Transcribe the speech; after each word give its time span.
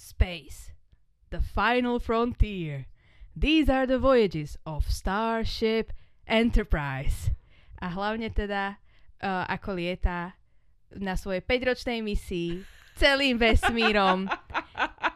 Space. 0.00 0.72
The 1.28 1.44
final 1.44 2.00
frontier. 2.00 2.88
These 3.36 3.68
are 3.68 3.84
the 3.84 4.00
voyages 4.00 4.56
of 4.64 4.88
Starship 4.88 5.92
Enterprise. 6.24 7.28
A 7.84 7.92
hlavne 7.92 8.32
teda, 8.32 8.80
uh, 9.20 9.44
ako 9.44 9.76
lieta 9.76 10.40
na 10.96 11.20
svojej 11.20 11.44
5-ročnej 11.44 12.00
misii 12.00 12.64
celým 12.96 13.36
vesmírom 13.36 14.24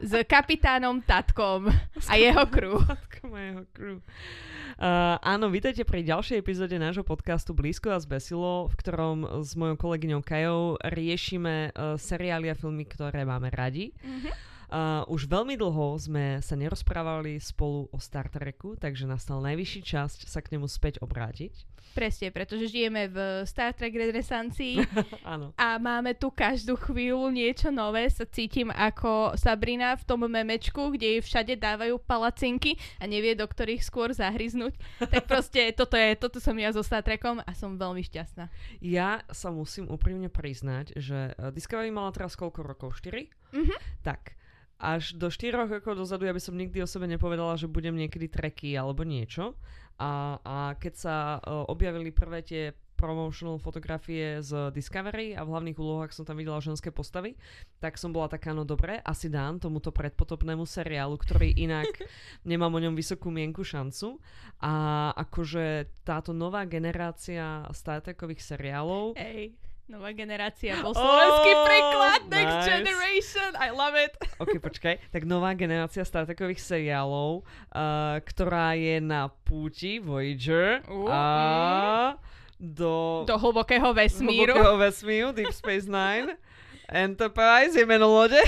s 0.05 0.13
kapitánom 0.29 1.01
Tatkom 1.01 1.73
a 2.05 2.15
jeho 2.21 2.45
crew. 2.53 2.77
Tatkom 2.85 3.33
a 3.33 3.41
jeho 3.41 3.65
crew. 3.73 3.99
Uh, 4.77 5.17
áno, 5.25 5.49
vítajte 5.49 5.89
pri 5.89 6.05
ďalšej 6.05 6.45
epizóde 6.45 6.77
nášho 6.77 7.09
podcastu 7.09 7.57
Blízko 7.57 7.89
a 7.89 7.97
zbesilo, 8.05 8.69
v 8.69 8.75
ktorom 8.77 9.41
s 9.41 9.57
mojou 9.57 9.81
kolegyňou 9.81 10.21
Kajou 10.21 10.77
riešime 10.93 11.73
uh, 11.73 11.97
seriály 11.97 12.53
a 12.53 12.59
filmy, 12.59 12.85
ktoré 12.85 13.25
máme 13.25 13.49
radi. 13.49 13.97
Mm-hmm. 14.05 14.53
Uh, 14.75 15.07
už 15.07 15.31
veľmi 15.31 15.55
dlho 15.55 15.95
sme 16.03 16.43
sa 16.43 16.59
nerozprávali 16.59 17.39
spolu 17.39 17.87
o 17.95 17.99
Star 18.03 18.27
Treku, 18.27 18.75
takže 18.75 19.07
nastal 19.07 19.39
najvyšší 19.39 19.81
čas 19.87 20.19
sa 20.27 20.43
k 20.43 20.59
nemu 20.59 20.67
späť 20.67 20.99
obrátiť. 20.99 21.63
Presne, 21.95 22.35
pretože 22.35 22.75
žijeme 22.75 23.07
v 23.07 23.47
Star 23.47 23.71
Trek 23.71 23.95
renesancii 23.95 24.83
a 25.63 25.79
máme 25.79 26.19
tu 26.19 26.35
každú 26.35 26.75
chvíľu 26.75 27.31
niečo 27.31 27.71
nové. 27.71 28.11
Sa 28.11 28.27
cítim 28.27 28.75
ako 28.75 29.39
Sabrina 29.39 29.95
v 29.95 30.03
tom 30.03 30.27
memečku, 30.27 30.91
kde 30.91 31.07
jej 31.07 31.23
všade 31.23 31.55
dávajú 31.55 32.03
palacinky 32.03 32.75
a 32.99 33.07
nevie, 33.07 33.39
do 33.39 33.47
ktorých 33.47 33.79
skôr 33.79 34.11
zahryznúť. 34.11 34.75
Tak 35.07 35.23
proste 35.31 35.71
toto 35.71 35.95
je, 35.95 36.19
toto 36.19 36.43
som 36.43 36.59
ja 36.59 36.75
so 36.75 36.83
Star 36.83 37.07
Trekom 37.07 37.39
a 37.47 37.51
som 37.55 37.79
veľmi 37.79 38.03
šťastná. 38.03 38.51
Ja 38.83 39.23
sa 39.31 39.55
musím 39.55 39.87
úprimne 39.87 40.27
priznať, 40.27 40.99
že 40.99 41.39
eh, 41.39 41.55
Discovery 41.55 41.95
mala 41.95 42.11
teraz 42.11 42.35
koľko 42.35 42.67
rokov? 42.67 42.99
4? 42.99 43.55
Mhm. 43.55 44.03
Tak 44.03 44.35
až 44.79 45.15
do 45.15 45.31
4 45.31 45.55
rokov 45.55 45.95
dozadu 45.95 46.27
ja 46.27 46.35
by 46.35 46.43
som 46.43 46.59
nikdy 46.59 46.83
o 46.83 46.89
sebe 46.89 47.07
nepovedala, 47.07 47.55
že 47.55 47.71
budem 47.71 47.95
niekedy 47.95 48.27
treky 48.27 48.75
alebo 48.75 49.07
niečo. 49.07 49.55
A, 49.95 50.43
a 50.43 50.57
keď 50.75 50.95
sa 50.99 51.17
uh, 51.39 51.71
objavili 51.71 52.11
prvé 52.11 52.43
tie 52.43 52.75
promotional 52.95 53.59
fotografie 53.59 54.41
z 54.41 54.71
Discovery 54.73 55.35
a 55.37 55.45
v 55.45 55.51
hlavných 55.53 55.77
úlohách 55.79 56.15
som 56.15 56.25
tam 56.25 56.39
videla 56.41 56.63
ženské 56.63 56.89
postavy, 56.89 57.37
tak 57.83 57.99
som 57.99 58.15
bola 58.15 58.31
taká, 58.31 58.55
no 58.55 58.65
dobre, 58.65 59.03
asi 59.03 59.29
dám 59.29 59.61
tomuto 59.61 59.91
predpotopnému 59.91 60.65
seriálu, 60.65 61.19
ktorý 61.19 61.53
inak 61.59 61.91
nemám 62.49 62.73
o 62.73 62.81
ňom 62.81 62.95
vysokú 62.95 63.29
mienku 63.29 63.61
šancu. 63.67 64.19
A 64.63 65.11
akože 65.21 65.91
táto 66.07 66.33
nová 66.33 66.65
generácia 66.65 67.67
Star 67.77 68.01
Trekových 68.01 68.41
seriálov 68.41 69.19
Ej 69.19 69.53
Nová 69.85 70.17
generácia 70.17 70.81
bol 70.81 70.97
slovenský 70.97 71.51
oh, 71.53 71.65
preklad 71.69 72.21
Next 72.33 72.57
nice. 72.57 72.69
Generation. 72.73 73.51
I 73.61 73.69
love 73.69 73.93
it. 74.01 74.17
Ok, 74.43 74.57
počkaj. 74.57 74.97
Tak 75.13 75.29
nová 75.29 75.53
generácia 75.53 76.01
Star 76.09 76.25
Trekových 76.25 76.59
seriálov, 76.59 77.45
uh, 77.45 78.17
ktorá 78.25 78.73
je 78.81 78.97
na 79.05 79.29
púti 79.45 80.01
Voyager 80.01 80.81
uh, 80.89 81.07
a 81.13 81.23
do... 82.57 83.23
Do 83.29 83.37
hlbokého 83.37 83.93
vesmíru. 83.93 84.57
Hlbokého 84.57 84.77
vesmíru, 84.81 85.29
Deep 85.37 85.53
Space 85.53 85.85
Nine. 85.85 86.41
Enterprise 86.89 87.77
je 87.77 87.85
meno 87.85 88.09
lode. 88.09 88.41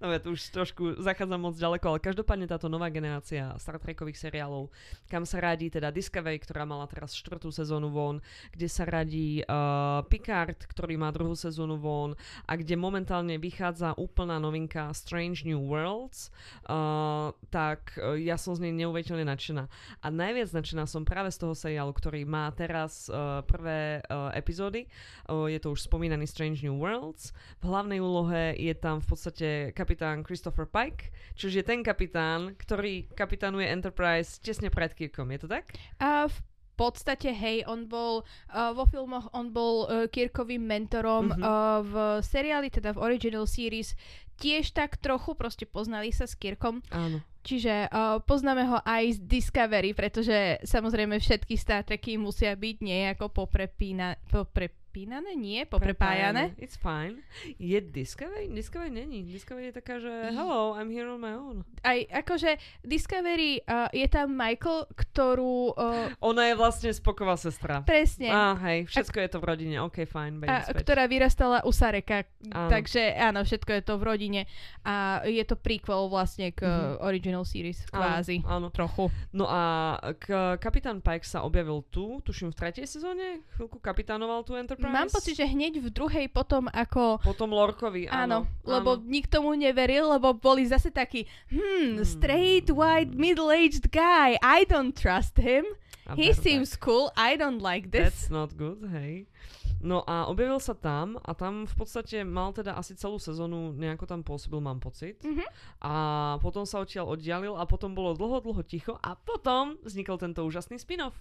No 0.00 0.08
ja 0.08 0.16
tu 0.16 0.32
už 0.32 0.48
trošku 0.48 0.96
zachádzam 0.96 1.36
moc 1.36 1.60
ďaleko, 1.60 1.84
ale 1.92 2.00
každopádne 2.00 2.48
táto 2.48 2.72
nová 2.72 2.88
generácia 2.88 3.52
Star 3.60 3.76
Trekových 3.76 4.16
seriálov, 4.16 4.72
kam 5.12 5.28
sa 5.28 5.44
radí 5.44 5.68
teda 5.68 5.92
Discovery, 5.92 6.40
ktorá 6.40 6.64
mala 6.64 6.88
teraz 6.88 7.12
štvrtú 7.12 7.52
sezónu 7.52 7.92
von, 7.92 8.24
kde 8.48 8.64
sa 8.64 8.88
radí 8.88 9.44
uh, 9.44 10.00
Picard, 10.08 10.56
ktorý 10.56 10.96
má 10.96 11.12
druhú 11.12 11.36
sezónu 11.36 11.76
von 11.76 12.16
a 12.48 12.56
kde 12.56 12.80
momentálne 12.80 13.36
vychádza 13.36 13.92
úplná 14.00 14.40
novinka 14.40 14.88
Strange 14.96 15.44
New 15.44 15.60
Worlds, 15.68 16.32
uh, 16.64 17.36
tak 17.52 17.92
uh, 18.00 18.16
ja 18.16 18.40
som 18.40 18.56
z 18.56 18.64
nej 18.64 18.72
neuveriteľne 18.80 19.28
nadšená. 19.28 19.68
A 20.00 20.06
najviac 20.08 20.48
nadšená 20.48 20.88
som 20.88 21.04
práve 21.04 21.28
z 21.28 21.44
toho 21.44 21.52
seriálu, 21.52 21.92
ktorý 21.92 22.24
má 22.24 22.48
teraz 22.56 23.12
uh, 23.12 23.44
prvé 23.44 24.00
uh, 24.08 24.32
epizódy. 24.32 24.88
Uh, 25.28 25.44
je 25.44 25.60
to 25.60 25.76
už 25.76 25.84
spomínaný 25.84 26.24
Strange 26.24 26.64
New 26.64 26.80
Worlds. 26.80 27.36
V 27.60 27.68
hlavnej 27.68 28.00
úlohe 28.00 28.56
je 28.56 28.72
tam 28.72 29.04
v 29.04 29.06
podstate 29.12 29.48
kapitán 29.76 29.89
Christopher 30.26 30.68
Pike, 30.68 31.10
čiže 31.34 31.62
je 31.62 31.66
ten 31.66 31.80
kapitán, 31.80 32.54
ktorý 32.54 33.10
kapitánuje 33.16 33.66
Enterprise 33.66 34.38
tesne 34.38 34.70
pred 34.70 34.94
Kirkom. 34.94 35.30
Je 35.34 35.40
to 35.42 35.48
tak? 35.48 35.72
A 35.98 36.28
v 36.28 36.38
podstate, 36.80 37.28
hej, 37.36 37.68
on 37.68 37.84
bol 37.84 38.24
uh, 38.24 38.72
vo 38.72 38.88
filmoch, 38.88 39.28
on 39.36 39.52
bol 39.52 39.84
uh, 39.84 40.08
Kirkovým 40.08 40.64
mentorom 40.64 41.28
mm-hmm. 41.28 41.42
uh, 41.44 41.78
v 41.84 41.94
seriáli, 42.24 42.72
teda 42.72 42.96
v 42.96 43.02
original 43.04 43.44
series, 43.44 43.92
tiež 44.40 44.72
tak 44.72 44.96
trochu, 44.96 45.36
proste 45.36 45.68
poznali 45.68 46.08
sa 46.08 46.24
s 46.24 46.32
Kirkom. 46.32 46.80
Áno. 46.88 47.20
Čiže 47.44 47.88
uh, 47.88 48.20
poznáme 48.24 48.64
ho 48.68 48.78
aj 48.84 49.16
z 49.16 49.18
Discovery, 49.28 49.92
pretože 49.92 50.60
samozrejme 50.64 51.20
všetky 51.20 51.56
Star 51.56 51.84
Treky 51.84 52.16
musia 52.16 52.56
byť 52.56 52.76
nejako 52.80 53.28
poprepína, 53.32 54.16
popre, 54.28 54.72
prepínané? 54.90 55.38
Nie, 55.38 55.70
poprepájané. 55.70 56.50
It's 56.58 56.74
fine. 56.74 57.22
Je 57.62 57.78
Discovery? 57.78 58.50
Discovery 58.50 58.90
není. 58.90 59.22
Discovery 59.22 59.70
je 59.70 59.74
taká, 59.78 60.02
že 60.02 60.10
hello, 60.34 60.74
I'm 60.74 60.90
here 60.90 61.06
on 61.06 61.22
my 61.22 61.30
own. 61.38 61.62
Aj 61.86 62.02
akože 62.10 62.58
Discovery 62.82 63.62
uh, 63.62 63.86
je 63.94 64.02
tam 64.10 64.34
Michael, 64.34 64.90
ktorú... 64.90 65.78
Uh, 65.78 66.10
Ona 66.26 66.50
je 66.50 66.54
vlastne 66.58 66.90
spoková 66.90 67.38
sestra. 67.38 67.86
Presne. 67.86 68.34
Á, 68.34 68.58
hej, 68.66 68.90
všetko 68.90 69.14
a, 69.14 69.22
je 69.22 69.30
to 69.30 69.38
v 69.38 69.44
rodine. 69.46 69.76
OK, 69.78 70.10
fine. 70.10 70.42
A, 70.50 70.66
ktorá 70.74 71.06
vyrastala 71.06 71.62
u 71.62 71.70
Sareka. 71.70 72.26
Áno. 72.50 72.66
Takže 72.74 73.14
áno, 73.14 73.46
všetko 73.46 73.70
je 73.70 73.82
to 73.86 73.94
v 73.94 74.02
rodine. 74.02 74.40
A 74.82 75.22
je 75.22 75.44
to 75.46 75.54
prequel 75.54 76.10
vlastne 76.10 76.50
k 76.50 76.66
mm-hmm. 76.66 77.06
original 77.06 77.46
series, 77.46 77.78
kvázi. 77.94 78.42
Áno, 78.42 78.66
áno. 78.66 78.74
Trochu. 78.74 79.06
No 79.30 79.46
a 79.46 79.94
k, 80.18 80.58
Kapitán 80.58 80.98
Pike 80.98 81.22
sa 81.22 81.46
objavil 81.46 81.86
tu, 81.94 82.18
tuším 82.26 82.50
v 82.50 82.58
tretej 82.58 82.90
sezóne, 82.90 83.46
chvíľku 83.54 83.78
kapitánoval 83.78 84.42
tu 84.42 84.58
Enterprise 84.58 84.79
Enterprise? 84.80 84.96
Mám 84.96 85.08
pocit, 85.12 85.34
že 85.36 85.44
hneď 85.44 85.72
v 85.84 85.88
druhej 85.92 86.26
potom 86.32 86.64
ako... 86.72 87.20
Potom 87.20 87.52
Lorkovi, 87.52 88.08
áno. 88.08 88.16
Áno, 88.16 88.38
lebo 88.64 88.96
áno. 88.96 89.04
nikto 89.04 89.44
mu 89.44 89.52
neveril, 89.52 90.08
lebo 90.16 90.32
boli 90.32 90.64
zase 90.64 90.88
takí, 90.88 91.28
hmm, 91.52 92.00
straight, 92.02 92.72
white, 92.72 93.12
middle-aged 93.12 93.92
guy, 93.92 94.40
I 94.40 94.64
don't 94.64 94.96
trust 94.96 95.36
him. 95.36 95.68
A 96.10 96.16
He 96.18 96.34
seems 96.34 96.74
tak. 96.74 96.82
cool, 96.82 97.12
I 97.14 97.36
don't 97.38 97.62
like 97.62 97.94
this. 97.94 98.26
That's 98.26 98.32
not 98.32 98.56
good, 98.58 98.82
hej. 98.90 99.30
No 99.80 100.04
a 100.04 100.28
objavil 100.28 100.60
sa 100.60 100.76
tam 100.76 101.16
a 101.24 101.32
tam 101.32 101.64
v 101.64 101.74
podstate 101.74 102.20
mal 102.20 102.52
teda 102.52 102.76
asi 102.76 102.92
celú 102.92 103.16
sezónu 103.16 103.72
nejako 103.72 104.04
tam 104.04 104.20
pôsobil, 104.20 104.60
mám 104.60 104.76
pocit. 104.76 105.16
Mm-hmm. 105.24 105.48
A 105.80 105.92
potom 106.44 106.68
sa 106.68 106.84
odtiaľ 106.84 107.16
oddialil 107.16 107.56
a 107.56 107.64
potom 107.64 107.96
bolo 107.96 108.12
dlho, 108.12 108.44
dlho 108.44 108.60
ticho 108.60 109.00
a 109.00 109.16
potom 109.16 109.80
vznikol 109.80 110.20
tento 110.20 110.44
úžasný 110.44 110.76
spin-off, 110.76 111.16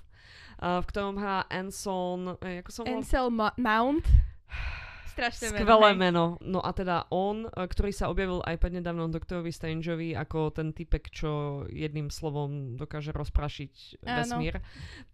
uh, 0.60 0.84
v 0.84 0.86
ktorom 0.92 1.16
hrá 1.16 1.48
Anson, 1.48 2.36
eh, 2.44 2.60
ako 2.60 2.72
som 2.72 2.84
Ansel 2.84 3.32
Mount. 3.32 4.04
Strašné 5.20 5.46
Skvelé 5.52 5.92
meno, 5.94 6.00
meno. 6.00 6.26
No 6.40 6.60
a 6.64 6.72
teda 6.72 7.06
on, 7.12 7.46
e, 7.46 7.50
ktorý 7.52 7.92
sa 7.92 8.08
objavil 8.08 8.40
aj 8.48 8.72
nedávnom 8.72 9.12
doktorovi 9.12 9.52
Strangeovi 9.52 10.16
ako 10.16 10.56
ten 10.56 10.72
typek, 10.72 11.12
čo 11.12 11.64
jedným 11.68 12.08
slovom 12.08 12.80
dokáže 12.80 13.12
rozprašiť 13.12 14.06
Áno. 14.06 14.18
vesmír, 14.24 14.62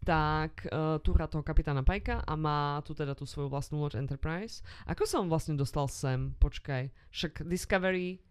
tak 0.05 0.67
uh, 0.69 1.01
tu 1.01 1.15
hrá 1.15 1.25
toho 1.25 1.41
kapitána 1.41 1.81
Pajka 1.81 2.21
a 2.21 2.33
má 2.37 2.83
tu 2.85 2.93
teda 2.93 3.17
tú 3.17 3.25
svoju 3.25 3.49
vlastnú 3.49 3.81
loď 3.81 3.97
Enterprise. 3.97 4.61
Ako 4.85 5.07
sa 5.09 5.17
on 5.23 5.31
vlastne 5.31 5.57
dostal 5.57 5.89
sem? 5.89 6.35
Počkaj, 6.37 6.93
však 7.09 7.47
Discovery 7.47 8.21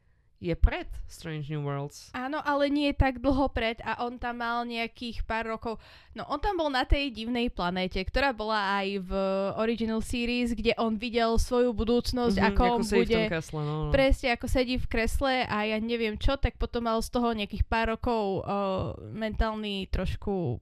je 0.45 0.53
pred 0.53 0.85
Strange 1.09 1.49
New 1.49 1.65
Worlds. 1.65 2.13
Áno, 2.13 2.45
ale 2.45 2.69
nie 2.69 2.93
tak 2.93 3.25
dlho 3.25 3.49
pred 3.49 3.81
a 3.81 4.05
on 4.05 4.21
tam 4.21 4.45
mal 4.45 4.69
nejakých 4.69 5.25
pár 5.25 5.49
rokov. 5.49 5.81
No 6.13 6.29
on 6.29 6.37
tam 6.37 6.61
bol 6.61 6.69
na 6.69 6.85
tej 6.85 7.09
divnej 7.09 7.49
planéte, 7.49 7.97
ktorá 8.05 8.37
bola 8.37 8.85
aj 8.85 9.01
v 9.09 9.13
original 9.57 10.05
series, 10.05 10.53
kde 10.53 10.77
on 10.77 11.01
videl 11.01 11.41
svoju 11.41 11.73
budúcnosť, 11.73 12.37
mm-hmm, 12.37 12.53
ako, 12.53 12.63
ako 12.63 12.75
on 12.77 12.83
bude... 12.85 13.21
Kresle, 13.33 13.61
no, 13.65 13.75
no. 13.89 13.91
Presne, 13.91 14.29
ako 14.37 14.47
sedí 14.47 14.77
v 14.77 14.87
kresle 14.87 15.49
a 15.49 15.65
ja 15.65 15.81
neviem 15.81 16.21
čo, 16.21 16.37
tak 16.37 16.61
potom 16.61 16.85
mal 16.85 17.01
z 17.01 17.09
toho 17.09 17.33
nejakých 17.33 17.65
pár 17.65 17.97
rokov 17.97 18.45
uh, 18.45 18.93
mentálny 19.01 19.89
trošku 19.89 20.61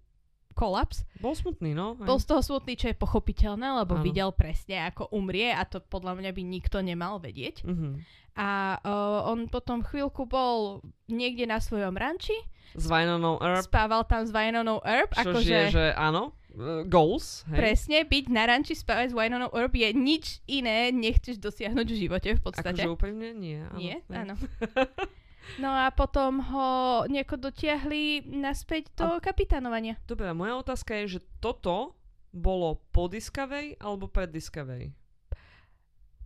kolaps. 0.54 1.04
Bol 1.18 1.34
smutný, 1.34 1.72
no. 1.74 1.98
Aj. 1.98 2.06
Bol 2.06 2.18
z 2.20 2.26
toho 2.28 2.40
smutný, 2.44 2.76
čo 2.78 2.92
je 2.92 2.96
pochopiteľné, 2.96 3.84
lebo 3.84 3.98
Áno. 3.98 4.04
videl 4.04 4.30
presne, 4.30 4.86
ako 4.88 5.10
umrie 5.10 5.50
a 5.50 5.64
to 5.64 5.80
podľa 5.80 6.20
mňa 6.20 6.30
by 6.32 6.42
nikto 6.44 6.78
nemal 6.80 7.18
vedieť. 7.18 7.64
Mm-hmm. 7.64 7.92
A 8.32 8.80
uh, 8.80 9.28
on 9.28 9.44
potom 9.52 9.84
chvíľku 9.84 10.24
bol 10.24 10.80
niekde 11.08 11.44
na 11.44 11.60
svojom 11.60 11.92
ranči. 11.92 12.32
S 12.72 12.88
Vajnonou 12.88 13.36
Herb. 13.36 13.68
Spával 13.68 14.08
tam 14.08 14.24
s 14.24 14.32
Vajnonou 14.32 14.80
Herb. 14.80 15.12
Čo 15.12 15.36
akože, 15.36 15.52
je, 15.52 15.64
že 15.76 15.84
áno, 15.92 16.32
uh, 16.56 16.80
goals. 16.88 17.44
Hej. 17.52 17.58
Presne, 17.60 17.98
byť 18.08 18.24
na 18.32 18.48
ranči 18.48 18.72
spávať 18.72 19.12
s 19.12 19.14
Vajnonou 19.16 19.52
Herb 19.52 19.76
je 19.76 19.88
nič 19.92 20.40
iné, 20.48 20.88
nechceš 20.88 21.36
dosiahnuť 21.36 21.86
v 21.92 21.96
živote 22.08 22.28
v 22.32 22.40
podstate. 22.40 22.80
Akože 22.80 22.88
úplne 22.88 23.36
nie. 23.36 23.60
Áno? 23.60 23.76
Nie, 23.76 24.00
áno. 24.08 24.34
No 25.58 25.70
a 25.70 25.90
potom 25.90 26.38
ho 26.38 26.68
nejako 27.10 27.50
dotiahli 27.50 28.30
naspäť 28.30 28.94
do 28.94 29.18
a, 29.18 29.22
kapitánovania. 29.22 29.98
Dobre, 30.06 30.30
moja 30.32 30.58
otázka 30.58 30.94
je, 31.02 31.18
že 31.18 31.20
toto 31.42 31.98
bolo 32.32 32.80
po 32.94 33.10
Discovery 33.10 33.76
alebo 33.76 34.08
pred 34.08 34.32
Discovery? 34.32 34.94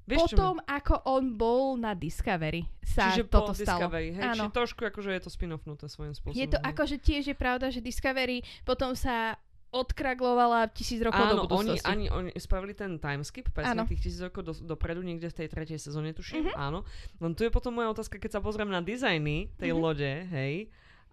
Vieš, 0.06 0.38
Potom, 0.38 0.62
ako 0.62 1.02
on 1.10 1.34
bol 1.34 1.74
na 1.74 1.90
Discovery, 1.90 2.62
sa 2.78 3.10
Čiže 3.10 3.26
toto 3.26 3.50
po 3.50 3.58
stalo. 3.58 3.90
Discovery, 3.90 4.14
hej, 4.14 4.22
Áno. 4.22 4.46
čiže 4.46 4.54
trošku 4.54 4.80
akože 4.86 5.10
je 5.10 5.22
to 5.26 5.30
spin-offnuté 5.34 5.90
svojím 5.90 6.14
spôsobom. 6.14 6.38
Je 6.38 6.46
to 6.46 6.62
hej. 6.62 6.66
akože 6.70 6.96
tiež 7.02 7.24
je 7.26 7.36
pravda, 7.36 7.74
že 7.74 7.82
Discovery 7.82 8.46
potom 8.62 8.94
sa 8.94 9.34
odkraglovala 9.76 10.66
tisíc 10.68 10.98
rokov 10.98 11.20
do 11.20 11.26
Áno, 11.26 11.42
oni, 11.44 11.76
budúcnosti. 11.76 11.84
ani, 11.84 12.06
oni 12.08 12.30
spravili 12.34 12.72
ten 12.72 12.96
timeskip, 12.96 13.48
presne 13.50 13.76
Áno. 13.76 13.84
tých 13.84 14.00
tisíc 14.00 14.18
rokov 14.18 14.42
do, 14.42 14.52
dopredu, 14.56 15.00
niekde 15.00 15.28
v 15.28 15.36
tej 15.36 15.48
tretej 15.48 15.78
sezóne 15.78 16.10
tuším, 16.10 16.48
Mhm. 16.48 16.56
áno. 16.56 16.82
Len 17.16 17.32
tu 17.32 17.42
je 17.42 17.50
potom 17.50 17.72
moja 17.72 17.88
otázka, 17.88 18.16
keď 18.16 18.30
sa 18.32 18.40
pozriem 18.40 18.66
na 18.66 18.80
dizajny 18.80 19.52
tej 19.54 19.70
Mhm. 19.70 19.78
lode, 19.78 20.10
hej, 20.26 20.54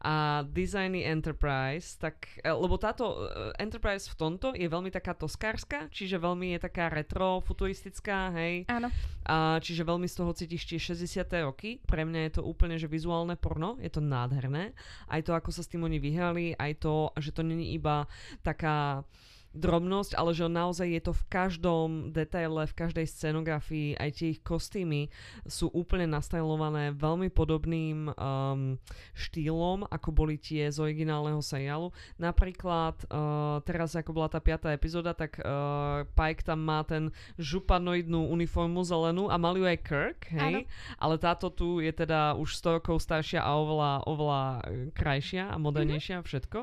a 0.04 0.44
dizajny 0.44 1.08
Enterprise, 1.08 1.96
tak, 1.96 2.28
e, 2.44 2.52
lebo 2.52 2.76
táto 2.76 3.24
e, 3.24 3.56
Enterprise 3.64 4.12
v 4.12 4.16
tomto 4.20 4.52
je 4.52 4.68
veľmi 4.68 4.92
taká 4.92 5.16
toskárska, 5.16 5.88
čiže 5.88 6.20
veľmi 6.20 6.54
je 6.54 6.60
taká 6.60 6.92
retro, 6.92 7.40
futuristická, 7.40 8.36
hej, 8.36 8.68
Áno. 8.68 8.92
a 9.24 9.64
čiže 9.64 9.88
veľmi 9.88 10.04
z 10.12 10.16
toho 10.20 10.36
cítiš 10.36 10.68
tie 10.68 10.80
60. 10.80 11.24
roky. 11.48 11.80
Pre 11.88 12.04
mňa 12.04 12.20
je 12.28 12.32
to 12.36 12.42
úplne, 12.44 12.76
že 12.76 12.92
vizuálne 12.92 13.40
porno, 13.40 13.80
je 13.80 13.88
to 13.88 14.04
nádherné. 14.04 14.76
Aj 15.08 15.24
to, 15.24 15.32
ako 15.32 15.56
sa 15.56 15.64
s 15.64 15.72
tým 15.72 15.88
oni 15.88 16.04
vyhrali, 16.04 16.52
aj 16.60 16.84
to, 16.84 17.16
že 17.16 17.32
to 17.32 17.40
není 17.40 17.72
iba 17.72 18.04
taká 18.44 19.08
drobnosť, 19.54 20.18
ale 20.18 20.34
že 20.34 20.50
naozaj 20.50 20.88
je 20.90 21.02
to 21.06 21.14
v 21.14 21.24
každom 21.30 21.90
detaile, 22.10 22.66
v 22.66 22.78
každej 22.78 23.06
scenografii, 23.06 23.96
aj 23.98 24.10
tie 24.18 24.28
ich 24.34 24.42
kostýmy 24.42 25.14
sú 25.46 25.70
úplne 25.72 26.10
nastajlované 26.10 26.94
veľmi 26.98 27.30
podobným 27.30 28.10
um, 28.14 28.82
štýlom, 29.14 29.86
ako 29.88 30.10
boli 30.10 30.42
tie 30.42 30.70
z 30.74 30.82
originálneho 30.82 31.40
seriálu. 31.40 31.94
Napríklad 32.18 33.06
uh, 33.08 33.62
teraz, 33.62 33.94
ako 33.94 34.12
bola 34.18 34.30
tá 34.30 34.42
piatá 34.42 34.74
epizóda, 34.74 35.14
tak 35.14 35.38
uh, 35.40 36.04
Pike 36.18 36.42
tam 36.42 36.66
má 36.66 36.82
ten 36.82 37.14
županoidnú 37.38 38.34
uniformu 38.34 38.82
zelenú 38.82 39.30
a 39.30 39.38
mal 39.38 39.54
ju 39.54 39.70
aj 39.70 39.80
Kirk, 39.86 40.22
hej? 40.34 40.66
Áno. 40.66 40.70
Ale 40.98 41.16
táto 41.22 41.54
tu 41.54 41.78
je 41.80 41.94
teda 41.94 42.34
už 42.36 42.58
100 42.58 42.78
rokov 42.82 43.06
staršia 43.06 43.46
a 43.46 43.54
oveľa, 43.54 43.92
oveľa 44.10 44.42
e, 44.44 44.62
krajšia 44.96 45.52
a 45.52 45.56
modernejšia 45.62 46.20
a 46.20 46.26
všetko. 46.26 46.60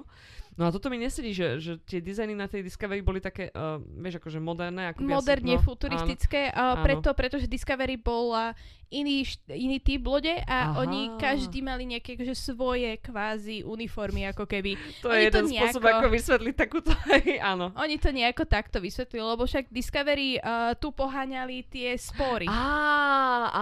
No 0.60 0.68
a 0.68 0.70
toto 0.70 0.86
mi 0.86 0.96
nesedí, 0.96 1.32
že, 1.32 1.56
že 1.56 1.80
tie 1.80 1.98
dizajny 1.98 2.36
na 2.36 2.44
tej 2.44 2.60
Discovery 2.60 3.00
boli 3.00 3.16
také, 3.18 3.48
uh, 3.48 3.80
vieš, 3.80 4.20
akože 4.20 4.36
moderné. 4.38 4.92
Ako 4.92 5.00
Moderne 5.00 5.56
no, 5.56 5.64
futuristické, 5.64 6.52
áno. 6.52 6.84
preto, 6.84 7.08
pretože 7.10 7.48
Discovery 7.48 7.96
bola 7.96 8.52
iný, 8.88 9.22
iný 9.48 9.78
typ 9.78 10.02
lode 10.02 10.34
a 10.42 10.56
Aha. 10.68 10.82
oni 10.82 11.14
každý 11.16 11.62
mali 11.62 11.86
nejaké 11.86 12.12
akože 12.12 12.34
svoje 12.34 12.98
kvázi 12.98 13.62
uniformy, 13.62 14.26
ako 14.26 14.44
keby. 14.44 14.74
To 15.00 15.08
Oni 15.08 15.24
je 15.24 15.30
to 15.30 15.38
jeden 15.38 15.44
spôsob, 15.48 15.80
nejako- 15.80 15.96
ako 15.96 16.06
vysvetliť 16.10 16.54
takúto, 16.54 16.90
hej, 17.14 17.38
áno. 17.40 17.70
Oni 17.74 17.96
to 17.96 18.10
nejako 18.10 18.44
takto 18.44 18.78
vysvetlili, 18.78 19.24
lebo 19.24 19.46
však 19.46 19.70
Discovery 19.70 20.36
uh, 20.36 20.74
tu 20.74 20.90
poháňali 20.90 21.64
tie 21.64 21.94
spory. 21.94 22.44
Á, 22.44 22.66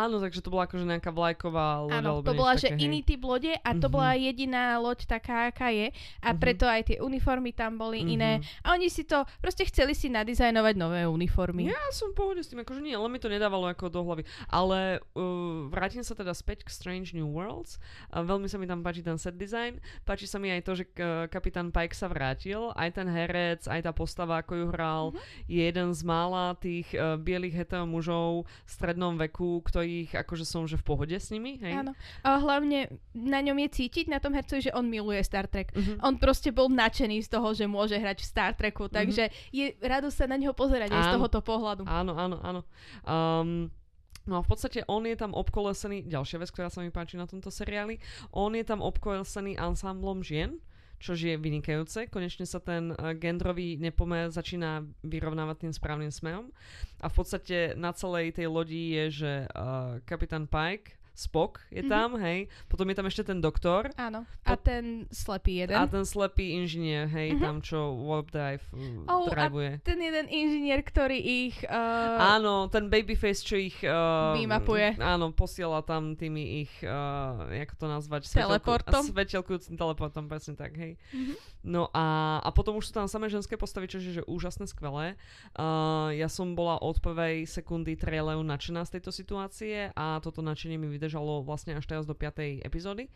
áno, 0.01 0.19
takže 0.19 0.41
to 0.41 0.49
bola 0.49 0.65
akože 0.65 0.83
nejaká 0.83 1.11
vlajková 1.11 1.85
loď. 1.85 1.93
Áno, 1.95 2.11
to 2.19 2.33
bola, 2.33 2.57
také, 2.57 2.63
že 2.65 2.69
hej. 2.71 2.81
iný 2.83 3.01
typ 3.03 3.21
lode 3.23 3.53
a 3.53 3.71
to 3.73 3.87
Mhm. 3.87 3.93
bola 3.93 4.11
jediná 4.15 4.63
loď 4.79 5.05
taká, 5.07 5.47
aká 5.47 5.69
je 5.69 5.93
a 6.19 6.33
Mhm. 6.33 6.39
preto 6.39 6.65
aj 6.65 6.88
tie 6.89 6.97
uniformy 6.99 7.53
tam 7.53 7.77
boli 7.77 8.01
Mhm. 8.01 8.09
iné 8.09 8.33
a 8.65 8.73
oni 8.73 8.89
si 8.89 9.05
to, 9.05 9.29
proste 9.39 9.69
chceli 9.69 9.93
si 9.93 10.09
nadizajnovať 10.09 10.75
nové 10.75 11.05
uniformy. 11.05 11.69
Ja 11.69 11.83
som 11.93 12.17
v 12.17 12.17
pohode 12.17 12.41
s 12.41 12.49
tým, 12.49 12.65
akože 12.65 12.81
nie, 12.81 12.97
len 12.97 13.11
mi 13.13 13.21
to 13.21 13.29
nedávalo 13.29 13.69
ako 13.69 13.93
do 13.93 14.01
hlavy. 14.01 14.25
Ale 14.49 15.05
uh, 15.13 15.69
vrátim 15.69 16.01
sa 16.01 16.17
teda 16.17 16.33
späť 16.33 16.65
k 16.65 16.73
Strange 16.73 17.13
New 17.13 17.29
Worlds. 17.29 17.77
Uh, 18.09 18.25
veľmi 18.25 18.49
sa 18.49 18.57
mi 18.57 18.65
tam 18.65 18.81
páči 18.81 19.05
ten 19.05 19.21
set 19.21 19.37
design. 19.37 19.77
Páči 20.09 20.25
sa 20.25 20.41
mi 20.41 20.49
aj 20.49 20.65
to, 20.65 20.73
že 20.73 20.85
uh, 20.97 21.29
kapitán 21.29 21.69
Pike 21.69 21.93
sa 21.93 22.09
vrátil. 22.09 22.73
Aj 22.73 22.89
ten 22.89 23.05
herec, 23.05 23.67
aj 23.67 23.85
tá 23.85 23.93
postava, 23.93 24.41
ako 24.41 24.53
ju 24.55 24.67
hral, 24.71 25.05
je 25.45 25.61
jeden 25.61 25.93
z 25.93 26.01
mála 26.07 26.55
tých 26.57 26.89
uh, 26.95 27.19
bielých 27.19 27.59
hetero 27.59 27.85
mužov 27.85 28.47
v 28.65 28.71
strednom 28.71 29.19
veku, 29.19 29.61
ktorých 29.61 30.15
akože 30.17 30.47
som 30.47 30.65
že 30.65 30.79
v 30.79 30.85
pohode 30.87 31.13
s 31.13 31.29
nimi. 31.29 31.59
Hej? 31.59 31.85
Áno. 31.85 31.93
A 32.23 32.39
hlavne 32.39 32.89
na 33.13 33.43
ňom 33.43 33.59
je 33.67 33.69
cítiť, 33.75 34.07
na 34.09 34.23
tom 34.23 34.33
hercovi, 34.33 34.71
že 34.71 34.73
on 34.73 34.87
miluje 34.87 35.19
Star 35.21 35.51
Trek. 35.51 35.75
Mhm. 35.75 36.01
On 36.01 36.15
proste 36.17 36.55
bol 36.55 36.68
nadšený 36.73 37.25
z 37.25 37.29
toho, 37.29 37.53
že 37.57 37.65
môže 37.65 37.97
hrať 37.97 38.21
v 38.21 38.29
Star 38.29 38.53
Treku, 38.53 38.89
takže 38.89 39.33
je 39.53 39.73
rado 39.81 40.13
sa 40.13 40.29
na 40.29 40.37
neho 40.37 40.53
pozerať 40.53 40.93
aj 40.93 41.03
z 41.03 41.13
tohoto 41.17 41.41
pohľadu. 41.41 41.83
Áno, 41.89 42.13
áno, 42.15 42.37
áno. 42.45 42.61
Um, 43.07 43.73
no 44.29 44.39
a 44.39 44.45
v 44.45 44.49
podstate 44.49 44.85
on 44.89 45.07
je 45.09 45.17
tam 45.17 45.33
obkolesený, 45.33 46.05
ďalšia 46.07 46.43
vec, 46.43 46.51
ktorá 46.53 46.69
sa 46.69 46.85
mi 46.85 46.93
páči 46.93 47.17
na 47.17 47.25
tomto 47.25 47.49
seriáli, 47.49 48.01
on 48.35 48.53
je 48.53 48.65
tam 48.67 48.85
obkolesený 48.85 49.57
ansámblom 49.57 50.21
žien, 50.21 50.59
čo 50.99 51.15
je 51.15 51.39
vynikajúce. 51.39 52.11
Konečne 52.11 52.43
sa 52.43 52.59
ten 52.59 52.91
uh, 52.91 53.15
gendrový 53.15 53.79
nepomer 53.79 54.35
začína 54.35 54.83
vyrovnávať 55.07 55.57
tým 55.63 55.73
správnym 55.73 56.11
smerom. 56.11 56.51
A 56.99 57.07
v 57.07 57.15
podstate 57.15 57.79
na 57.79 57.95
celej 57.95 58.35
tej 58.35 58.51
lodi 58.51 58.99
je, 58.99 59.05
že 59.23 59.33
uh, 59.47 60.03
kapitán 60.03 60.51
Pike, 60.51 60.98
Spock 61.19 61.59
je 61.69 61.83
Mhm. 61.83 61.91
tam, 61.91 62.15
hej. 62.17 62.39
Potom 62.65 62.87
je 62.87 62.95
tam 62.95 63.05
ešte 63.05 63.27
ten 63.27 63.39
doktor 63.39 63.91
Áno. 63.97 64.23
A 64.41 64.55
Po- 64.55 64.63
ten 64.63 64.85
slepý 65.09 65.61
jeden. 65.61 65.75
a 65.75 65.83
ten 65.85 66.05
slepý 66.05 66.55
inžinier, 66.55 67.07
hej, 67.09 67.35
Mhm. 67.35 67.41
tam 67.41 67.57
čo 67.59 67.75
warp 67.99 68.31
drive 68.31 68.63
uh, 68.71 69.03
Oh, 69.05 69.27
a 69.27 69.51
drivuje. 69.51 69.83
ten 69.83 69.99
jeden 69.99 70.27
inžinier, 70.29 70.79
ktorý 70.81 71.19
ich... 71.19 71.59
Uh, 71.65 72.39
Áno, 72.39 72.69
ten 72.69 72.87
babyface, 72.87 73.43
čo 73.43 73.57
ich... 73.57 73.75
Uh, 73.81 74.39
Vymapuje. 74.39 74.95
Áno, 74.97 75.31
posiela 75.31 75.83
tam 75.83 76.15
tými 76.15 76.63
ich, 76.63 76.73
uh, 76.81 77.51
jak 77.51 77.75
to 77.75 77.85
nazvať? 77.85 78.31
Teleportom. 78.31 79.03
Svetelkujúcim 79.03 79.75
teleportom, 79.75 80.25
presne 80.25 80.55
tak, 80.55 80.71
hej. 80.73 80.95
Mhm. 81.11 81.35
No 81.69 81.93
a, 81.93 82.41
a 82.41 82.49
potom 82.49 82.81
už 82.81 82.89
sú 82.89 82.93
tam 82.97 83.05
samé 83.05 83.29
ženské 83.29 83.61
postavy, 83.61 83.93
čo 83.93 84.01
je 84.01 84.25
že 84.25 84.25
úžasné, 84.25 84.65
skvelé. 84.65 85.21
Uh, 85.53 86.09
ja 86.17 86.33
som 86.33 86.57
bola 86.57 86.81
od 86.81 86.97
prvej 87.05 87.45
sekundy 87.45 87.93
traileru 87.93 88.41
nadšená 88.41 88.89
z 88.89 88.97
tejto 88.97 89.13
situácie 89.13 89.93
a 89.93 90.17
toto 90.25 90.41
nadšenie 90.41 90.81
mi 90.81 90.89
vydržalo 90.89 91.45
vlastne 91.45 91.77
až 91.77 91.85
teraz 91.85 92.09
do 92.09 92.17
5. 92.17 92.65
epizódy. 92.65 93.13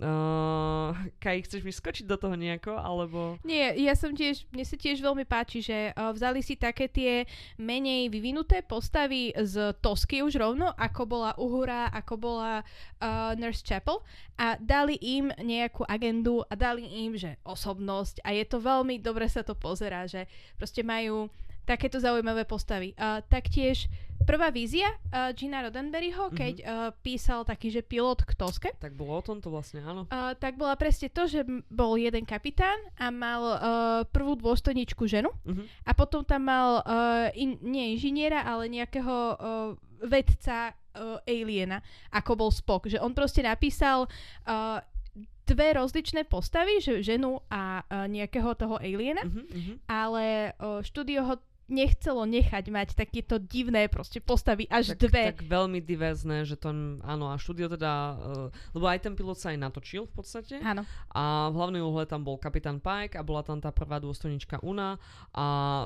Uh, 0.00 0.96
Kaj, 1.20 1.44
chceš 1.44 1.60
vyskočiť 1.60 2.08
do 2.08 2.16
toho 2.16 2.32
nejako, 2.32 2.72
alebo... 2.72 3.36
Nie, 3.44 3.76
ja 3.76 3.92
som 3.92 4.16
tiež, 4.16 4.48
mne 4.48 4.64
sa 4.64 4.80
tiež 4.80 4.96
veľmi 5.04 5.28
páči, 5.28 5.60
že 5.60 5.92
uh, 5.92 6.08
vzali 6.16 6.40
si 6.40 6.56
také 6.56 6.88
tie 6.88 7.28
menej 7.60 8.08
vyvinuté 8.08 8.64
postavy 8.64 9.36
z 9.36 9.76
Tosky 9.84 10.24
už 10.24 10.40
rovno, 10.40 10.72
ako 10.72 11.04
bola 11.04 11.36
Uhura, 11.36 11.92
ako 11.92 12.16
bola 12.16 12.64
uh, 12.64 13.36
Nurse 13.36 13.60
Chapel 13.60 14.00
a 14.40 14.56
dali 14.56 14.96
im 15.04 15.28
nejakú 15.36 15.84
agendu 15.84 16.48
a 16.48 16.56
dali 16.56 16.88
im, 17.04 17.20
že 17.20 17.36
osobnosť 17.44 18.24
a 18.24 18.32
je 18.32 18.44
to 18.48 18.56
veľmi 18.56 18.96
dobre 19.04 19.28
sa 19.28 19.44
to 19.44 19.52
pozerá, 19.52 20.08
že 20.08 20.24
proste 20.56 20.80
majú 20.80 21.28
takéto 21.68 22.00
zaujímavé 22.00 22.48
postavy. 22.48 22.96
Uh, 22.96 23.20
taktiež 23.28 23.84
prvá 24.20 24.48
vízia 24.48 24.86
uh, 25.10 25.32
Gina 25.32 25.62
Roddenberryho, 25.62 26.30
keď 26.30 26.54
Mhm. 26.60 26.66
uh, 26.66 26.90
písal 26.98 27.42
taký, 27.42 27.68
že 27.68 27.80
pilot 27.80 28.22
k 28.22 28.32
Toske, 28.34 28.70
Tak 28.78 28.92
bolo 28.92 29.18
o 29.18 29.22
tomto 29.22 29.48
vlastne, 29.48 29.80
áno. 29.80 30.04
Uh, 30.06 30.32
tak 30.34 30.54
bola 30.54 30.74
presne 30.74 31.08
to, 31.08 31.24
že 31.24 31.40
bol 31.66 31.96
jeden 31.96 32.22
kapitán 32.22 32.76
a 32.94 33.08
mal 33.08 33.42
uh, 33.42 33.56
prvú 34.06 34.36
dôstojničku 34.36 35.04
ženu 35.04 35.30
Uh-huh. 35.40 35.64
a 35.82 35.92
potom 35.92 36.22
tam 36.22 36.44
mal 36.44 36.80
uh, 36.80 37.28
in, 37.34 37.56
nie 37.60 37.94
inžiniera, 37.94 38.42
ale 38.42 38.68
nejakého 38.68 39.16
uh, 39.32 39.36
vedca 40.00 40.72
uh, 40.72 41.18
aliena, 41.24 41.80
ako 42.10 42.32
bol 42.36 42.50
Spock. 42.50 42.86
Že 42.86 43.00
on 43.00 43.12
proste 43.12 43.40
napísal 43.40 44.04
uh, 44.04 44.78
dve 45.44 45.74
rozličné 45.74 46.24
postavy, 46.24 46.78
že 46.78 47.02
ženu 47.02 47.42
a 47.50 47.82
uh, 47.82 48.06
nejakého 48.06 48.54
toho 48.54 48.78
aliena, 48.78 49.26
Uh-huh, 49.26 49.42
uh-huh. 49.42 49.76
ale 49.86 50.24
uh, 50.56 50.78
štúdio 50.80 51.26
ho 51.26 51.34
nechcelo 51.70 52.26
nechať 52.26 52.64
mať 52.68 52.88
takéto 52.98 53.38
divné 53.38 53.86
proste 53.86 54.18
postavy 54.18 54.66
až 54.66 54.98
tak, 54.98 55.08
dve. 55.08 55.24
tak 55.32 55.46
veľmi 55.46 55.78
diverzné, 55.80 56.42
že 56.42 56.58
to, 56.58 56.74
áno, 57.00 57.30
a 57.30 57.38
štúdio 57.38 57.70
teda, 57.70 57.92
uh, 58.18 58.74
lebo 58.74 58.84
aj 58.90 58.98
ten 59.06 59.14
pilot 59.14 59.38
sa 59.38 59.54
aj 59.54 59.58
natočil 59.62 60.10
v 60.10 60.12
podstate 60.12 60.58
Áno. 60.60 60.82
a 61.14 61.48
v 61.48 61.54
hlavnej 61.54 61.80
úhle 61.80 62.04
tam 62.10 62.26
bol 62.26 62.36
kapitán 62.36 62.82
Pike 62.82 63.14
a 63.14 63.22
bola 63.22 63.46
tam 63.46 63.62
tá 63.62 63.70
prvá 63.70 64.02
dôstojnička 64.02 64.60
Una 64.66 64.98
a 65.30 65.44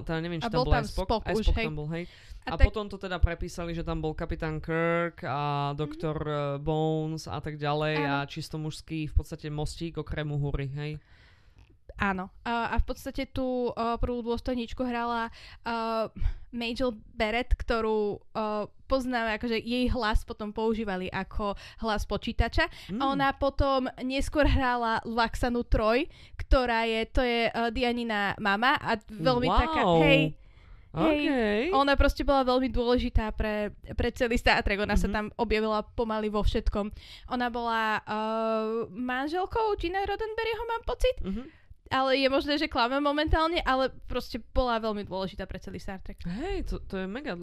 teda 0.08 0.18
neviem, 0.24 0.40
či 0.40 0.48
A 0.48 0.50
tam 0.50 0.64
bol 0.64 0.72
bol 0.72 0.74
tam 0.74 0.82
aj 0.82 0.88
Spock, 0.88 1.08
Spock 1.12 1.24
aj 1.28 1.34
už, 1.36 1.44
Spock 1.44 1.56
hej. 1.60 1.66
tam 1.68 1.76
bol, 1.76 1.88
hej. 1.92 2.04
A 2.44 2.48
A, 2.48 2.56
tak- 2.56 2.68
potom 2.72 2.88
to 2.88 2.96
teda 2.96 3.16
prepísali, 3.20 3.72
že 3.72 3.84
tam 3.84 4.00
bol 4.00 4.16
kapitán 4.16 4.60
Kirk 4.60 5.20
a 5.24 5.72
doktor 5.76 6.16
uh, 6.24 6.36
Bones 6.56 7.28
a 7.28 7.40
tak 7.44 7.60
ďalej 7.60 7.94
Áno. 8.00 8.08
a 8.08 8.28
čisto 8.28 8.56
mužský 8.56 9.08
v 9.08 9.14
podstate 9.14 9.52
mostík 9.52 10.00
okrem 10.00 10.28
Uhury, 10.32 10.68
hej. 10.72 10.92
Áno. 11.94 12.26
A, 12.42 12.74
a 12.74 12.76
v 12.78 12.84
podstate 12.84 13.24
tú 13.24 13.70
uh, 13.70 13.94
prvú 13.96 14.22
dôstojničku 14.22 14.82
hrala 14.82 15.30
uh, 15.62 16.10
Majel 16.50 16.90
Barrett, 17.14 17.54
ktorú 17.54 18.18
uh, 18.34 18.66
poznáme, 18.86 19.38
akože 19.38 19.58
jej 19.58 19.86
hlas 19.90 20.22
potom 20.22 20.50
používali 20.50 21.06
ako 21.06 21.54
hlas 21.82 22.02
počítača. 22.04 22.66
Mm. 22.90 22.98
A 22.98 23.02
ona 23.10 23.28
potom 23.30 23.86
neskôr 24.02 24.46
hrala 24.46 24.98
Laxanu 25.02 25.62
Troj, 25.62 26.06
ktorá 26.36 26.82
je, 26.86 27.00
to 27.10 27.22
je 27.22 27.46
uh, 27.48 27.70
Dianina 27.70 28.34
mama 28.38 28.74
a 28.78 28.98
veľmi 29.06 29.46
Wow. 29.46 29.58
taká, 29.58 29.82
hej, 30.02 30.22
Hej, 30.94 31.26
Okay. 31.26 31.62
ona 31.74 31.98
proste 31.98 32.22
bola 32.22 32.46
veľmi 32.46 32.70
dôležitá 32.70 33.34
pre, 33.34 33.74
pre 33.98 34.14
celý 34.14 34.38
Star 34.38 34.62
Trek. 34.62 34.78
Ona 34.78 34.94
sa 34.94 35.10
Mhm. 35.10 35.14
tam 35.14 35.26
objavila 35.34 35.82
pomaly 35.82 36.30
vo 36.30 36.38
všetkom. 36.38 36.86
Ona 37.34 37.50
bola 37.50 37.98
uh, 37.98 38.86
manželkou 38.94 39.74
Gina 39.74 40.06
Roddenberryho, 40.06 40.62
mám 40.70 40.82
pocit. 40.86 41.18
Uh-huh. 41.18 41.50
Ale 41.92 42.16
je 42.16 42.28
možné, 42.32 42.56
že 42.56 42.70
klame 42.70 42.96
momentálne, 43.00 43.60
ale 43.60 43.92
proste 44.08 44.40
bola 44.40 44.80
veľmi 44.80 45.04
dôležitá 45.04 45.44
pre 45.44 45.60
celý 45.60 45.76
Star 45.76 46.00
Trek. 46.00 46.24
Hej, 46.24 46.70
to, 46.70 46.76
to 46.80 47.04
je 47.04 47.06
mega 47.06 47.36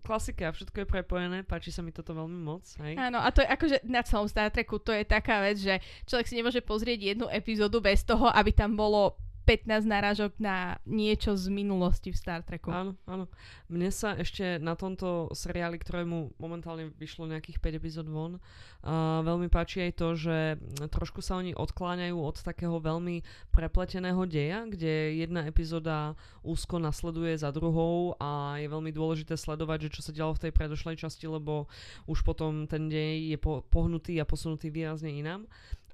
klasika, 0.00 0.54
všetko 0.54 0.84
je 0.84 0.86
prepojené, 0.88 1.38
páči 1.44 1.68
sa 1.68 1.84
mi 1.84 1.92
toto 1.92 2.16
veľmi 2.16 2.40
moc, 2.40 2.64
hej. 2.80 2.96
Áno, 2.96 3.20
a 3.20 3.28
to 3.28 3.44
je 3.44 3.48
akože 3.48 3.76
na 3.84 4.00
celom 4.00 4.28
Star 4.30 4.48
Treku, 4.48 4.80
to 4.80 4.94
je 4.94 5.04
taká 5.04 5.44
vec, 5.44 5.60
že 5.60 5.80
človek 6.08 6.26
si 6.26 6.38
nemôže 6.40 6.64
pozrieť 6.64 7.14
jednu 7.14 7.26
epizódu 7.28 7.84
bez 7.84 8.00
toho, 8.02 8.32
aby 8.32 8.50
tam 8.56 8.72
bolo 8.72 9.20
15 9.44 9.84
náražok 9.84 10.40
na 10.40 10.80
niečo 10.88 11.36
z 11.36 11.52
minulosti 11.52 12.08
v 12.08 12.16
Star 12.16 12.40
Treku. 12.40 12.72
Áno, 12.72 12.96
áno. 13.04 13.28
Mne 13.68 13.92
sa 13.92 14.16
ešte 14.16 14.56
na 14.56 14.72
tomto 14.72 15.28
seriáli, 15.36 15.76
ktorému 15.76 16.40
momentálne 16.40 16.88
vyšlo 16.96 17.28
nejakých 17.28 17.60
5 17.60 17.80
epizód 17.80 18.06
von, 18.08 18.40
uh, 18.40 19.20
veľmi 19.20 19.52
páči 19.52 19.84
aj 19.84 19.92
to, 20.00 20.08
že 20.16 20.36
trošku 20.88 21.20
sa 21.20 21.36
oni 21.36 21.52
odkláňajú 21.52 22.16
od 22.16 22.36
takého 22.40 22.80
veľmi 22.80 23.20
prepleteného 23.52 24.24
deja, 24.24 24.64
kde 24.64 25.20
jedna 25.20 25.44
epizóda 25.44 26.16
úzko 26.40 26.80
nasleduje 26.80 27.36
za 27.36 27.52
druhou 27.52 28.16
a 28.16 28.56
je 28.60 28.68
veľmi 28.68 28.92
dôležité 28.96 29.36
sledovať, 29.36 29.88
že 29.88 30.00
čo 30.00 30.00
sa 30.08 30.12
dialo 30.16 30.32
v 30.32 30.48
tej 30.48 30.52
predošlej 30.56 30.96
časti, 31.04 31.28
lebo 31.28 31.68
už 32.08 32.24
potom 32.24 32.64
ten 32.64 32.88
dej 32.88 33.36
je 33.36 33.38
po- 33.40 33.60
pohnutý 33.68 34.16
a 34.20 34.28
posunutý 34.28 34.72
výrazne 34.72 35.12
inám. 35.12 35.44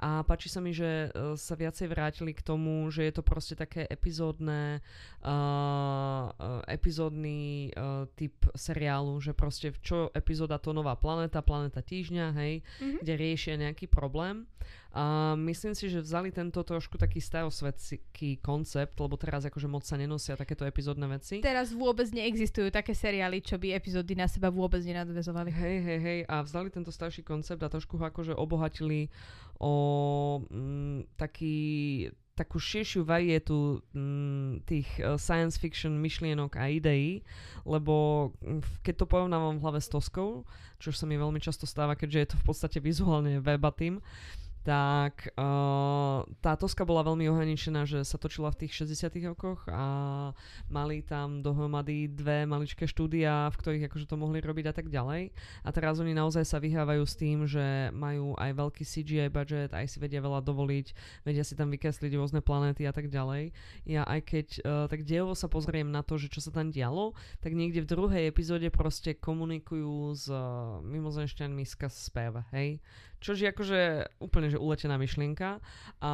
A 0.00 0.24
páči 0.24 0.48
sa 0.48 0.64
mi, 0.64 0.72
že 0.72 1.12
uh, 1.12 1.36
sa 1.36 1.52
viacej 1.52 1.92
vrátili 1.92 2.32
k 2.32 2.40
tomu, 2.40 2.88
že 2.88 3.04
je 3.04 3.12
to 3.12 3.22
proste 3.22 3.52
také 3.52 3.84
epizódne, 3.84 4.80
uh, 5.20 6.32
epizódny 6.64 7.68
uh, 7.76 8.08
typ 8.16 8.32
seriálu, 8.56 9.20
že 9.20 9.36
proste 9.36 9.76
čo 9.84 10.08
epizóda 10.16 10.56
to 10.56 10.72
nová 10.72 10.96
planeta, 10.96 11.44
planeta 11.44 11.84
týždňa, 11.84 12.26
hej, 12.32 12.64
Mhm. 12.80 12.96
kde 13.04 13.12
riešia 13.14 13.54
nejaký 13.60 13.86
problém. 13.86 14.48
A 14.90 15.38
myslím 15.38 15.70
si, 15.70 15.86
že 15.86 16.02
vzali 16.02 16.34
tento 16.34 16.58
trošku 16.66 16.98
taký 16.98 17.22
starosvedský 17.22 18.42
koncept, 18.42 18.98
lebo 18.98 19.14
teraz 19.14 19.46
akože 19.46 19.70
moc 19.70 19.86
sa 19.86 19.94
nenosia 19.94 20.34
takéto 20.34 20.66
epizódne 20.66 21.06
veci. 21.06 21.38
Teraz 21.38 21.70
vôbec 21.70 22.10
neexistujú 22.10 22.74
také 22.74 22.90
seriály, 22.90 23.38
čo 23.38 23.54
by 23.54 23.70
epizódy 23.78 24.18
na 24.18 24.26
seba 24.26 24.50
vôbec 24.50 24.82
nenadvezovali. 24.82 25.54
Hej, 25.54 25.76
hej, 25.86 25.98
hej. 26.02 26.18
A 26.26 26.42
vzali 26.42 26.74
tento 26.74 26.90
starší 26.90 27.22
koncept 27.22 27.62
a 27.62 27.70
trošku 27.70 28.02
ho 28.02 28.04
akože 28.10 28.34
obohatili 28.34 29.14
o 29.60 29.74
mm, 30.48 31.20
taký, 31.20 32.08
takú 32.32 32.56
širšiu 32.56 33.04
varietu 33.04 33.84
mm, 33.92 34.64
tých 34.64 34.88
uh, 35.04 35.20
science 35.20 35.60
fiction 35.60 36.00
myšlienok 36.00 36.56
a 36.56 36.72
ideí, 36.72 37.20
lebo 37.68 38.28
mm, 38.40 38.80
keď 38.80 39.04
to 39.04 39.06
porovnávam 39.06 39.60
v 39.60 39.62
hlave 39.62 39.80
s 39.84 39.92
Toskou, 39.92 40.48
čo 40.80 40.90
sa 40.96 41.04
mi 41.04 41.20
veľmi 41.20 41.38
často 41.44 41.68
stáva, 41.68 41.92
keďže 41.92 42.18
je 42.18 42.28
to 42.32 42.36
v 42.40 42.46
podstate 42.48 42.78
vizuálne 42.80 43.36
verbatim, 43.44 44.00
tak 44.60 45.32
uh, 45.40 46.20
tá 46.44 46.52
Toska 46.52 46.84
bola 46.84 47.00
veľmi 47.00 47.24
ohraničená, 47.32 47.88
že 47.88 48.04
sa 48.04 48.20
točila 48.20 48.52
v 48.52 48.66
tých 48.66 48.84
60 48.84 49.08
rokoch 49.32 49.64
a 49.72 49.84
mali 50.68 51.00
tam 51.00 51.40
dohromady 51.40 52.12
dve 52.12 52.44
maličké 52.44 52.84
štúdia, 52.84 53.48
v 53.48 53.56
ktorých 53.56 53.84
akože 53.88 54.04
to 54.04 54.20
mohli 54.20 54.44
robiť 54.44 54.66
a 54.68 54.74
tak 54.76 54.92
ďalej. 54.92 55.32
A 55.64 55.68
teraz 55.72 55.96
oni 55.96 56.12
naozaj 56.12 56.44
sa 56.44 56.60
vyhrávajú 56.60 57.02
s 57.08 57.16
tým, 57.16 57.48
že 57.48 57.88
majú 57.96 58.36
aj 58.36 58.50
veľký 58.52 58.84
CGI 58.84 59.32
budget, 59.32 59.72
aj 59.72 59.88
si 59.88 59.96
vedia 59.96 60.20
veľa 60.20 60.44
dovoliť, 60.44 60.86
vedia 61.24 61.44
si 61.44 61.56
tam 61.56 61.72
vykresliť 61.72 62.12
rôzne 62.20 62.44
planéty 62.44 62.84
a 62.84 62.92
tak 62.92 63.08
ďalej. 63.08 63.56
Ja 63.88 64.04
aj 64.04 64.20
keď 64.28 64.46
uh, 64.60 64.84
tak 64.92 65.08
dejovo 65.08 65.32
sa 65.32 65.48
pozriem 65.48 65.88
na 65.88 66.04
to, 66.04 66.20
že 66.20 66.28
čo 66.28 66.44
sa 66.44 66.52
tam 66.52 66.68
dialo, 66.68 67.16
tak 67.40 67.56
niekde 67.56 67.80
v 67.80 67.90
druhej 67.96 68.28
epizóde 68.28 68.68
proste 68.68 69.16
komunikujú 69.16 70.12
s 70.12 70.28
uh, 70.28 70.84
mimozemšťanmi 70.84 71.64
skrz 71.64 72.12
spev, 72.12 72.44
hej? 72.52 72.76
Čož 73.20 73.36
je 73.38 73.48
akože 73.48 73.80
úplne 74.18 74.48
že 74.48 74.56
uletená 74.56 74.96
myšlienka. 74.96 75.60
A 75.98 76.10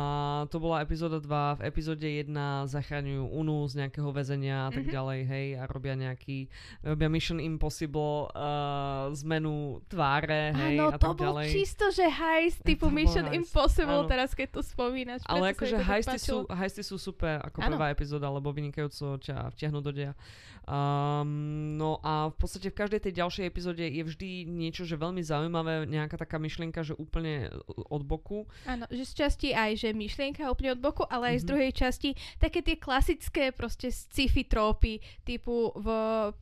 to 0.46 0.58
bola 0.58 0.82
epizóda 0.82 1.16
2. 1.16 1.26
V 1.56 1.64
epizóde 1.64 2.02
1 2.02 2.34
zachraňujú 2.66 3.30
Unu 3.30 3.62
z 3.64 3.80
nejakého 3.80 4.10
väzenia 4.10 4.66
a 4.66 4.70
tak 4.70 4.84
Mhm. 4.84 4.92
ďalej, 4.92 5.20
hej, 5.24 5.46
a 5.54 5.62
robia 5.64 5.94
nejaký, 5.94 6.50
robia 6.82 7.06
Mission 7.06 7.38
Impossible 7.38 8.26
uh, 8.28 9.14
zmenu 9.14 9.78
tváre, 9.86 10.50
hej, 10.52 10.76
Áno, 10.76 10.90
a 10.90 10.98
to 10.98 11.06
tak 11.06 11.14
bol 11.14 11.26
ďalej. 11.30 11.48
čisto, 11.48 11.84
že 11.88 12.04
heist 12.04 12.58
typu 12.66 12.86
To 12.86 12.90
bol 12.90 12.98
Mission 12.98 13.24
heist, 13.24 13.38
Impossible, 13.38 14.02
áno. 14.02 14.10
teraz 14.10 14.34
keď 14.34 14.48
to 14.50 14.60
spomínaš. 14.60 15.22
Ale 15.24 15.54
akože 15.54 15.78
to 15.78 15.86
heisty 15.86 16.18
sú, 16.18 16.36
heisty 16.50 16.82
sú 16.82 16.98
super, 16.98 17.38
ako 17.40 17.62
Áno. 17.62 17.70
prvá 17.72 17.86
epizóda, 17.88 18.26
lebo 18.26 18.50
vynikajúco 18.50 19.22
ťa 19.22 19.54
vtiahnu 19.54 19.78
do 19.78 19.94
deja. 19.94 20.18
Um, 20.66 21.30
no 21.74 22.02
a 22.02 22.26
v 22.26 22.36
podstate 22.36 22.68
v 22.68 22.76
každej 22.76 23.00
tej 23.00 23.12
ďalšej 23.16 23.44
epizóde 23.46 23.86
je 23.86 24.02
vždy 24.02 24.30
niečo, 24.44 24.82
že 24.82 24.98
veľmi 24.98 25.22
zaujímavé, 25.22 25.86
nejaká 25.86 26.18
taká 26.18 26.36
myšlienka, 26.36 26.82
že 26.82 26.95
úplne 26.96 27.48
od 27.86 28.02
boku. 28.02 28.44
Áno, 28.64 28.84
že 28.88 29.04
z 29.04 29.12
časti 29.16 29.48
aj, 29.50 29.70
že 29.78 29.88
myšlienka 29.92 30.46
úplne 30.46 30.72
od 30.72 30.80
boku, 30.80 31.04
ale 31.04 31.32
aj 31.32 31.38
z 31.38 31.44
Mhm. 31.44 31.48
druhej 31.48 31.72
časti 31.72 32.10
také 32.36 32.60
tie 32.60 32.76
klasické 32.76 33.50
proste 33.50 33.88
sci-fi 33.88 34.42
trópy, 34.42 34.96
typu 35.22 35.70
v 35.72 35.88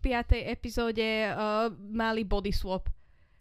piatej 0.00 0.46
epizóde 0.46 1.02
uh, 1.26 1.68
mali 1.70 2.23
body 2.23 2.50
swap. 2.50 2.88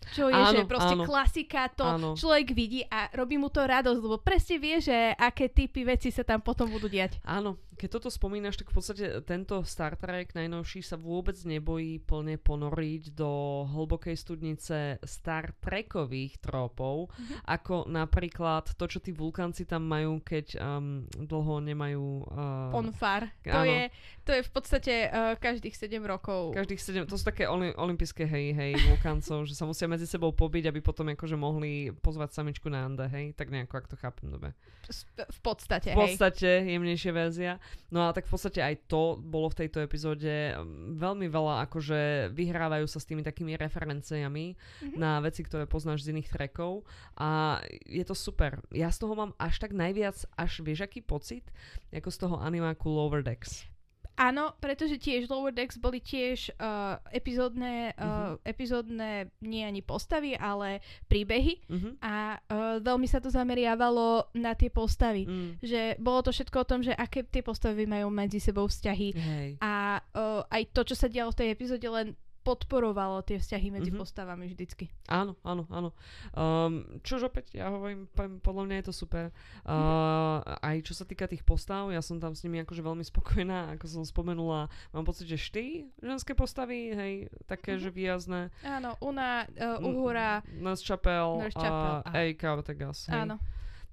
Čo 0.05 0.27
je, 0.27 0.35
Áno, 0.35 0.51
že 0.53 0.61
proste 0.65 0.95
áno. 0.95 1.07
klasika, 1.07 1.71
to 1.71 1.87
Áno. 1.87 2.11
človek 2.11 2.51
vidí 2.51 2.83
a 2.83 3.07
robí 3.13 3.39
mu 3.39 3.47
to 3.47 3.63
radosť, 3.63 3.95
lebo 3.97 4.19
presne 4.19 4.59
vie, 4.59 4.75
že 4.77 4.91
aké 5.13 5.47
typy 5.47 5.87
veci 5.87 6.11
sa 6.11 6.21
tam 6.21 6.37
potom 6.37 6.67
budú 6.67 6.91
diať. 6.91 7.23
Áno, 7.23 7.55
keď 7.73 7.89
toto 7.91 8.07
spomínaš, 8.07 8.55
tak 8.55 8.67
v 8.67 8.75
podstate 8.75 9.03
tento 9.21 9.61
Star 9.63 9.93
Trek 9.93 10.31
najnovší 10.31 10.79
sa 10.79 10.93
vôbec 10.93 11.35
nebojí 11.39 11.97
plne 11.97 12.37
ponoriť 12.37 13.11
do 13.11 13.29
hlbokej 13.67 14.13
studnice 14.13 14.77
Star 15.01 15.51
Trekových 15.55 16.39
trópov, 16.39 17.09
Mhm. 17.13 17.35
ako 17.43 17.75
napríklad 17.87 18.33
to, 18.71 18.85
čo 18.85 18.97
tí 18.97 19.11
vulkanci 19.11 19.63
tam 19.63 19.83
majú, 19.83 20.19
keď 20.19 20.45
um, 20.55 20.85
dlho 21.09 21.59
nemajú... 21.59 22.05
Uh, 22.25 22.69
Ponfar. 22.69 23.29
To 23.43 23.53
áno. 23.55 23.65
je, 23.65 23.81
to 24.21 24.31
je 24.31 24.41
v 24.41 24.51
podstate 24.51 24.93
uh, 25.05 25.33
každých 25.35 25.73
7 25.73 25.99
rokov. 25.99 26.53
Každých 26.53 26.79
sedem, 26.79 27.03
to 27.03 27.15
sú 27.15 27.23
také 27.23 27.45
oli, 27.45 27.71
olympijské 27.71 28.23
hej, 28.23 28.51
hej, 28.51 28.71
vulkancov, 28.85 29.43
že 29.43 29.53
sa 29.53 29.63
musia 29.63 29.85
medzi 29.85 30.05
sebou 30.05 30.29
pobiť, 30.29 30.67
aby 30.67 30.79
potom 30.79 31.09
akože 31.09 31.33
mohli 31.33 31.71
pozvať 31.95 32.33
samičku 32.33 32.67
na 32.67 32.83
Ande, 32.83 33.05
hej, 33.05 33.31
tak 33.31 33.47
nejako, 33.47 33.73
ak 33.75 33.87
to 33.87 33.95
chápem, 33.95 34.27
dobre. 34.27 34.51
S- 34.83 35.07
V 35.07 35.39
podstate, 35.41 35.91
V 35.91 35.95
hej. 35.95 36.01
podstate 36.13 36.49
jemnejšia 36.65 37.11
verzia. 37.11 37.51
No 37.89 38.05
a 38.05 38.13
tak 38.13 38.25
v 38.25 38.33
podstate 38.33 38.59
aj 38.59 38.89
to 38.89 39.15
bolo 39.17 39.49
v 39.49 39.65
tejto 39.65 39.79
epizóde 39.79 40.55
um, 40.57 40.97
veľmi 40.97 41.29
veľa, 41.29 41.65
akože 41.69 42.31
vyhrávajú 42.33 42.85
sa 42.85 42.97
s 42.97 43.07
tými 43.07 43.21
takými 43.21 43.53
referenciami 43.55 44.55
Mhm. 44.81 44.97
na 44.97 45.19
veci, 45.19 45.41
ktoré 45.43 45.65
poznáš 45.65 46.03
z 46.03 46.13
iných 46.13 46.29
trackov 46.29 46.83
a 47.15 47.61
je 47.85 48.03
to 48.03 48.13
super. 48.13 48.61
Ja 48.71 48.89
z 48.89 49.03
toho 49.03 49.13
mám 49.13 49.31
až 49.37 49.59
tak 49.59 49.71
najviac, 49.71 50.17
až 50.33 50.61
vieš 50.61 50.85
aký 50.85 51.01
pocit, 51.01 51.47
ako 51.89 52.09
z 52.09 52.17
toho 52.17 52.35
animáku 52.39 52.89
Lower 52.89 53.21
Decks. 53.21 53.65
Áno, 54.13 54.53
pretože 54.61 55.01
tiež 55.01 55.25
Lower 55.25 55.49
Decks 55.49 55.81
boli 55.81 55.97
tiež 55.97 56.53
uh, 56.61 57.01
epizódne, 57.09 57.97
uh, 57.97 58.37
epizódne 58.45 59.33
nie 59.41 59.65
ani 59.65 59.81
postavy, 59.81 60.37
ale 60.37 60.85
príbehy 61.09 61.65
Mhm. 61.65 61.89
a 61.97 62.37
uh, 62.37 62.77
veľmi 62.77 63.09
sa 63.09 63.17
to 63.17 63.33
zameriavalo 63.33 64.29
na 64.37 64.53
tie 64.53 64.69
postavy. 64.69 65.25
Mm. 65.25 65.51
Že 65.59 65.81
bolo 65.97 66.21
to 66.21 66.29
všetko 66.29 66.57
o 66.61 66.69
tom, 66.69 66.85
že 66.85 66.93
aké 66.93 67.25
tie 67.25 67.41
postavy 67.41 67.89
majú 67.89 68.13
medzi 68.13 68.37
sebou 68.37 68.69
vzťahy 68.69 69.09
Hej. 69.13 69.49
a 69.57 69.97
uh, 70.13 70.41
aj 70.45 70.61
to, 70.69 70.81
čo 70.85 70.95
sa 70.95 71.09
dialo 71.09 71.33
v 71.33 71.39
tej 71.41 71.49
epizóde, 71.49 71.85
len 71.85 72.13
podporovalo 72.43 73.23
tie 73.23 73.39
vzťahy 73.39 73.71
medzi 73.71 73.89
Mhm. 73.89 73.97
postavami 73.97 74.45
vždycky. 74.45 74.91
Áno, 75.07 75.39
áno, 75.41 75.63
áno. 75.69 75.89
Um, 76.31 76.83
čož 76.99 77.25
opäť, 77.25 77.55
ja 77.55 77.67
hovorím, 77.67 78.05
podľa 78.39 78.63
mňa 78.63 78.75
je 78.77 78.85
to 78.85 78.93
super. 78.93 79.25
Uh, 79.63 80.43
aj 80.59 80.83
čo 80.83 80.93
sa 80.93 81.03
týka 81.03 81.25
tých 81.25 81.41
postav, 81.41 81.87
ja 81.87 81.99
som 81.99 82.19
tam 82.19 82.31
s 82.31 82.43
nimi 82.43 82.59
akože 82.59 82.79
veľmi 82.79 83.01
spokojná, 83.01 83.73
ako 83.73 83.85
som 83.87 84.03
spomenula. 84.03 84.67
Mám 84.91 85.03
pocit, 85.03 85.25
že 85.25 85.39
štyri 85.39 85.71
ženské 85.97 86.33
postavy, 86.33 86.91
hej, 86.91 87.13
také, 87.45 87.75
Mhm. 87.75 87.79
že 87.79 87.89
výrazné. 87.89 88.41
Áno, 88.61 88.99
Una, 88.99 89.47
uh, 89.47 89.79
Uhura, 89.79 90.43
Nurse 90.53 90.83
Chapel 90.83 91.47
a 91.55 92.03
Erika 92.13 92.51
Ortegas. 92.51 93.07
Hej. 93.07 93.39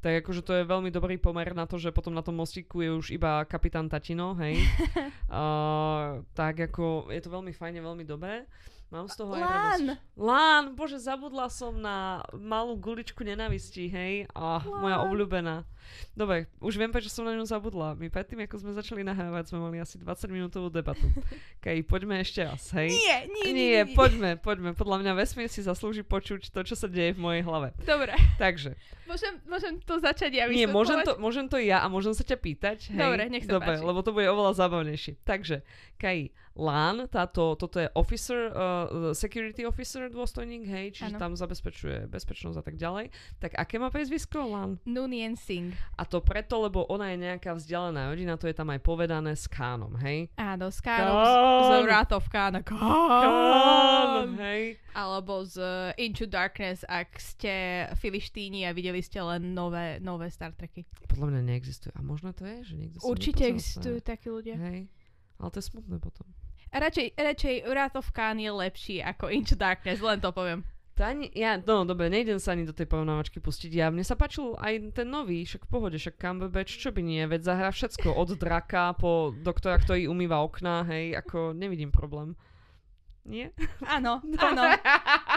Tak 0.00 0.24
akože 0.24 0.40
to 0.40 0.52
je 0.56 0.64
veľmi 0.64 0.88
dobrý 0.88 1.20
pomer 1.20 1.52
na 1.52 1.68
to, 1.68 1.76
že 1.76 1.92
potom 1.92 2.16
na 2.16 2.24
tom 2.24 2.40
mostíku 2.40 2.80
je 2.80 2.90
už 2.96 3.06
iba 3.12 3.44
kapitán 3.44 3.84
Tatino, 3.84 4.32
hej. 4.40 4.56
uh, 5.28 6.24
tak 6.32 6.72
ako 6.72 7.12
je 7.12 7.20
to 7.20 7.28
veľmi 7.28 7.52
fajne, 7.52 7.84
veľmi 7.84 8.08
dobré. 8.08 8.48
Mám 8.90 9.06
z 9.06 9.22
toho 9.22 9.38
aj 9.38 9.42
radosť. 9.44 9.86
Lán! 9.86 9.86
Lán, 10.18 10.64
bože, 10.74 10.98
zabudla 10.98 11.46
som 11.46 11.78
na 11.78 12.26
malú 12.34 12.74
guličku 12.74 13.22
nenávisti, 13.22 13.86
hej? 13.86 14.26
Ah, 14.34 14.58
moja 14.66 14.98
Lán. 14.98 15.06
obľúbená. 15.06 15.56
Dobre, 16.14 16.46
už 16.60 16.76
viem, 16.76 16.90
prečo 16.90 17.08
som 17.08 17.24
na 17.26 17.34
ňu 17.34 17.44
zabudla. 17.46 17.94
My 17.96 18.10
predtým, 18.10 18.44
ako 18.44 18.60
sme 18.60 18.72
začali 18.76 19.02
nahrávať, 19.06 19.52
sme 19.52 19.62
mali 19.62 19.78
asi 19.78 19.96
20 19.96 20.30
minútovú 20.30 20.68
debatu. 20.68 21.06
Kej, 21.64 21.84
poďme 21.86 22.20
ešte 22.20 22.44
raz, 22.44 22.70
hej? 22.76 22.92
Nie, 22.92 23.16
nie, 23.26 23.44
nie, 23.50 23.54
Nie, 23.54 23.82
poďme, 23.92 24.36
poďme. 24.40 24.72
Podľa 24.72 25.02
mňa 25.04 25.12
vesmír 25.16 25.48
si 25.48 25.60
zaslúži 25.64 26.02
počuť 26.02 26.50
to, 26.50 26.60
čo 26.64 26.74
sa 26.74 26.86
deje 26.90 27.14
v 27.16 27.20
mojej 27.20 27.42
hlave. 27.44 27.72
Dobre, 27.84 28.16
Takže, 28.40 28.72
môžem, 29.04 29.36
môžem 29.44 29.76
to 29.84 30.00
začať 30.00 30.32
ja 30.32 30.44
nie, 30.48 30.64
môžem 30.64 31.04
to, 31.04 31.20
môžem 31.20 31.44
to 31.44 31.60
ja 31.60 31.84
a 31.84 31.92
môžem 31.92 32.16
sa 32.16 32.24
ťa 32.24 32.38
pýtať, 32.40 32.78
hej? 32.94 33.00
Dobre, 33.00 33.28
nech 33.28 33.44
sa 33.44 33.58
Dobre, 33.58 33.76
páči. 33.76 33.84
lebo 33.84 34.00
to 34.00 34.16
bude 34.16 34.26
oveľa 34.30 34.52
zábavnejšie. 34.56 35.20
Takže, 35.26 35.60
Kaji, 36.00 36.32
Lán, 36.56 37.06
táto, 37.08 37.54
toto 37.56 37.78
je 37.78 37.88
officer, 37.94 38.50
uh, 38.52 39.12
security 39.16 39.64
officer 39.64 40.08
dôstojník, 40.10 40.66
hej, 40.66 40.86
čiže 40.96 41.16
Áno. 41.16 41.20
tam 41.20 41.32
zabezpečuje 41.38 42.10
bezpečnosť 42.10 42.56
a 42.58 42.64
tak 42.64 42.76
ďalej. 42.76 43.12
Tak 43.38 43.54
aké 43.54 43.76
má 43.78 43.88
priezvisko 43.88 44.44
Lán? 44.44 44.76
Nunien 44.84 45.36
Singh. 45.36 45.69
A 45.98 46.02
to 46.08 46.22
preto, 46.24 46.62
lebo 46.62 46.86
ona 46.88 47.12
je 47.12 47.18
nejaká 47.20 47.54
vzdialená 47.56 48.10
rodina, 48.10 48.40
to 48.40 48.48
je 48.48 48.56
tam 48.56 48.70
aj 48.72 48.80
povedané 48.80 49.36
s 49.36 49.50
Kánom, 49.50 49.94
hej? 50.00 50.30
Áno, 50.38 50.72
s 50.72 50.78
Kánom 50.80 51.14
z, 51.20 51.32
Kán. 51.34 51.64
z 51.64 51.70
Wrath 51.86 52.12
of 52.14 52.26
Khan. 52.32 52.54
Kán, 52.64 54.28
hej? 54.40 54.80
Alebo 54.96 55.46
z 55.46 55.56
uh, 55.60 56.00
Into 56.00 56.26
Darkness, 56.26 56.82
ak 56.86 57.14
ste 57.18 57.86
filištíni 57.98 58.66
a 58.66 58.74
videli 58.74 59.02
ste 59.04 59.22
len 59.22 59.54
nové, 59.54 59.98
nové 60.02 60.30
Star 60.30 60.54
Treky. 60.54 60.86
Podľa 61.10 61.36
mňa 61.36 61.40
neexistuje. 61.46 61.92
A 61.94 62.00
možno 62.02 62.30
to 62.34 62.46
je, 62.46 62.72
že 62.72 62.74
niekto 62.78 63.02
Určite 63.02 63.46
existujú 63.46 63.98
takí 64.02 64.30
ľudia. 64.30 64.58
Hej. 64.58 64.90
Ale 65.40 65.48
to 65.50 65.58
je 65.58 65.66
smutné 65.72 65.96
potom. 65.98 66.28
A 66.70 66.78
radšej, 66.78 67.18
radšej 67.18 67.54
Wrath 67.66 67.98
of 67.98 68.14
Khan 68.14 68.38
je 68.38 68.50
lepší 68.50 69.02
ako 69.02 69.26
Into 69.26 69.58
Darkness, 69.58 69.98
len 69.98 70.22
to 70.22 70.30
poviem. 70.30 70.62
To 71.00 71.08
ani, 71.08 71.32
ja, 71.32 71.56
no 71.56 71.88
dobre, 71.88 72.12
nejdem 72.12 72.36
sa 72.36 72.52
ani 72.52 72.68
do 72.68 72.76
tej 72.76 72.84
porovnávačky 72.84 73.40
pustiť. 73.40 73.72
Ja, 73.72 73.88
mne 73.88 74.04
sa 74.04 74.20
páčil 74.20 74.52
aj 74.60 74.92
ten 75.00 75.08
nový, 75.08 75.48
však 75.48 75.64
v 75.64 75.70
pohode, 75.72 75.96
však 75.96 76.20
Cumberbatch, 76.20 76.76
čo 76.76 76.92
by 76.92 77.00
nie, 77.00 77.24
veď 77.24 77.40
zahrá 77.40 77.72
všetko, 77.72 78.12
od 78.12 78.36
draka 78.36 78.92
po 79.00 79.32
doktora, 79.32 79.80
ktorý 79.80 80.12
umýva 80.12 80.44
okná, 80.44 80.84
hej, 80.92 81.16
ako 81.16 81.56
nevidím 81.56 81.88
problém. 81.88 82.36
Nie? 83.24 83.48
Áno, 83.88 84.20
áno, 84.48 84.62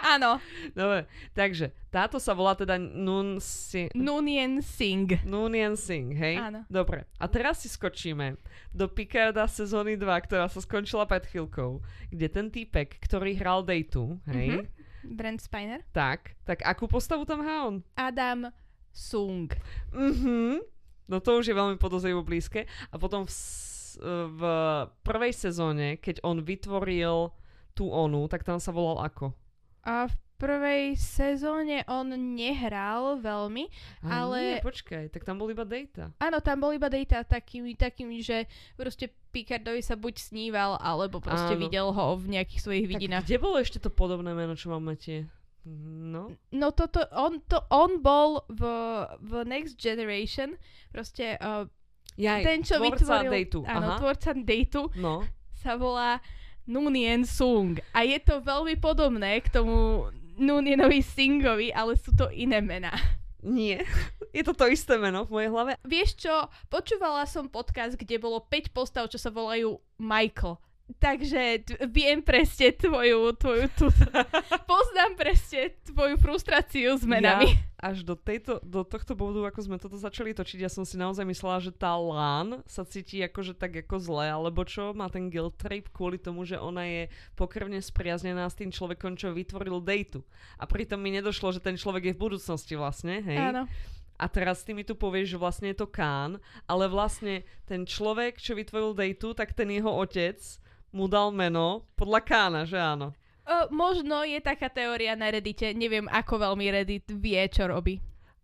áno. 0.04 0.32
Dobre, 0.76 1.08
takže 1.32 1.72
táto 1.88 2.20
sa 2.20 2.36
volá 2.36 2.60
teda 2.60 2.76
Nun 2.76 3.40
si... 3.40 3.88
Nunien 3.96 4.60
Singh. 4.60 5.24
Nunien 5.24 5.80
Singh, 5.80 6.12
hej? 6.12 6.44
Áno. 6.44 6.68
Dobre, 6.68 7.08
a 7.16 7.26
teraz 7.32 7.64
si 7.64 7.72
skočíme 7.72 8.36
do 8.76 8.92
Picarda 8.92 9.48
sezóny 9.48 9.96
2, 9.96 10.28
ktorá 10.28 10.52
sa 10.52 10.60
skončila 10.60 11.08
pred 11.08 11.24
chvíľkou, 11.24 11.80
kde 12.12 12.28
ten 12.28 12.52
týpek, 12.52 13.00
ktorý 13.00 13.32
hral 13.40 13.64
Dejtu, 13.64 14.20
hej, 14.28 14.60
Mhm. 14.60 14.83
Brent 15.06 15.40
Spiner. 15.40 15.84
tak, 15.92 16.36
tak 16.44 16.62
akú 16.62 16.88
postavu 16.88 17.24
tam 17.24 17.42
hrá 17.42 17.68
on? 17.68 17.84
Adam 17.94 18.48
Sung. 18.90 19.52
Mhm. 19.92 20.62
No 21.04 21.20
to 21.20 21.36
už 21.36 21.48
je 21.48 21.54
veľmi 21.54 21.76
podozrivo 21.76 22.24
blízke. 22.24 22.64
A 22.88 22.96
potom 22.96 23.28
v, 23.28 23.32
s- 23.32 24.00
v 24.00 24.42
prvej 25.02 25.32
sezóne, 25.32 25.98
keď 25.98 26.24
on 26.24 26.40
vytvoril 26.40 27.30
tú 27.72 27.90
onu, 27.90 28.26
tak 28.26 28.42
tam 28.42 28.56
sa 28.58 28.72
volal 28.72 29.04
ako? 29.04 29.36
A 29.84 30.08
v 30.08 30.16
prvej 30.36 30.94
sezóne 30.94 31.86
on 31.86 32.08
nehral 32.34 33.18
veľmi. 33.18 33.70
A 34.04 34.24
Ale- 34.24 34.60
Nie, 34.60 34.66
počkaj, 34.66 35.10
tak 35.10 35.24
tam 35.24 35.38
bol 35.38 35.48
iba 35.48 35.64
Data. 35.64 36.12
Áno, 36.18 36.38
tam 36.40 36.60
bol 36.60 36.72
iba 36.72 36.88
data 36.88 37.22
takými, 37.22 37.74
takými, 37.74 38.20
že 38.20 38.46
proste 38.74 39.08
Picardovi 39.30 39.80
sa 39.80 39.94
buď 39.94 40.14
sníval, 40.20 40.78
alebo 40.78 41.18
proste 41.18 41.56
Áno. 41.56 41.62
videl 41.62 41.88
ho 41.90 42.06
v 42.16 42.38
nejakých 42.38 42.62
svojich 42.62 42.86
Tak 42.86 42.92
vidinách. 42.92 43.24
kde 43.24 43.38
bolo 43.38 43.58
ešte 43.58 43.78
to 43.78 43.90
podobné 43.90 44.32
meno, 44.32 44.54
čo 44.54 44.70
máme 44.70 44.94
tie? 44.94 45.26
No, 45.66 46.28
No 46.52 46.76
toto, 46.76 47.00
on, 47.10 47.40
to, 47.42 47.64
on 47.72 47.98
bol 47.98 48.44
v, 48.46 48.62
v 49.24 49.32
Next 49.44 49.80
Generation, 49.80 50.60
proste 50.92 51.40
uh, 51.40 51.64
ja, 52.14 52.44
ten, 52.44 52.62
čo 52.62 52.78
tvorca 52.78 53.00
vytvoril... 53.00 53.32
Dejtu. 53.32 53.60
Áno, 53.64 53.88
Aha. 53.90 53.98
tvorca 53.98 54.30
Dejtu 54.36 54.92
No, 54.94 55.24
sa 55.56 55.80
volá 55.80 56.20
Nunien 56.64 57.24
Sung. 57.24 57.80
A 57.92 58.04
je 58.04 58.20
to 58.20 58.40
veľmi 58.40 58.76
podobné 58.76 59.40
k 59.40 59.50
tomu 59.50 60.08
Nunienovi 60.38 61.02
Singovi, 61.02 61.70
ale 61.70 61.98
sú 61.98 62.14
to 62.14 62.30
iné 62.34 62.60
mená. 62.64 62.94
nie. 63.44 63.78
Je 64.36 64.42
to 64.42 64.58
to 64.58 64.66
isté 64.66 64.98
meno 64.98 65.30
v 65.30 65.34
mojej 65.38 65.50
hlave. 65.54 65.72
Vieš 65.86 66.26
čo, 66.26 66.36
počúvala 66.66 67.30
som 67.30 67.46
podcast, 67.46 67.94
kde 67.94 68.18
bolo 68.18 68.42
5 68.42 68.74
postav, 68.74 69.06
čo 69.14 69.22
sa 69.22 69.30
volajú 69.30 69.78
Michael. 70.02 70.58
Takže 71.00 71.42
t- 71.64 71.78
viem 71.90 72.20
presne 72.22 72.76
tvoju, 72.76 73.34
tvoju 73.38 73.66
tú, 73.78 73.88
poznám 74.72 75.14
presne 75.16 75.74
tvoju 75.88 76.16
frustráciu 76.20 76.98
s 76.98 77.04
menami. 77.08 77.54
Ja 77.54 77.74
až 77.84 78.08
do, 78.08 78.16
tejto, 78.16 78.64
do 78.64 78.88
tohto 78.88 79.12
bodu, 79.12 79.44
ako 79.44 79.60
sme 79.60 79.76
toto 79.76 80.00
začali 80.00 80.32
točiť, 80.32 80.64
ja 80.64 80.72
som 80.72 80.88
si 80.88 80.96
naozaj 80.96 81.28
myslela, 81.28 81.60
že 81.60 81.76
tá 81.76 81.92
Lán 82.00 82.64
sa 82.64 82.88
cíti 82.88 83.20
akože 83.20 83.60
tak 83.60 83.76
ako 83.84 84.00
zle, 84.00 84.32
alebo 84.32 84.64
čo, 84.64 84.96
má 84.96 85.12
ten 85.12 85.28
guilt 85.28 85.60
trip 85.60 85.92
kvôli 85.92 86.16
tomu, 86.16 86.48
že 86.48 86.56
ona 86.56 86.88
je 86.88 87.12
pokrvne 87.36 87.84
spriaznená 87.84 88.48
s 88.48 88.56
tým 88.56 88.72
človekom, 88.72 89.20
čo 89.20 89.36
vytvoril 89.36 89.84
Dejtu. 89.84 90.24
A 90.56 90.64
pritom 90.64 90.96
mi 90.96 91.12
nedošlo, 91.12 91.52
že 91.52 91.60
ten 91.60 91.76
človek 91.76 92.08
je 92.08 92.16
v 92.16 92.24
budúcnosti 92.24 92.80
vlastne, 92.80 93.20
hej? 93.20 93.52
Áno. 93.52 93.68
A 94.16 94.26
teraz 94.32 94.64
ty 94.64 94.72
mi 94.72 94.88
tu 94.88 94.96
povieš, 94.96 95.36
že 95.36 95.42
vlastne 95.42 95.68
je 95.76 95.84
to 95.84 95.92
Kán, 95.92 96.40
ale 96.64 96.88
vlastne 96.88 97.44
ten 97.68 97.84
človek, 97.84 98.40
čo 98.40 98.56
vytvoril 98.56 98.96
Dejtu, 98.96 99.36
tak 99.36 99.52
ten 99.52 99.68
jeho 99.68 99.92
otec 99.92 100.40
mu 100.94 101.10
dal 101.10 101.34
meno 101.34 101.84
podľa 101.98 102.22
Kána, 102.22 102.62
že 102.70 102.78
áno? 102.78 103.12
O, 103.44 103.68
možno 103.74 104.24
je 104.24 104.40
taká 104.40 104.72
teória 104.72 105.18
na 105.20 105.28
Reddite, 105.28 105.76
neviem 105.76 106.08
ako 106.08 106.40
veľmi 106.48 106.66
Reddit 106.72 107.10
vie, 107.12 107.42
čo 107.52 107.68
robí. 107.68 108.00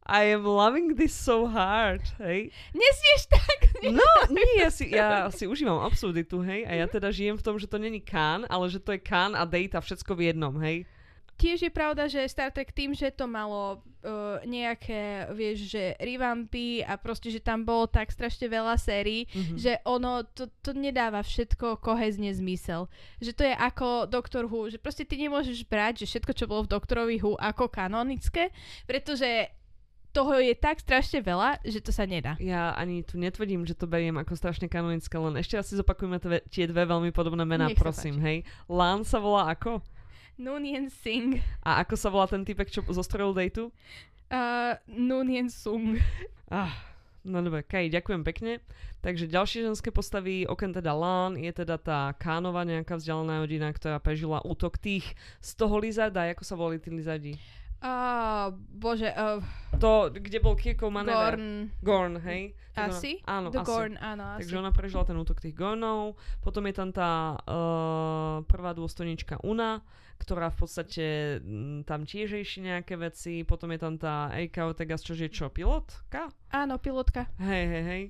I 0.10 0.34
am 0.34 0.42
loving 0.42 0.98
this 0.98 1.14
so 1.14 1.46
hard, 1.46 2.02
hej? 2.18 2.50
Nesmieš 2.74 3.30
tak! 3.30 3.60
No, 3.94 4.10
nie, 4.34 4.58
ja 4.58 4.74
si, 4.74 4.90
ja 4.90 5.30
si 5.30 5.46
užívam 5.46 5.86
absurditu, 5.86 6.42
hej? 6.42 6.66
A 6.66 6.74
ja 6.82 6.90
teda 6.90 7.14
žijem 7.14 7.38
v 7.38 7.46
tom, 7.46 7.56
že 7.62 7.70
to 7.70 7.78
není 7.78 8.02
Kán, 8.02 8.44
ale 8.50 8.68
že 8.74 8.82
to 8.82 8.98
je 8.98 9.00
Kán 9.00 9.38
a 9.38 9.46
Data 9.46 9.78
všetko 9.78 10.18
v 10.18 10.34
jednom, 10.34 10.58
hej? 10.66 10.90
Tiež 11.40 11.64
je 11.64 11.72
pravda, 11.72 12.06
že 12.06 12.28
Star 12.28 12.52
Trek 12.52 12.70
tým, 12.70 12.92
že 12.92 13.08
to 13.10 13.24
malo 13.24 13.80
uh, 14.04 14.44
nejaké, 14.44 15.24
vieš, 15.32 15.72
že 15.72 15.96
revampy 15.96 16.84
a 16.84 17.00
proste, 17.00 17.32
že 17.32 17.40
tam 17.40 17.64
bolo 17.64 17.88
tak 17.88 18.12
strašne 18.12 18.46
veľa 18.46 18.76
sérií, 18.76 19.24
Mhm. 19.32 19.56
že 19.56 19.80
ono, 19.88 20.28
to, 20.36 20.52
to 20.60 20.76
nedáva 20.76 21.24
všetko 21.24 21.80
kohezne 21.80 22.28
zmysel. 22.30 22.92
Že 23.18 23.32
to 23.32 23.44
je 23.48 23.54
ako 23.56 23.88
Doctor 24.06 24.46
Who, 24.46 24.68
že 24.68 24.76
proste 24.78 25.08
ty 25.08 25.16
nemôžeš 25.16 25.64
brať, 25.64 26.04
že 26.04 26.12
všetko, 26.12 26.32
čo 26.36 26.44
bolo 26.44 26.68
v 26.68 26.76
Doktorovi 26.76 27.24
Who 27.24 27.40
ako 27.40 27.72
kanonické, 27.72 28.52
pretože 28.84 29.48
toho 30.10 30.42
je 30.42 30.58
tak 30.58 30.82
strašne 30.82 31.22
veľa, 31.22 31.62
že 31.62 31.80
to 31.80 31.94
sa 31.94 32.04
nedá. 32.04 32.34
Ja 32.42 32.74
ani 32.74 33.06
tu 33.06 33.16
netvrdím, 33.16 33.62
že 33.64 33.78
to 33.78 33.86
beriem 33.86 34.18
ako 34.18 34.34
strašne 34.34 34.66
kanonické, 34.66 35.14
len 35.16 35.38
ešte 35.38 35.56
raz 35.56 35.70
si 35.70 35.78
zopakujme 35.78 36.18
tve, 36.18 36.42
tie 36.50 36.66
dve 36.66 36.84
veľmi 36.84 37.14
podobné 37.14 37.46
mená, 37.46 37.70
Nech 37.70 37.78
prosím, 37.78 38.18
hej? 38.20 38.42
Lán 38.66 39.06
sa 39.06 39.22
volá 39.22 39.54
ako? 39.54 39.86
Nunien 40.40 40.88
Singh, 40.88 41.44
A 41.62 41.84
ako 41.84 41.94
sa 41.94 42.08
volá 42.08 42.26
ten 42.26 42.42
typek, 42.42 42.72
čo 42.72 42.80
zostrojil 42.88 43.36
Dejtu? 43.36 43.76
uh, 44.32 44.74
Nunien 44.88 45.52
Sung. 45.52 46.00
Ah, 46.48 46.72
no 47.22 47.44
dobre, 47.44 47.62
Kaj, 47.62 47.92
ďakujem 47.92 48.24
pekne. 48.24 48.64
Takže 49.00 49.28
ďalšie 49.28 49.64
ženské 49.64 49.92
postavy, 49.92 50.44
okrem 50.44 50.72
teda 50.72 50.92
Lán, 50.92 51.36
je 51.36 51.52
teda 51.52 51.76
tá 51.76 52.12
Kánova 52.16 52.64
nejaká 52.64 52.96
vzdialená 52.96 53.40
rodina, 53.40 53.68
ktorá 53.70 54.00
prežila 54.00 54.40
útok 54.42 54.76
tých 54.76 55.12
z 55.40 55.52
toho 55.54 55.76
lizarda, 55.78 56.28
ako 56.28 56.44
sa 56.44 56.56
volali 56.56 56.80
tí 56.80 56.90
lizardi? 56.90 57.36
Uh, 57.80 58.52
bože, 58.76 59.08
uh, 59.08 59.40
To, 59.80 60.12
kde 60.12 60.40
bol 60.40 60.60
Kirkov 60.60 60.92
manéver. 60.92 61.40
Gorn. 61.40 61.48
Gorn, 61.80 62.14
hej? 62.28 62.52
Tak 62.76 62.92
ona- 62.92 63.00
Asi? 63.00 63.12
Áno, 63.24 63.48
The 63.50 63.64
asi. 63.64 63.68
Gorn, 63.72 63.94
áno, 63.96 64.24
asi. 64.36 64.40
Takže 64.44 64.56
ona 64.60 64.72
prežila 64.72 65.04
ten 65.08 65.16
útok 65.16 65.40
tých 65.40 65.56
Gornov. 65.56 66.20
Potom 66.40 66.68
je 66.68 66.76
tam 66.76 66.92
tá 66.92 67.40
uh, 67.40 68.44
prvá 68.44 68.76
dôstojnička 68.76 69.40
Una, 69.48 69.80
ktorá 70.20 70.52
v 70.52 70.58
podstate 70.60 71.06
m, 71.40 71.82
tam 71.88 72.04
tiež 72.04 72.36
rieši 72.36 72.68
nejaké 72.68 73.00
veci. 73.00 73.48
Potom 73.48 73.72
je 73.72 73.80
tam 73.80 73.96
tá 73.96 74.30
Erika 74.36 74.68
Ortegas, 74.68 75.02
čo 75.02 75.16
je 75.16 75.32
čo, 75.32 75.48
pilotka? 75.48 76.30
Áno, 76.52 76.76
pilotka. 76.78 77.32
Hej, 77.40 77.64
hej, 77.66 77.84
hej. 77.88 78.04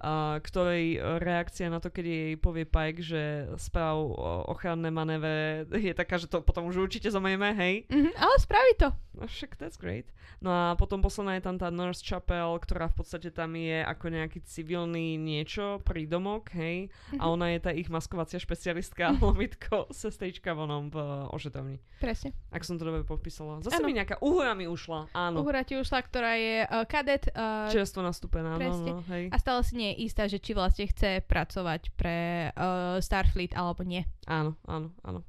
A 0.00 0.12
ktorej 0.38 0.84
e, 0.92 1.18
reakcia 1.18 1.68
na 1.68 1.76
to, 1.76 1.88
keď 1.88 2.04
jej 2.04 2.32
povie 2.34 2.64
Pike, 2.64 3.00
že 3.00 3.22
správ 3.54 4.00
o- 4.00 4.16
ochranné 4.46 4.88
manévre 4.88 5.36
je 5.78 5.92
taká, 5.92 6.16
že 6.16 6.24
to 6.24 6.40
potom 6.40 6.64
už 6.64 6.80
určite 6.82 7.06
zomejme, 7.06 7.52
hej. 7.52 7.84
Mhm, 7.86 8.10
ale 8.14 8.34
spraví 8.36 8.72
to. 8.76 8.88
No 9.12 9.26
však 9.26 9.56
that's 9.56 9.76
great. 9.76 10.08
No 10.38 10.48
a 10.48 10.72
potom 10.72 10.98
posledná 10.98 11.34
je 11.34 11.42
tam 11.42 11.54
tá 11.54 11.68
Nurse 11.68 12.00
Chapel, 12.00 12.48
ktorá 12.56 12.88
v 12.88 12.96
podstate 12.96 13.28
tam 13.28 13.52
je 13.52 13.76
ako 13.78 14.08
nejaký 14.08 14.40
civilný 14.40 15.14
niečo, 15.14 15.84
prídomok, 15.84 16.48
hej. 16.50 16.88
A 17.12 17.24
Mhm. 17.24 17.30
ona 17.30 17.46
je 17.50 17.58
tá 17.60 17.70
ich 17.70 17.86
maskovacia 17.86 18.38
špecialistka, 18.38 19.12
lomitko, 19.14 19.84
sestrička 19.92 20.50
vonom 20.50 20.88
v 20.88 20.96
ošetovni. 21.28 21.76
Presne. 21.98 22.32
Ak 22.48 22.64
som 22.64 22.74
to 22.74 22.84
dobre 22.84 23.02
popísala. 23.02 23.60
Zase 23.60 23.76
Áno. 23.76 23.84
mi 23.84 23.92
nejaká 23.92 24.16
uhora 24.18 24.54
mi 24.54 24.64
ušla, 24.64 25.12
áno. 25.12 25.44
Uhora 25.44 25.60
ti 25.60 25.76
ušla, 25.76 26.00
ktorá 26.00 26.32
je 26.34 26.56
uh, 26.62 26.84
kadet 26.84 27.28
uh, 27.28 27.68
Čerstvo 27.68 28.00
nastúpená, 28.00 28.50
no, 28.50 28.58
presne. 28.58 28.90
no, 28.90 29.04
hej. 29.06 29.28
a 29.28 29.36
stále 29.36 29.60
si 29.60 29.74
nie 29.74 29.89
je 29.90 30.06
istá, 30.06 30.30
že 30.30 30.38
či 30.38 30.54
vlastne 30.54 30.86
chce 30.86 31.26
pracovať 31.26 31.90
pre 31.98 32.50
uh, 32.54 32.96
Starfleet 33.02 33.52
alebo 33.58 33.82
nie. 33.82 34.06
Áno, 34.30 34.56
áno, 34.64 34.94
áno. 35.02 35.20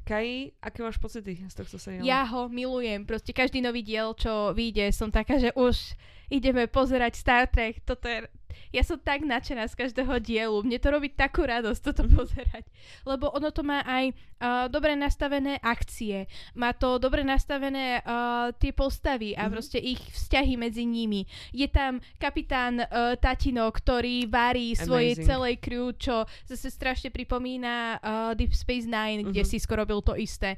Kai, 0.00 0.50
aké 0.64 0.80
máš 0.80 0.96
pocity 0.96 1.44
z 1.44 1.54
tohto 1.54 1.76
seriálu? 1.76 2.08
Ja 2.08 2.24
ho 2.24 2.48
milujem. 2.48 3.04
Proste 3.04 3.36
každý 3.36 3.60
nový 3.60 3.84
diel, 3.84 4.16
čo 4.16 4.50
vyjde, 4.56 4.90
som 4.96 5.12
taká, 5.12 5.36
že 5.36 5.52
už 5.54 5.94
ideme 6.32 6.66
pozerať 6.66 7.20
Star 7.20 7.44
Trek. 7.46 7.84
Toto 7.84 8.08
je, 8.08 8.24
ja 8.68 8.82
som 8.82 8.96
tak 8.96 9.22
nadšená 9.22 9.64
z 9.64 9.74
každého 9.76 10.14
dielu. 10.18 10.58
Mne 10.60 10.76
to 10.76 10.88
robí 10.88 11.08
takú 11.08 11.42
radosť 11.42 11.80
toto 11.82 12.02
Mhm. 12.02 12.12
pozerať. 12.12 12.64
Lebo 13.02 13.28
ono 13.28 13.48
to 13.48 13.62
má 13.62 13.82
aj 13.82 14.10
uh, 14.38 14.66
dobre 14.66 14.94
nastavené 14.94 15.58
akcie. 15.58 16.24
Má 16.54 16.72
to 16.72 16.96
dobre 16.96 17.20
nastavené 17.20 18.00
uh, 18.00 18.48
tie 18.54 18.70
postavy 18.70 19.32
a 19.32 19.44
Mhm. 19.44 19.50
proste 19.50 19.76
ich 19.76 20.00
vzťahy 20.00 20.56
medzi 20.56 20.82
nimi. 20.82 21.24
Je 21.50 21.66
tam 21.66 21.98
kapitán 22.16 22.80
uh, 22.80 22.86
Tatino, 23.14 23.68
ktorý 23.68 24.24
varí 24.26 24.72
svojej 24.72 25.12
Amazing. 25.12 25.26
celej 25.26 25.54
crew, 25.58 25.92
čo 25.92 26.16
zase 26.42 26.68
strašne 26.68 27.10
pripomína 27.10 27.74
uh, 27.94 28.08
Deep 28.32 28.52
Space 28.52 28.84
Nine, 28.84 29.24
kde 29.24 29.40
Mhm. 29.40 29.48
Sisko 29.50 29.74
robil 29.74 30.00
to 30.00 30.14
isté. 30.14 30.56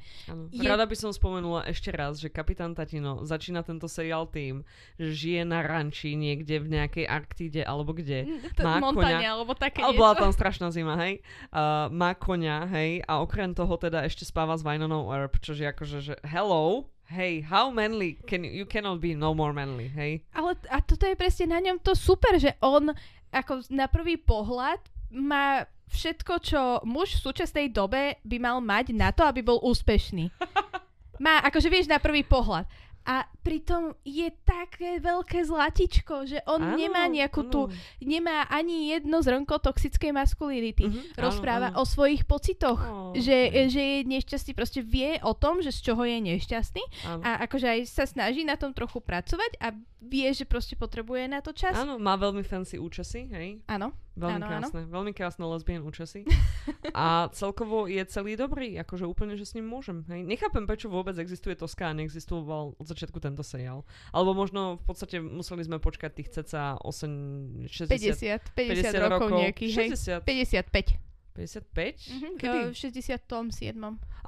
Je- 0.48 0.62
Rada 0.62 0.85
by 0.85 0.94
som 0.94 1.11
spomenula 1.11 1.64
ešte 1.64 1.90
raz, 1.90 2.16
že 2.16 2.28
kapitán 2.28 2.72
Tatino 2.72 3.24
začína 3.24 3.62
tento 3.62 3.87
seriál 3.87 4.26
tým, 4.26 4.62
že 4.94 5.11
žije 5.11 5.42
na 5.42 5.59
ranči 5.61 6.14
niekde 6.14 6.59
v 6.59 6.70
nejakej 6.70 7.05
Arktíde 7.05 7.62
alebo 7.62 7.82
kde. 7.90 8.47
To 8.55 8.62
Má 8.62 8.79
Montane, 8.79 9.18
koňa. 9.18 9.29
alebo 9.35 9.53
také 9.59 9.83
Ale 9.83 9.99
bola 9.99 10.14
tam 10.14 10.31
strašná 10.31 10.71
zima, 10.71 10.95
hej. 11.03 11.18
Uh, 11.51 11.90
má 11.90 12.14
koňa, 12.14 12.71
hej. 12.71 13.03
A 13.11 13.18
okrem 13.18 13.51
toho 13.51 13.75
teda 13.75 14.07
ešte 14.07 14.23
spáva 14.23 14.55
s 14.55 14.62
Vajnonou 14.62 15.11
Earp, 15.11 15.42
čo 15.42 15.59
je 15.59 15.66
akože, 15.66 15.99
že 15.99 16.14
hello, 16.23 16.87
hey, 17.11 17.42
how 17.42 17.75
manly 17.75 18.23
can 18.31 18.47
you, 18.47 18.62
you 18.62 18.66
cannot 18.68 19.03
be 19.03 19.18
no 19.18 19.35
more 19.35 19.51
manly, 19.51 19.90
hej. 19.90 20.23
Ale 20.31 20.55
a 20.71 20.79
toto 20.79 21.03
je 21.11 21.18
presne 21.18 21.51
na 21.51 21.59
ňom 21.59 21.83
to 21.83 21.99
super, 21.99 22.38
že 22.38 22.55
on 22.62 22.95
ako 23.35 23.66
na 23.75 23.90
prvý 23.90 24.21
pohľad 24.21 24.79
má 25.12 25.66
všetko, 25.92 26.35
čo 26.40 26.61
muž 26.88 27.21
v 27.21 27.25
súčasnej 27.29 27.66
dobe 27.68 28.16
by 28.25 28.37
mal 28.40 28.59
mať 28.64 28.97
na 28.97 29.12
to, 29.12 29.29
aby 29.29 29.45
bol 29.45 29.61
úspešný. 29.61 30.33
Má, 31.25 31.38
akože 31.45 31.68
vieš, 31.68 31.87
na 31.87 32.01
prvý 32.01 32.25
pohľad. 32.25 32.64
A 33.05 33.29
pritom 33.42 33.83
je 34.00 34.31
také 34.40 34.96
veľké 34.96 35.42
zlatičko, 35.42 36.24
že 36.24 36.38
on 36.44 36.62
Áno, 36.62 36.74
nemá 36.74 37.05
nejakú 37.07 37.42
tú, 37.44 37.66
áno. 37.66 37.74
nemá 38.00 38.46
ani 38.46 38.90
jedno 38.90 39.18
zrnko 39.18 39.59
toxickej 39.59 40.11
maskulinity. 40.11 40.87
Mhm, 40.87 41.00
áno, 41.12 41.20
Rozpráva 41.20 41.68
áno. 41.70 41.78
o 41.78 41.85
svojich 41.85 42.22
pocitoch. 42.22 42.78
Ó, 42.81 43.12
Že, 43.12 43.37
hej, 43.50 43.66
že 43.68 43.83
je 43.83 43.98
nešťastný, 44.09 44.52
proste 44.52 44.81
vie 44.81 45.18
o 45.20 45.33
tom, 45.33 45.59
že 45.59 45.68
z 45.68 45.83
čoho 45.85 46.02
je 46.02 46.18
nešťastný 46.18 46.85
áno. 47.05 47.20
a 47.20 47.44
akože 47.44 47.66
aj 47.68 47.81
sa 47.85 48.05
snaží 48.05 48.42
na 48.42 48.55
tom 48.55 48.70
trochu 48.70 48.98
pracovať 48.98 49.59
a 49.59 49.74
vie, 50.00 50.26
že 50.28 50.42
proste 50.42 50.74
potrebuje 50.74 51.26
na 51.26 51.38
to 51.38 51.50
čas. 51.50 51.74
Áno, 51.74 51.94
má 51.94 52.14
veľmi 52.14 52.42
fancy 52.42 52.74
účesy, 52.74 53.26
hej. 53.28 53.48
Áno. 53.66 53.94
Veľmi 54.12 54.35
Áno, 54.35 54.44
áno. 54.44 54.52
krásne, 54.61 54.81
veľmi 54.85 55.12
krásne 55.12 55.44
lesbian 55.46 55.81
účesy. 55.81 56.28
A 56.92 57.33
celkovo 57.33 57.87
je 57.87 58.02
celý 58.05 58.37
dobrý, 58.37 58.76
akože 58.76 59.02
úplne, 59.02 59.35
že 59.35 59.48
s 59.48 59.55
ním 59.55 59.64
môžem. 59.64 60.05
Hej. 60.05 60.26
Nechápem, 60.26 60.64
prečo 60.64 60.87
vôbec 60.87 61.16
existuje 61.16 61.55
Toska 61.55 61.88
a 61.88 61.96
neexistoval 61.96 62.76
od 62.76 62.85
začiatku 62.85 63.16
tento 63.33 63.40
seriál. 63.40 63.88
Alebo 64.12 64.37
možno 64.37 64.77
v 64.79 64.85
podstate 64.85 65.16
museli 65.18 65.64
sme 65.64 65.81
počkať 65.81 66.11
tých 66.12 66.29
ceca 66.31 66.77
8, 66.85 67.64
60, 67.66 67.88
50, 67.88 68.53
50, 68.53 68.92
50 68.92 69.05
rokov, 69.09 69.29
nejakých, 69.40 69.73
hej. 69.73 69.88
60, 69.97 70.29
55. 70.29 71.12
55? 71.33 72.12
Mhm, 72.12 72.29
Kedy? 72.37 72.59
v 72.68 72.77
67. 72.77 73.16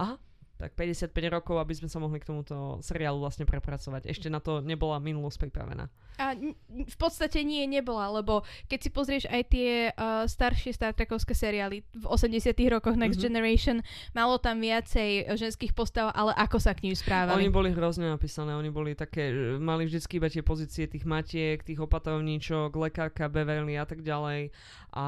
Aha, 0.01 0.17
tak 0.57 0.73
55 0.79 1.13
rokov, 1.35 1.61
aby 1.61 1.75
sme 1.77 1.89
sa 1.91 1.99
mohli 2.01 2.23
k 2.23 2.31
tomuto 2.31 2.81
seriálu 2.81 3.21
vlastne 3.21 3.45
prepracovať. 3.45 4.07
Ešte 4.09 4.33
na 4.33 4.39
to 4.41 4.63
nebola 4.63 4.97
minulosť 5.03 5.45
pripravená. 5.45 5.91
A 6.15 6.39
v 6.71 6.97
podstate 6.97 7.43
nie, 7.43 7.65
nebola, 7.65 8.07
lebo 8.09 8.41
keď 8.65 8.79
si 8.81 8.91
pozrieš 8.91 9.25
aj 9.27 9.43
tie 9.49 9.71
uh, 9.89 10.25
staršie 10.25 10.71
Star 10.71 10.93
Trekovské 10.93 11.33
seriály 11.33 11.83
v 11.91 12.05
80 12.05 12.55
rokoch 12.71 12.95
Next 12.95 13.19
Mhm. 13.19 13.25
Generation, 13.25 13.77
malo 14.11 14.37
tam 14.37 14.59
viacej 14.59 15.11
eh, 15.21 15.35
ženských 15.35 15.73
postav, 15.73 16.11
ale 16.11 16.31
ako 16.35 16.59
sa 16.59 16.71
k 16.71 16.87
ním 16.87 16.93
Oni 16.93 17.01
správali. 17.01 17.49
boli 17.49 17.71
hrozne 17.71 18.07
napísané, 18.07 18.53
oni 18.53 18.69
boli 18.69 18.93
také, 18.93 19.31
že 19.31 19.45
mali 19.57 19.85
vždycky 19.85 20.17
iba 20.17 20.29
tie 20.29 20.41
pozície 20.41 20.85
tých 20.85 21.03
matiek, 21.03 21.61
tých 21.61 21.79
opatrovníčok, 21.79 22.71
lekárka 22.75 23.27
Beverly 23.27 23.75
a 23.75 23.83
tak 23.83 24.01
ďalej 24.01 24.51
a 24.93 25.07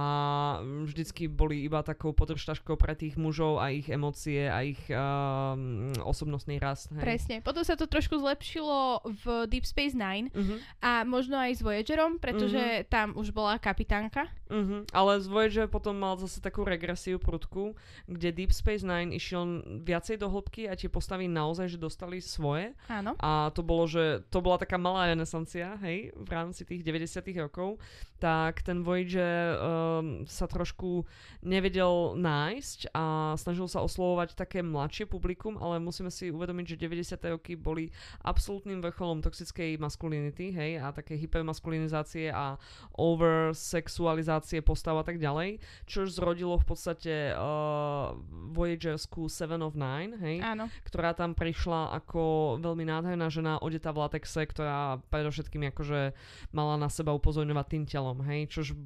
vždycky 0.82 1.28
boli 1.28 1.62
iba 1.62 1.78
takou 1.80 2.10
podržtaškou 2.10 2.74
pre 2.74 2.94
tých 2.94 3.14
mužov 3.14 3.58
a 3.58 3.70
ich 3.70 3.86
emócie 3.86 4.50
a 4.50 4.62
ich 4.62 4.82
um, 4.88 5.92
osobnostný 6.02 6.58
rast. 6.58 6.90
Hej. 6.90 7.02
Presne. 7.02 7.34
Potom 7.38 7.62
sa 7.62 7.78
to 7.78 7.86
trošku 7.86 8.18
zlepšilo 8.18 9.02
v 9.04 9.24
Deep 9.46 9.62
Space 9.62 9.94
Nine 9.94 10.28
Uh-huh, 10.28 10.58
a 10.80 10.95
možno 11.02 11.37
aj 11.37 11.59
s 11.59 11.61
Voyagerom, 11.61 12.16
pretože 12.16 12.56
Mhm. 12.56 12.87
tam 12.88 13.09
už 13.12 13.28
bola 13.30 13.59
kapitánka. 13.59 14.30
uh-huh. 14.46 14.87
Ale 14.94 15.18
z 15.18 15.26
Voyager 15.26 15.66
potom 15.66 15.98
mal 15.98 16.14
zase 16.16 16.38
takú 16.38 16.62
regresiu 16.62 17.18
prudku, 17.18 17.74
kde 18.06 18.30
Deep 18.30 18.54
Space 18.54 18.80
Nine 18.80 19.11
išiel 19.11 19.42
viacej 19.82 20.16
do 20.16 20.30
hĺbky 20.30 20.70
a 20.70 20.78
tie 20.78 20.87
postavy 20.87 21.26
naozaj 21.26 21.66
že 21.66 21.76
dostali 21.76 22.22
svoje 22.22 22.70
Áno. 22.87 23.18
a 23.18 23.50
to 23.50 23.61
bolo, 23.61 23.90
že 23.90 24.22
to 24.30 24.38
bola 24.38 24.56
taká 24.56 24.78
malá 24.78 25.11
renesancia, 25.11 25.74
hej, 25.82 26.14
v 26.14 26.30
rámci 26.30 26.62
tých 26.62 26.80
90 26.80 27.42
rokov, 27.42 27.82
tak 28.16 28.64
ten 28.64 28.81
Voyager 28.81 29.57
um, 29.57 30.24
sa 30.24 30.46
trošku 30.46 31.05
nevedel 31.42 32.16
nájsť 32.16 32.94
a 32.94 33.35
snažil 33.35 33.66
sa 33.66 33.83
oslovovať 33.83 34.38
také 34.38 34.62
mladšie 34.62 35.11
publikum, 35.11 35.59
ale 35.59 35.83
musíme 35.83 36.09
si 36.09 36.31
uvedomiť, 36.31 36.76
že 36.76 36.83
90. 36.87 37.35
roky 37.37 37.59
boli 37.59 37.90
absolútnym 38.22 38.79
vrcholom 38.79 39.20
toxickej 39.20 39.76
maskulinity, 39.83 40.52
hej, 40.52 40.79
a 40.79 40.94
také 40.94 41.18
hypermaskulinizácie 41.18 42.31
a 42.31 42.61
oversexualizácie 42.94 44.62
postav 44.62 44.96
a 45.00 45.05
tak 45.05 45.18
ďalej, 45.18 45.59
čo 45.85 46.07
zrodilo 46.07 46.57
v 46.61 46.66
podstate 46.66 47.35
uh, 47.35 48.14
Voyagerskú 48.55 49.26
Seven 49.26 49.61
of 49.66 49.74
Nine, 49.74 50.16
hej, 50.22 50.37
Áno. 50.40 50.70
ktorá 50.87 51.12
tam 51.12 51.35
prišla 51.35 51.96
ako 51.98 52.57
veľmi 52.62 52.87
nádherná 52.87 53.26
žena 53.29 53.59
odetá 53.59 53.90
v 53.90 54.07
latexe, 54.07 54.46
ktorá 54.46 55.02
predovšetkým 55.11 55.68
akože 55.74 56.14
mala 56.55 56.79
na 56.79 56.87
seba 56.87 57.11
upozorňovať 57.16 57.66
tým 57.66 57.85
telom, 57.88 58.05
hej, 58.22 58.46
čož 58.46 58.76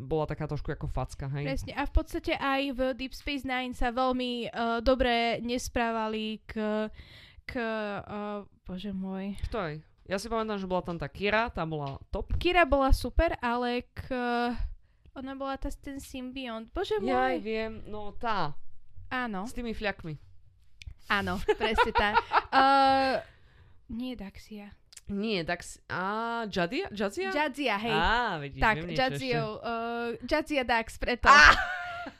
bola 0.00 0.24
taká 0.24 0.44
trošku 0.44 0.72
ako 0.72 0.88
facka, 0.88 1.30
hej. 1.30 1.44
Presne. 1.46 1.72
A 1.72 1.86
v 1.86 1.92
podstate 1.92 2.32
aj 2.34 2.62
v 2.74 2.80
Deep 2.96 3.14
Space 3.14 3.44
Nine 3.44 3.72
sa 3.72 3.88
veľmi 3.88 4.48
uh, 4.48 4.80
dobre 4.80 5.38
nesprávali 5.40 6.42
k, 6.44 6.88
k 7.44 7.52
uh, 7.56 8.42
bože 8.64 8.90
môj. 8.90 9.38
Ktorej? 9.48 9.80
Ja 10.04 10.18
si 10.18 10.26
pamätám, 10.26 10.58
že 10.58 10.66
bola 10.66 10.82
tam 10.82 10.98
tá 10.98 11.06
Kira, 11.06 11.46
tá 11.54 11.62
bola 11.62 11.94
top. 12.10 12.34
Kira 12.36 12.66
bola 12.66 12.90
super, 12.90 13.38
ale 13.38 13.86
k... 13.94 14.10
Ona 15.14 15.38
bola 15.38 15.54
tá, 15.54 15.70
ten 15.70 16.02
symbiont. 16.02 16.66
Bože 16.74 16.98
Ja 17.02 17.30
aj 17.30 17.38
môj. 17.38 17.46
viem, 17.46 17.72
no 17.86 18.10
tá, 18.18 18.58
Áno, 19.10 19.42
s 19.46 19.54
tými 19.54 19.70
fľakmi. 19.70 20.18
áno, 21.10 21.38
presne 21.54 21.90
tá. 21.94 22.14
Uh, 22.50 23.18
nie 23.98 24.14
Daxia. 24.14 24.70
Nie, 25.10 25.42
tak 25.42 25.60
si... 25.66 25.82
Á, 25.90 26.46
Jadia? 26.46 26.86
Jadzia? 26.94 27.34
Jadzia, 27.34 27.76
hej. 27.76 27.92
Á, 27.92 28.38
vidíš, 28.38 28.60
tak. 28.62 28.76
Jadzio, 28.88 29.42
uh, 29.58 30.08
Jadzia 30.22 30.62
Dax, 30.64 30.96
preto. 30.96 31.26
Á! 31.26 31.58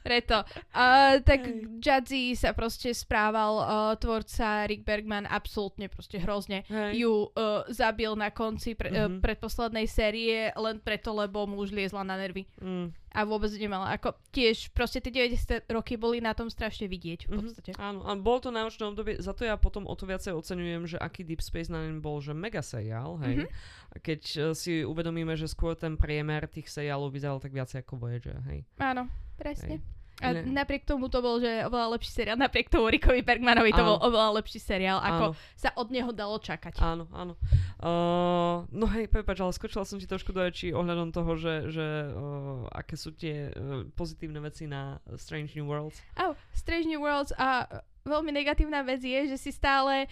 Preto. 0.04 0.44
Uh, 0.76 1.24
tak. 1.24 1.40
Jadzi 1.80 2.36
sa 2.36 2.52
proste 2.52 2.92
správal 2.92 3.54
uh, 3.64 3.92
tvorca 3.96 4.68
Rick 4.68 4.84
Bergman 4.84 5.24
absolútne 5.24 5.88
proste 5.88 6.20
hrozne. 6.20 6.68
Hej. 6.68 7.00
Ju 7.00 7.32
uh, 7.32 7.64
zabil 7.72 8.12
na 8.12 8.28
konci 8.28 8.76
pre, 8.76 8.92
uh, 8.92 9.08
Mhm. 9.08 9.24
predposlednej 9.24 9.88
série 9.88 10.52
len 10.52 10.84
preto, 10.84 11.16
lebo 11.16 11.48
mu 11.48 11.64
už 11.64 11.72
liezla 11.72 12.04
na 12.04 12.20
nervy. 12.20 12.44
Mm, 12.60 12.92
A 13.10 13.26
vôbec 13.26 13.50
nemala. 13.58 13.90
Ako 13.98 14.14
tiež 14.30 14.70
proste 14.70 15.02
tie 15.02 15.10
90 15.10 15.66
roky 15.74 15.98
boli 15.98 16.22
na 16.22 16.30
tom 16.30 16.46
strašne 16.46 16.86
vidieť 16.86 17.26
v 17.26 17.30
mhm, 17.34 17.40
podstate. 17.42 17.70
Áno, 17.74 18.06
a 18.06 18.14
bolo 18.14 18.38
to 18.38 18.50
náročné 18.54 18.86
obdobie, 18.86 19.18
za 19.18 19.34
to 19.34 19.42
ja 19.42 19.58
potom 19.58 19.90
o 19.90 19.94
to 19.98 20.06
viacej 20.06 20.30
oceňujem, 20.30 20.86
že 20.86 20.96
aký 20.96 21.26
Deep 21.26 21.42
Space 21.42 21.66
Nine 21.70 21.98
bol, 21.98 22.22
že 22.22 22.30
mega 22.32 22.62
seriál, 22.62 23.18
hej. 23.26 23.44
Mhm. 23.44 23.46
A 23.90 23.94
Keď 23.98 24.22
uh, 24.38 24.42
si 24.54 24.86
uvedomíme, 24.86 25.34
že 25.34 25.50
skôr 25.50 25.74
ten 25.74 25.98
priemer 25.98 26.46
tých 26.46 26.70
seriálov 26.70 27.10
vyzeral 27.10 27.42
tak 27.42 27.50
viacej 27.50 27.82
ako 27.82 27.98
Voyager, 27.98 28.38
hej. 28.46 28.62
Áno, 28.78 29.10
presne. 29.34 29.82
Hej. 29.82 29.99
A 30.20 30.36
Ne- 30.36 30.44
napriek 30.52 30.84
tomu 30.84 31.08
to 31.08 31.24
bol, 31.24 31.40
že 31.40 31.64
oveľa 31.64 31.96
lepší 31.96 32.12
seriál. 32.12 32.36
Napriek 32.36 32.68
tomu 32.68 32.92
Rickovi 32.92 33.24
Bergmanovi 33.24 33.72
to 33.72 33.80
Áno. 33.80 33.96
bol 33.96 33.98
oveľa 34.04 34.44
lepší 34.44 34.60
seriál, 34.60 35.00
ako 35.00 35.24
Áno. 35.32 35.56
sa 35.56 35.72
od 35.74 35.88
neho 35.88 36.12
dalo 36.12 36.36
čakať. 36.36 36.76
Áno, 36.78 37.08
áno. 37.10 37.34
Uh, 37.80 38.68
no 38.68 38.84
hej, 38.92 39.08
prepač, 39.08 39.40
ale 39.40 39.56
skočila 39.56 39.88
som 39.88 39.96
ti 39.96 40.04
trošku 40.04 40.36
do 40.36 40.44
rečí 40.44 40.70
ohľadom 40.70 41.10
toho, 41.10 41.32
že, 41.40 41.72
že 41.72 41.86
uh, 42.12 42.68
aké 42.68 42.94
sú 43.00 43.16
tie 43.16 43.48
uh, 43.50 43.88
pozitívne 43.96 44.38
veci 44.44 44.68
na 44.68 45.00
Strange 45.16 45.56
New 45.56 45.64
Worlds. 45.64 45.96
Oh, 46.20 46.36
Strange 46.52 46.84
New 46.84 47.00
Worlds 47.00 47.32
a 47.40 47.64
uh, 47.64 47.80
veľmi 48.10 48.34
negatívna 48.34 48.82
vec 48.82 49.00
je, 49.00 49.30
že 49.30 49.38
si 49.38 49.54
stále 49.54 50.10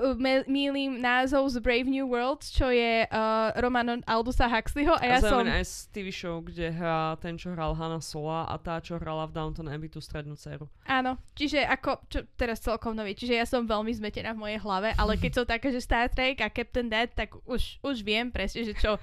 uh, 0.00 0.16
me- 0.16 0.48
mýlim 0.48 0.96
názov 0.98 1.52
z 1.52 1.60
Brave 1.60 1.84
New 1.84 2.08
Worlds, 2.08 2.48
čo 2.48 2.72
je 2.72 3.04
uh, 3.04 3.52
román 3.60 4.00
Aldusa 4.08 4.48
Huxleyho 4.48 4.96
a 4.96 5.04
ja 5.04 5.18
som... 5.20 5.44
zároveň 5.44 5.60
aj 5.60 5.66
z 5.68 5.76
TV 5.92 6.08
show, 6.08 6.40
kde 6.40 6.72
hrá 6.72 7.20
ten, 7.20 7.36
čo 7.36 7.52
hral 7.52 7.76
Hanna 7.76 8.00
Sola 8.00 8.48
a 8.48 8.56
tá, 8.56 8.80
čo 8.80 8.96
hrala 8.96 9.28
v 9.28 9.36
Downton 9.36 9.68
Abbey 9.68 9.92
tú 9.92 10.00
strednú 10.00 10.34
dceru. 10.34 10.64
Áno, 10.88 11.20
čiže 11.36 11.60
ako, 11.62 12.08
čo 12.08 12.24
teraz 12.34 12.64
celkom 12.64 12.96
nový, 12.96 13.12
čiže 13.12 13.36
ja 13.36 13.44
som 13.44 13.68
veľmi 13.68 13.92
zmetená 13.92 14.32
v 14.32 14.42
mojej 14.48 14.58
hlave, 14.64 14.96
ale 14.96 15.20
keď 15.20 15.30
som 15.36 15.44
taká, 15.44 15.68
že 15.68 15.84
Star 15.84 16.08
Trek 16.08 16.40
a 16.40 16.48
Captain 16.48 16.88
Dead, 16.88 17.12
tak 17.12 17.36
už, 17.44 17.84
už 17.84 18.00
viem 18.00 18.32
presne, 18.32 18.64
že 18.64 18.74
čo, 18.74 18.96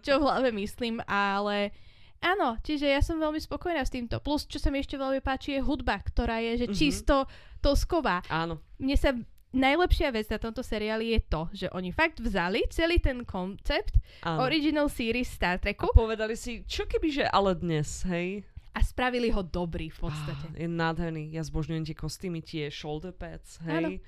čo 0.00 0.18
v 0.18 0.24
hlave 0.24 0.48
myslím, 0.56 1.04
ale 1.04 1.70
áno, 2.22 2.56
čiže 2.58 2.86
ja 2.86 2.98
som 2.98 3.16
veľmi 3.16 3.38
spokojná 3.38 3.80
s 3.80 3.90
týmto. 3.90 4.16
Plus, 4.18 4.44
čo 4.44 4.56
sa 4.56 4.68
mi 4.68 4.78
ešte 4.78 4.94
veľmi 4.94 5.18
páči, 5.18 5.52
je 5.52 5.60
hudba, 5.60 5.98
ktorá 5.98 6.38
je, 6.40 6.52
že 6.56 6.66
Mhm. 6.66 6.74
čisto 6.74 7.16
tosková. 7.58 8.22
Áno. 8.28 8.62
Mne 8.76 8.94
sa 8.94 9.10
najlepšia 9.52 10.08
vec 10.10 10.26
na 10.26 10.38
tomto 10.38 10.60
seriáli 10.60 11.12
je 11.12 11.20
to, 11.22 11.42
že 11.52 11.66
oni 11.68 11.90
fakt 11.90 12.18
vzali 12.18 12.64
celý 12.68 12.96
ten 12.96 13.20
koncept 13.22 13.98
Áno. 14.22 14.42
original 14.42 14.88
series 14.88 15.28
Star 15.28 15.56
A 15.56 15.60
Treku 15.60 15.92
povedali 15.92 16.32
si, 16.34 16.64
čo 16.64 16.84
keby, 16.84 17.08
že 17.12 17.24
ale 17.26 17.52
dnes, 17.52 18.02
hej? 18.04 18.46
a 18.72 18.80
spravili 18.80 19.28
ho 19.28 19.42
dobrý 19.42 19.92
v 19.92 20.00
podstate. 20.00 20.46
Ah, 20.48 20.56
je 20.56 20.64
nádherný. 20.64 21.28
Ja 21.28 21.44
zbožňujem 21.44 21.84
tie 21.84 21.92
kostýmy, 21.92 22.40
tie 22.40 22.64
shoulder 22.66 23.12
pads, 23.12 23.60
Áno. 23.62 24.00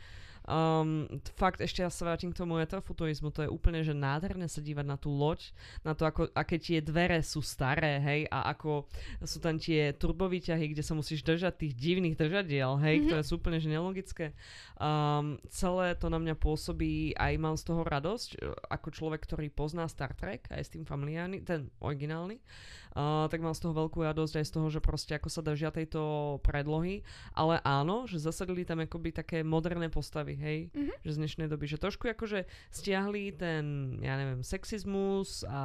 Um, 0.45 1.09
fakt, 1.41 1.65
ešte 1.65 1.81
ja 1.81 1.89
sa 1.89 2.05
vrátim 2.05 2.29
k 2.29 2.37
tomu 2.37 2.61
retrofuturizmu, 2.61 3.33
to 3.33 3.49
je 3.49 3.49
úplne, 3.49 3.81
že 3.81 3.97
nádherné 3.97 4.45
sa 4.45 4.61
dívať 4.61 4.85
na 4.85 5.01
tú 5.01 5.09
loď, 5.09 5.41
na 5.81 5.97
to, 5.97 6.05
ako, 6.05 6.29
aké 6.37 6.61
tie 6.61 6.85
dvere 6.85 7.17
sú 7.25 7.41
staré, 7.41 7.97
hej, 7.97 8.21
a 8.29 8.53
ako 8.53 8.85
sú 9.25 9.41
tam 9.41 9.57
tie 9.57 9.97
turbovýťahy, 9.97 10.77
kde 10.77 10.85
sa 10.85 10.93
musíš 10.93 11.25
držať 11.25 11.65
tých 11.65 11.73
divných 11.73 12.21
držadiel, 12.21 12.77
hej, 12.77 13.01
Mhm. 13.01 13.05
ktoré 13.09 13.23
sú 13.25 13.41
úplne 13.41 13.57
že 13.57 13.73
nelogické. 13.73 14.37
Um, 14.77 15.41
celé 15.49 15.97
to 15.97 16.13
na 16.13 16.21
mňa 16.21 16.37
pôsobí, 16.37 17.17
aj 17.17 17.33
mám 17.41 17.57
z 17.57 17.65
toho 17.65 17.81
radosť, 17.81 18.31
e, 18.37 18.53
ako 18.69 18.89
človek, 18.93 19.25
ktorý 19.25 19.49
pozná 19.49 19.89
Star 19.89 20.13
Trek, 20.13 20.45
aj 20.53 20.61
s 20.61 20.69
tým 20.69 20.85
familiárny, 20.85 21.41
ten 21.41 21.73
originálny, 21.81 22.37
uh, 22.93 23.31
tak 23.33 23.41
mám 23.41 23.55
z 23.57 23.65
toho 23.65 23.73
veľkú 23.73 24.03
radosť 24.03 24.43
aj 24.43 24.45
z 24.45 24.53
toho, 24.53 24.67
že 24.69 24.85
proste 24.85 25.17
ako 25.17 25.29
sa 25.31 25.41
držia 25.41 25.71
tejto 25.73 26.37
predlohy, 26.45 27.01
ale 27.33 27.63
áno, 27.65 28.05
že 28.05 28.21
zasadili 28.21 28.67
tam 28.67 28.83
akoby 28.85 29.15
také 29.15 29.41
moderné 29.47 29.89
postavy, 29.89 30.34
hej, 30.37 30.59
Mhm. 30.70 30.92
že 31.01 31.11
z 31.11 31.18
dnešnej 31.18 31.47
doby, 31.47 31.66
že 31.66 31.77
trošku 31.77 32.07
akože 32.07 32.44
stiahli 32.68 33.33
ten, 33.33 33.64
ja 33.99 34.14
neviem, 34.14 34.40
sexizmus 34.40 35.42
a 35.44 35.62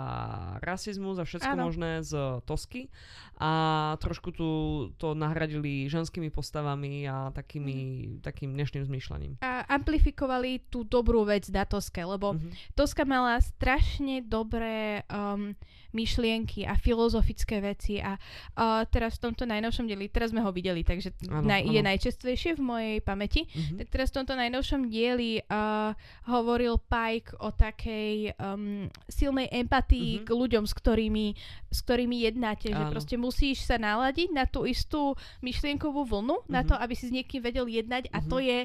rasizmus 0.60 1.15
a 1.15 1.23
všetko 1.23 1.51
Áno. 1.51 1.65
možné 1.65 2.01
z 2.01 2.13
Tosky 2.41 2.89
a 3.36 3.51
trošku 3.97 4.29
tu 4.29 4.49
to 4.95 5.13
nahradili 5.13 5.86
ženskými 5.86 6.29
postavami 6.29 7.05
a 7.05 7.29
takými, 7.29 7.75
Mhm. 7.75 8.21
takým 8.21 8.51
dnešným 8.51 8.84
zmýšľaním. 8.86 9.32
A 9.39 9.63
amplifikovali 9.65 10.62
tú 10.65 10.84
dobrú 10.84 11.23
vec 11.23 11.47
na 11.47 11.63
Toske, 11.63 12.01
lebo 12.01 12.34
Mhm. 12.34 12.51
Toska 12.73 13.03
mala 13.03 13.39
strašne 13.39 14.21
dobré 14.21 15.01
um, 15.08 15.55
myšlienky 15.91 16.63
a 16.63 16.75
filozofické 16.75 17.60
veci 17.60 17.97
a 17.97 18.13
uh, 18.13 18.86
teraz 18.86 19.17
v 19.17 19.25
tomto 19.25 19.43
najnovšom 19.43 19.86
dieli, 19.86 20.05
teraz 20.05 20.29
sme 20.29 20.39
ho 20.39 20.51
videli, 20.51 20.82
takže 20.82 21.17
Áno, 21.27 21.41
naj, 21.41 21.65
je 21.65 21.75
áno. 21.75 21.88
najčastejšie 21.88 22.51
v 22.53 22.62
mojej 22.62 22.95
pamäti, 22.99 23.47
Mhm. 23.47 23.77
tak 23.77 23.88
teraz 23.89 24.10
v 24.10 24.15
tomto 24.15 24.34
najnovšom 24.34 24.59
dieli 24.86 25.39
uh, 25.41 25.91
hovoril 26.26 26.78
Pike 26.78 27.38
o 27.38 27.50
takej 27.50 28.34
um, 28.36 28.88
silnej 29.06 29.48
empatii 29.50 30.19
Mhm. 30.19 30.26
k 30.26 30.30
ľuďom, 30.30 30.63
s 30.65 30.74
ktorými, 30.74 31.28
s 31.67 31.80
ktorými 31.82 32.24
jednáte, 32.24 32.69
že 32.69 32.80
Áno. 32.80 32.91
proste 32.91 33.15
musíš 33.15 33.63
sa 33.63 33.76
naladiť 33.76 34.30
na 34.32 34.45
tú 34.45 34.65
istú 34.65 35.13
myšlienkovú 35.39 36.04
vlnu, 36.04 36.45
na 36.48 36.63
to, 36.63 36.74
Mhm. 36.74 36.82
aby 36.82 36.93
si 36.93 37.06
s 37.08 37.13
niekým 37.13 37.39
vedel 37.39 37.65
jednať 37.65 38.10
a 38.10 38.19
Mhm. 38.19 38.28
to 38.28 38.38
je 38.39 38.60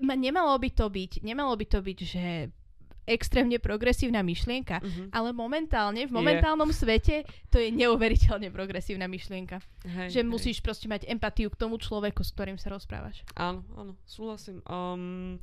ma, 0.00 0.16
nemalo 0.16 0.56
by 0.56 0.70
to 0.72 0.88
byť, 0.88 1.20
nemalo 1.20 1.52
by 1.52 1.66
to 1.68 1.78
byť, 1.78 1.98
že 2.00 2.24
extrémne 3.04 3.58
progresívna 3.58 4.22
myšlienka, 4.22 4.78
Mhm. 4.78 5.10
ale 5.10 5.34
momentálne, 5.34 6.06
v 6.06 6.12
momentálnom 6.14 6.70
svete, 6.70 7.26
to 7.50 7.58
je 7.58 7.74
neuveriteľne 7.74 8.48
progresívna 8.54 9.10
myšlienka. 9.10 9.58
Hej, 9.82 10.08
že 10.14 10.20
hej. 10.22 10.28
musíš 10.30 10.58
proste 10.62 10.86
mať 10.86 11.10
empatiu 11.10 11.50
k 11.50 11.58
tomu 11.58 11.78
človeku, 11.82 12.22
s 12.22 12.30
ktorým 12.30 12.56
sa 12.56 12.70
rozprávaš. 12.70 13.26
Áno, 13.34 13.66
áno, 13.74 13.98
súhlasím. 14.06 14.62
Um, 14.70 15.42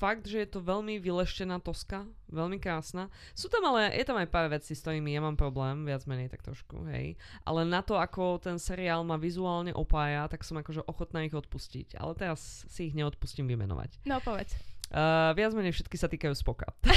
fakt, 0.00 0.24
že 0.24 0.40
je 0.40 0.48
to 0.48 0.64
veľmi 0.64 0.96
vyleštená 0.96 1.60
toska, 1.60 2.08
veľmi 2.32 2.56
krásna. 2.56 3.12
Sú 3.36 3.52
tam 3.52 3.68
ale, 3.68 3.92
je 3.92 4.04
tam 4.08 4.16
aj 4.16 4.32
pár 4.32 4.48
vecí, 4.48 4.72
s 4.72 4.80
ktorými 4.80 5.12
ja 5.12 5.20
mám 5.20 5.36
problém, 5.36 5.84
viac 5.84 6.08
menej 6.08 6.32
tak 6.32 6.40
trošku, 6.40 6.88
hej. 6.88 7.20
Ale 7.44 7.68
na 7.68 7.84
to, 7.84 8.00
ako 8.00 8.40
ten 8.40 8.56
seriál 8.56 9.04
ma 9.04 9.20
vizuálne 9.20 9.76
opája, 9.76 10.24
tak 10.32 10.40
som 10.40 10.56
akože 10.56 10.88
ochotná 10.88 11.20
ich 11.22 11.36
odpustiť. 11.36 12.00
Ale 12.00 12.16
teraz 12.16 12.64
si 12.64 12.88
ich 12.88 12.96
neodpustím 12.96 13.44
vymenovať. 13.44 14.00
No 14.08 14.24
povedz. 14.24 14.56
Uh, 14.90 15.30
viac 15.32 15.52
menej 15.52 15.70
všetky 15.70 15.94
sa 15.94 16.06
týkajú 16.06 16.34
Spoka. 16.34 16.66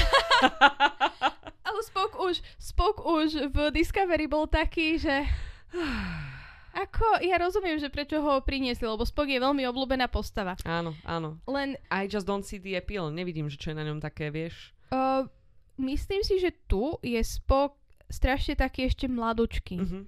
Ale 1.64 1.80
Spock 1.84 2.18
už, 2.20 2.42
Spock 2.58 2.98
už 3.00 3.30
v 3.50 3.70
Discovery 3.70 4.26
bol 4.26 4.46
taký, 4.46 4.98
že... 4.98 5.24
Ako, 6.74 7.22
ja 7.22 7.38
rozumiem, 7.38 7.78
že 7.78 7.86
prečo 7.88 8.18
ho 8.18 8.42
priniesli, 8.42 8.82
lebo 8.84 9.06
Spock 9.06 9.28
je 9.28 9.38
veľmi 9.38 9.62
obľúbená 9.64 10.10
postava. 10.10 10.58
áno, 10.64 10.98
áno. 11.04 11.38
Len 11.46 11.78
I 11.88 12.08
just 12.08 12.26
don't 12.26 12.42
see 12.42 12.58
the 12.58 12.74
appeal. 12.74 13.08
Nevidím, 13.08 13.46
že 13.46 13.62
čo 13.62 13.70
je 13.70 13.78
na 13.78 13.86
ňom 13.86 14.02
také, 14.02 14.28
vieš. 14.28 14.74
uh, 14.90 15.30
myslím 15.76 16.22
si, 16.22 16.38
že 16.38 16.50
tu 16.66 16.98
je 17.00 17.22
Spock 17.22 17.78
strašne 18.10 18.54
taký 18.56 18.86
ešte 18.86 19.06
mladučký. 19.06 19.78
Mhm. 19.80 20.00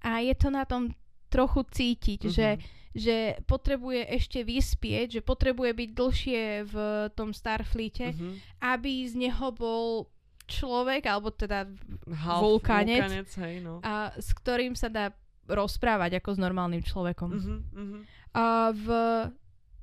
A 0.00 0.18
je 0.20 0.34
to 0.34 0.48
na 0.48 0.62
tom 0.62 0.94
trochu 1.26 1.62
cítiť, 1.64 2.20
Mhm. 2.22 2.30
že, 2.30 2.48
že 2.92 3.16
potrebuje 3.42 4.04
ešte 4.12 4.40
vyspieť, 4.40 5.06
že 5.10 5.22
potrebuje 5.22 5.72
byť 5.72 5.90
dlhšie 5.92 6.42
v 6.64 6.74
tom 7.12 7.32
Starfleete, 7.32 8.12
Mhm. 8.12 8.30
aby 8.60 8.92
z 9.04 9.14
neho 9.18 9.48
bol 9.50 10.12
človek, 10.44 11.06
alebo 11.06 11.30
teda 11.30 11.64
Half 12.06 12.42
Vulkánec. 12.42 13.00
vulkánec, 13.00 13.28
hej, 13.38 13.54
no. 13.58 13.80
a, 13.80 14.12
s 14.12 14.32
ktorým 14.32 14.74
sa 14.74 14.86
dá 14.86 15.08
rozprávať 15.44 16.18
ako 16.18 16.30
s 16.30 16.38
normálnym 16.38 16.80
človekom. 16.80 17.30
Mhm, 17.30 17.56
mhm. 17.72 17.98
A 18.32 18.44
v... 18.70 18.86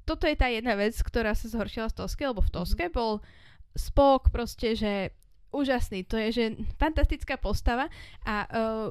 Toto 0.03 0.25
je 0.25 0.33
tá 0.33 0.47
jedna 0.47 0.73
vec, 0.73 0.93
ktorá 0.95 1.33
sa 1.33 1.45
zhoršila 1.45 1.85
z 1.87 1.95
Toske, 1.95 2.23
lebo 2.23 2.39
v 2.39 2.49
Toske 2.51 2.85
Mhm. 2.85 2.93
bol 2.93 3.21
Spock 3.71 4.29
proste, 4.29 4.73
že 4.73 5.13
úžasný. 5.49 6.01
To 6.03 6.17
je, 6.19 6.29
že 6.29 6.45
fantastická 6.75 7.33
postava 7.35 7.89
a 8.23 8.35
uh, 8.43 8.87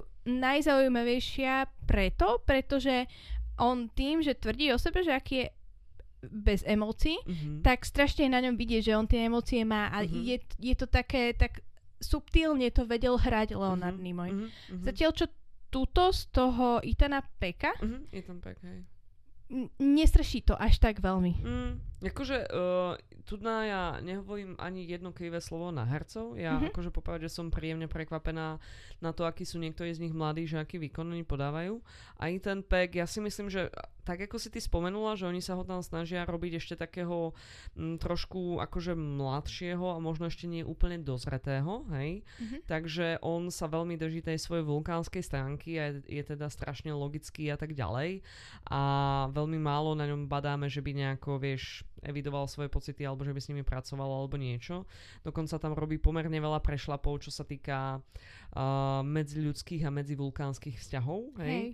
najzaujímavejšia 0.68 1.54
preto, 1.85 2.42
pretože 2.44 3.07
on 3.59 3.88
tým, 3.88 4.18
že 4.18 4.33
tvrdí 4.33 4.71
o 4.71 4.79
sebe, 4.79 5.01
že 5.01 5.11
aký 5.11 5.35
je 5.37 5.47
bez 6.25 6.64
emócií, 6.64 7.14
Mhm. 7.21 7.62
tak 7.62 7.85
strašne 7.85 8.27
na 8.27 8.40
ňom 8.40 8.55
vidieť, 8.55 8.83
že 8.85 8.97
on 8.97 9.05
tie 9.05 9.25
emócie 9.25 9.62
má 9.62 9.87
a 9.88 10.01
Mhm. 10.01 10.18
je, 10.21 10.37
je 10.61 10.75
to 10.75 10.87
také, 10.87 11.31
tak 11.33 11.62
subtilne 11.99 12.66
to 12.68 12.83
vedel 12.85 13.14
hrať 13.14 13.53
Leonard 13.53 13.94
Mhm, 13.94 14.05
Nimoy. 14.05 14.31
mhm, 14.31 14.47
mhm. 14.73 14.83
Zatiaľ, 14.85 15.11
čo 15.12 15.27
túto 15.68 16.11
z 16.11 16.27
toho 16.29 16.79
Itana 16.81 17.21
Peka 17.21 17.71
Mhm, 17.77 18.01
je 18.11 18.23
tam 18.25 18.38
pek, 18.38 18.57
hej. 18.61 18.79
n- 19.51 19.71
nestrší 19.79 20.42
to 20.42 20.55
až 20.55 20.79
tak 20.79 20.99
veľmi. 20.99 21.35
Mm, 21.37 21.73
akože, 22.01 22.47
uh, 22.49 22.95
tu 23.27 23.37
na 23.43 23.57
ja 23.67 23.83
nehovorím 23.99 24.55
ani 24.57 24.87
jedno 24.87 25.11
krivé 25.11 25.43
slovo 25.43 25.69
na 25.69 25.83
hercov. 25.85 26.39
Ja 26.39 26.57
Mhm. 26.57 26.71
akože 26.71 26.91
popravde 26.95 27.27
som 27.29 27.51
príjemne 27.51 27.91
prekvapená 27.91 28.63
na 29.03 29.11
to, 29.13 29.27
akí 29.27 29.43
sú 29.43 29.59
niektorí 29.59 29.91
z 29.93 30.07
nich 30.07 30.15
mladí, 30.15 30.47
že 30.47 30.63
aký 30.63 30.79
výkon 30.79 31.11
oni 31.11 31.27
podávajú. 31.27 31.83
Aj 32.19 32.33
ten 32.39 32.63
Pek, 32.63 32.95
ja 32.99 33.07
si 33.07 33.19
myslím, 33.21 33.51
že 33.51 33.69
tak 34.07 34.25
ako 34.25 34.41
si 34.41 34.49
ty 34.49 34.57
spomenula, 34.57 35.21
že 35.21 35.29
oni 35.29 35.45
sa 35.45 35.53
ho 35.53 35.69
tam 35.69 35.85
snažia 35.85 36.25
robiť 36.25 36.57
ešte 36.57 36.75
takého 36.81 37.37
mm, 37.77 38.01
trošku 38.01 38.57
akože 38.57 38.97
mladšieho 38.97 39.85
a 39.93 40.01
možno 40.01 40.33
ešte 40.33 40.49
nie 40.49 40.65
úplne 40.65 40.97
dozretého, 41.03 41.85
hej. 41.93 42.25
Mhm. 42.41 42.57
Takže 42.65 43.21
on 43.21 43.53
sa 43.53 43.69
veľmi 43.69 43.99
drží 44.01 44.25
tej 44.25 44.41
svojej 44.41 44.65
vulkánskej 44.65 45.21
stránky 45.21 45.77
a 45.77 45.93
je, 45.93 46.09
je 46.09 46.23
teda 46.25 46.49
strašne 46.49 46.95
logický 46.97 47.53
a 47.53 47.61
tak 47.61 47.77
ďalej. 47.77 48.25
A 48.73 48.81
veľmi 49.35 49.61
málo 49.61 49.93
na 49.93 50.09
ňom 50.09 50.25
badáme, 50.25 50.73
že 50.73 50.81
by 50.81 50.93
nejako, 50.97 51.37
vieš, 51.41 51.85
evidoval 52.03 52.47
svoje 52.47 52.69
pocity 52.71 53.05
alebo 53.07 53.25
že 53.25 53.35
by 53.35 53.41
s 53.41 53.49
nimi 53.51 53.63
pracoval 53.63 54.07
alebo 54.07 54.39
niečo. 54.39 54.87
Dokonca 55.23 55.59
tam 55.59 55.75
robí 55.75 55.99
pomerne 55.99 56.39
veľa 56.39 56.63
prešlapov, 56.63 57.25
čo 57.25 57.31
sa 57.31 57.43
týka 57.47 57.99
uh, 57.99 59.01
medziľudských 59.07 59.87
a 59.87 59.91
medzivulkánskych 59.95 60.79
vzťahov. 60.79 61.39
Hej? 61.43 61.51
Hej. 61.51 61.67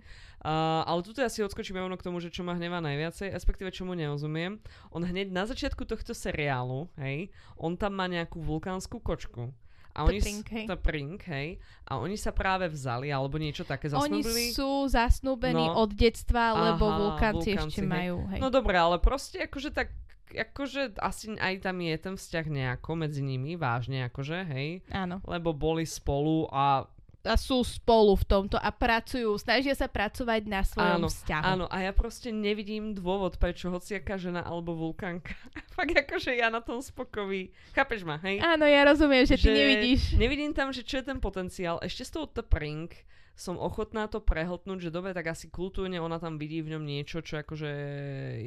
Uh, 0.45 0.85
ale 0.85 1.01
tuto 1.01 1.25
ja 1.25 1.29
si 1.31 1.41
odskočím 1.41 1.81
rovno 1.81 1.97
k 1.97 2.05
tomu, 2.05 2.21
že 2.21 2.29
čo 2.29 2.45
ma 2.45 2.53
hnevá 2.53 2.77
najviacej, 2.77 3.33
respektíve 3.33 3.73
čomu 3.73 3.97
nerozumiem. 3.97 4.61
On 4.93 5.01
hneď 5.01 5.33
na 5.33 5.49
začiatku 5.49 5.89
tohto 5.89 6.13
seriálu, 6.13 6.85
hej, 7.01 7.33
on 7.57 7.73
tam 7.73 7.97
má 7.97 8.05
nejakú 8.05 8.37
vulkánsku 8.37 9.01
kočku. 9.01 9.49
A 9.95 10.03
oni 10.03 10.19
Prink, 10.19 10.45
hej. 10.51 10.65
to 10.67 10.75
Prink, 10.75 11.23
hej. 11.25 11.55
A 11.87 11.97
oni 11.97 12.15
sa 12.15 12.29
práve 12.29 12.67
vzali, 12.67 13.07
alebo 13.09 13.39
niečo 13.39 13.63
také 13.63 13.87
Oni 13.87 14.19
zasnúbili. 14.21 14.51
sú 14.51 14.91
zasnúbení 14.91 15.55
No. 15.65 15.79
od 15.79 15.95
detstva, 15.95 16.51
lebo 16.51 16.85
Aha, 16.85 16.97
vulkánci 16.99 17.55
vulkánci, 17.55 17.71
ešte 17.71 17.81
hej. 17.81 17.89
majú. 17.89 18.15
Hej. 18.27 18.39
No 18.43 18.51
dobre, 18.51 18.75
ale 18.75 18.99
proste 18.99 19.39
akože 19.41 19.71
tak 19.71 19.95
akože 20.25 20.99
asi 20.99 21.37
aj 21.37 21.63
tam 21.63 21.79
je 21.79 21.95
ten 21.95 22.15
vzťah 22.17 22.45
nejako 22.45 22.91
medzi 22.97 23.23
nimi, 23.23 23.55
vážne 23.55 24.03
akože, 24.03 24.43
hej. 24.45 24.83
Áno. 24.91 25.23
Lebo 25.23 25.55
boli 25.55 25.87
spolu 25.87 26.49
a 26.51 26.83
A 27.25 27.35
sú 27.35 27.65
spolu 27.65 28.13
v 28.13 28.25
tomto 28.25 28.57
a 28.61 28.69
pracujú, 28.69 29.33
snažia 29.41 29.73
sa 29.73 29.89
pracovať 29.89 30.41
na 30.45 30.61
svojom 30.61 31.01
Áno, 31.01 31.09
vzťahu. 31.09 31.43
Áno, 31.43 31.65
a 31.67 31.77
ja 31.81 31.91
proste 31.91 32.29
nevidím 32.29 32.93
dôvod, 32.93 33.41
prečo 33.41 33.73
hociaká 33.73 34.21
žena 34.21 34.45
alebo 34.45 34.77
vulkánka. 34.77 35.33
Fakt 35.75 35.97
akože 35.97 36.37
ja 36.37 36.53
na 36.53 36.61
tom 36.61 36.79
spokový. 36.79 37.49
Chápeš 37.73 38.05
ma, 38.05 38.21
hej? 38.21 38.39
Áno, 38.45 38.69
ja 38.69 38.85
rozumiem, 38.85 39.25
že, 39.25 39.41
ty 39.41 39.49
nevidíš. 39.49 40.13
Nevidím 40.15 40.53
tam, 40.53 40.69
že 40.69 40.85
čo 40.85 41.01
je 41.01 41.09
ten 41.09 41.17
potenciál. 41.17 41.81
Ešte 41.81 42.05
z 42.05 42.11
toho 42.13 42.27
Prink 42.45 42.93
som 43.35 43.59
ochotná 43.59 44.07
to 44.07 44.23
prehltnúť, 44.23 44.87
že 44.87 44.95
dobre, 44.95 45.11
tak 45.11 45.27
asi 45.27 45.51
kultúrne 45.51 45.99
ona 45.99 46.23
tam 46.23 46.39
vidí 46.39 46.63
v 46.63 46.71
ňom 46.71 46.83
niečo, 46.87 47.19
čo 47.19 47.43
akože 47.43 47.71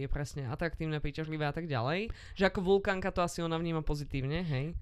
je 0.01 0.09
presne 0.09 0.49
atraktívne, 0.49 0.97
príťažlivé 0.97 1.45
a 1.45 1.53
tak 1.53 1.69
ďalej. 1.69 2.09
Že 2.33 2.45
ako 2.49 2.61
vulkánka 2.64 3.12
to 3.12 3.21
asi 3.21 3.45
ona 3.45 3.61
vníma 3.61 3.85
pozitívne, 3.85 4.41
hej? 4.41 4.73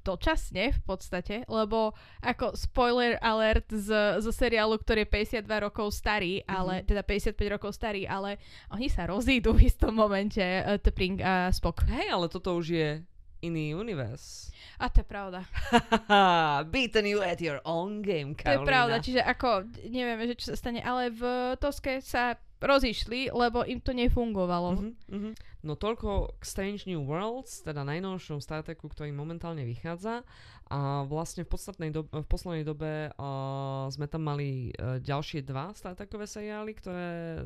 Dočasne 0.00 0.72
v 0.72 0.80
podstate, 0.82 1.44
lebo 1.46 1.92
ako 2.20 2.56
spoiler 2.56 3.20
alert 3.20 3.68
z, 3.68 3.88
zo 4.18 4.32
seriálu, 4.32 4.76
ktorý 4.76 5.04
je 5.04 5.12
52 5.40 5.60
rokov 5.60 5.92
starý, 5.92 6.40
ale, 6.44 6.80
Mhm. 6.80 6.86
teda 6.88 7.02
55 7.04 7.50
rokov 7.50 7.70
starý, 7.72 8.04
ale 8.04 8.40
oni 8.70 8.88
sa 8.88 9.04
rozídu 9.04 9.52
v 9.52 9.68
istom 9.68 9.92
momente, 9.92 10.40
uh, 10.40 10.76
Tepring 10.76 11.20
a 11.20 11.48
Spock. 11.50 11.84
Hej, 11.86 12.08
ale 12.08 12.26
toto 12.26 12.56
už 12.56 12.66
je 12.70 12.88
iný 13.40 13.72
univerz. 13.72 14.52
A 14.76 14.88
to 14.88 15.00
je 15.00 15.06
pravda. 15.08 15.48
Beaten 16.72 17.06
you 17.06 17.20
at 17.22 17.40
your 17.40 17.60
own 17.64 18.02
game, 18.02 18.36
To 18.36 18.52
je 18.52 18.64
pravda, 18.64 19.00
čiže 19.00 19.20
ako, 19.20 19.64
nevieme, 19.88 20.28
že 20.28 20.36
čo 20.36 20.52
sa 20.52 20.56
stane, 20.56 20.80
ale 20.80 21.08
v 21.08 21.22
Toske 21.56 22.00
sa 22.00 22.36
rozišli, 22.60 23.32
lebo 23.32 23.64
im 23.64 23.80
to 23.80 23.96
nefungovalo. 23.96 24.76
Mhm, 24.76 24.90
mhm. 25.08 25.30
No 25.60 25.76
toľko 25.76 26.40
k 26.40 26.42
Strange 26.42 26.88
New 26.88 27.04
Worlds, 27.04 27.60
teda 27.60 27.84
najnovšom 27.84 28.40
Star 28.40 28.64
Treku, 28.64 28.88
ktorý 28.88 29.12
momentálne 29.12 29.60
vychádza. 29.68 30.24
A 30.70 31.04
vlastne 31.04 31.44
v, 31.44 31.50
podstatnej 31.52 31.90
do- 31.92 32.08
v 32.08 32.24
poslednej 32.24 32.64
dobe 32.64 33.10
uh, 33.12 33.90
sme 33.92 34.06
tam 34.08 34.24
mali 34.24 34.72
uh, 34.78 34.96
ďalšie 35.02 35.44
dva 35.44 35.74
Star 35.76 35.92
Trekové 35.92 36.24
seriály, 36.24 36.72
ktoré 36.78 37.44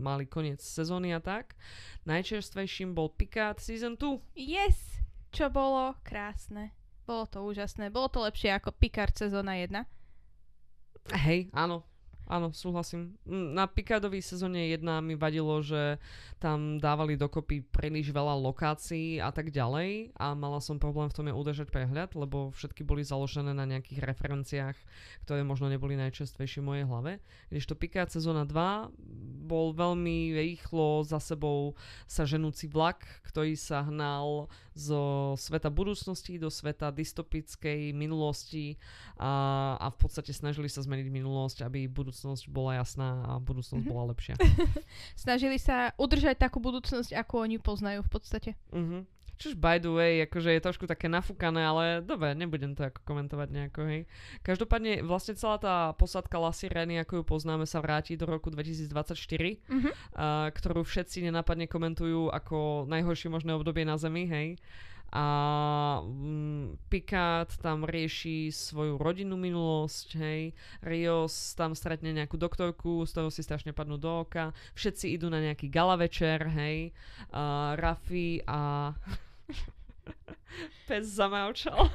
mali 0.00 0.24
koniec 0.24 0.64
sezóny 0.64 1.12
a 1.12 1.20
tak. 1.20 1.52
Najčerstvejším 2.08 2.96
bol 2.96 3.12
Picard 3.12 3.60
Season 3.60 3.98
2. 3.98 4.38
Yes! 4.38 5.02
Čo 5.30 5.52
bolo 5.52 5.94
krásne. 6.02 6.74
Bolo 7.06 7.26
to 7.26 7.42
úžasné. 7.42 7.90
Bolo 7.90 8.08
to 8.08 8.22
lepšie 8.22 8.54
ako 8.54 8.72
Picard 8.72 9.14
sezóna 9.14 9.58
1. 9.58 9.82
Hej, 11.10 11.50
áno. 11.50 11.89
Áno, 12.30 12.54
súhlasím. 12.54 13.18
Mm, 13.26 13.58
Na 13.58 13.66
Picardovej 13.66 14.22
sezóne 14.22 14.70
1 14.70 14.86
mi 15.02 15.18
vadilo, 15.18 15.58
že 15.66 15.98
tam 16.38 16.78
dávali 16.78 17.18
dokopy 17.18 17.66
príliš 17.74 18.14
veľa 18.14 18.38
lokácií 18.38 19.18
a 19.18 19.34
tak 19.34 19.50
ďalej 19.50 20.14
a 20.14 20.38
mala 20.38 20.62
som 20.62 20.78
problém 20.78 21.10
v 21.10 21.16
tom 21.18 21.26
je 21.26 21.34
udržať 21.34 21.74
prehľad, 21.74 22.14
lebo 22.14 22.54
všetky 22.54 22.86
boli 22.86 23.02
založené 23.02 23.50
na 23.50 23.66
nejakých 23.66 24.06
referenciách, 24.06 24.78
ktoré 25.26 25.42
možno 25.42 25.66
neboli 25.66 25.98
najčastejšie 25.98 26.62
v 26.62 26.68
mojej 26.70 26.84
hlave. 26.86 27.18
Kdežto 27.50 27.74
Picard 27.74 28.14
sezóna 28.14 28.46
2 28.46 28.94
bol 29.50 29.74
veľmi 29.74 30.30
rýchlo 30.30 31.02
za 31.02 31.18
sebou 31.18 31.74
sa 32.06 32.22
ženúci 32.22 32.70
vlak, 32.70 33.02
ktorý 33.26 33.58
sa 33.58 33.82
hnal 33.82 34.46
zo 34.80 35.02
sveta 35.36 35.68
budúcnosti 35.68 36.40
do 36.40 36.48
sveta 36.48 36.88
dystopickej 36.88 37.92
minulosti 37.92 38.80
a, 39.20 39.76
a 39.76 39.86
v 39.92 39.96
podstate 40.00 40.32
snažili 40.32 40.72
sa 40.72 40.80
zmeniť 40.80 41.12
minulosť, 41.12 41.60
aby 41.62 41.84
budúcnosť 41.84 42.48
bola 42.48 42.80
jasná 42.80 43.20
a 43.28 43.36
budúcnosť 43.36 43.84
Mhm. 43.84 43.90
bola 43.92 44.16
lepšia. 44.16 44.34
Snažili 45.28 45.60
sa 45.60 45.92
udržať 46.00 46.40
takú 46.40 46.58
budúcnosť, 46.58 47.12
ako 47.12 47.44
oni 47.44 47.60
poznajú 47.60 48.00
v 48.00 48.10
podstate. 48.10 48.50
Mhm. 48.72 49.04
Čož 49.40 49.56
by 49.56 49.80
the 49.80 49.88
way, 49.88 50.20
akože 50.28 50.52
je 50.52 50.60
trošku 50.60 50.84
také 50.84 51.08
nafúkané, 51.08 51.64
ale 51.64 51.84
dobre, 52.04 52.36
nebudem 52.36 52.76
to 52.76 52.84
ako 52.84 53.00
komentovať 53.08 53.48
nejako, 53.48 53.80
hej. 53.88 54.00
Každopádne 54.44 55.00
vlastne 55.00 55.32
celá 55.32 55.56
tá 55.56 55.96
posádka 55.96 56.36
Lassie 56.36 56.68
Reny, 56.68 57.00
ako 57.00 57.20
ju 57.20 57.24
poznáme, 57.24 57.64
sa 57.64 57.80
vráti 57.80 58.20
do 58.20 58.28
roku 58.28 58.52
2024, 58.52 59.56
Mhm. 59.64 59.90
a, 60.12 60.52
ktorú 60.52 60.84
všetci 60.84 61.24
nenápadne 61.24 61.64
komentujú 61.64 62.28
ako 62.28 62.84
najhoršie 62.84 63.32
možné 63.32 63.56
obdobie 63.56 63.88
na 63.88 63.96
Zemi, 63.96 64.28
hej. 64.28 64.60
A 65.10 65.24
mm, 66.06 66.86
Picard 66.86 67.50
tam 67.58 67.82
rieši 67.82 68.54
svoju 68.54 68.94
rodinnú 68.94 69.34
minulosť, 69.34 70.08
hej. 70.22 70.54
Rios 70.84 71.58
tam 71.58 71.74
stretne 71.74 72.14
nejakú 72.14 72.38
doktorku, 72.38 73.08
z 73.08 73.18
toho 73.18 73.26
si 73.32 73.42
strašne 73.42 73.74
padnú 73.74 73.98
do 73.98 74.22
oka. 74.22 74.54
Všetci 74.78 75.16
idú 75.16 75.26
na 75.26 75.42
nejaký 75.42 75.66
gala 75.66 75.98
večer, 75.98 76.44
hej. 76.44 76.92
A 77.34 77.74
Rafi 77.74 78.44
a... 78.44 78.92
Pes 80.88 81.06
zamaučal. 81.06 81.86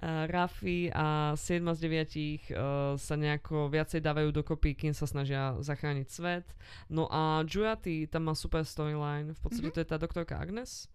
A 0.00 0.24
Rafi 0.24 0.88
a 0.88 1.36
7 1.36 1.60
z 1.74 1.80
9 1.84 2.56
uh, 2.56 2.96
sa 2.96 3.14
nejako 3.16 3.68
viacej 3.68 4.00
dávajú 4.00 4.32
dokopy, 4.32 4.72
kým 4.72 4.94
sa 4.96 5.04
snažia 5.04 5.52
zachrániť 5.60 6.06
svet. 6.08 6.46
No 6.88 7.04
a 7.04 7.44
Jurati 7.44 8.08
tam 8.08 8.30
má 8.30 8.34
super 8.34 8.64
storyline. 8.64 9.36
V 9.36 9.40
podstate 9.40 9.68
Mhm. 9.68 9.74
to 9.76 9.80
je 9.82 9.88
tá 9.88 9.96
doktorka 10.00 10.40
Agnes. 10.40 10.88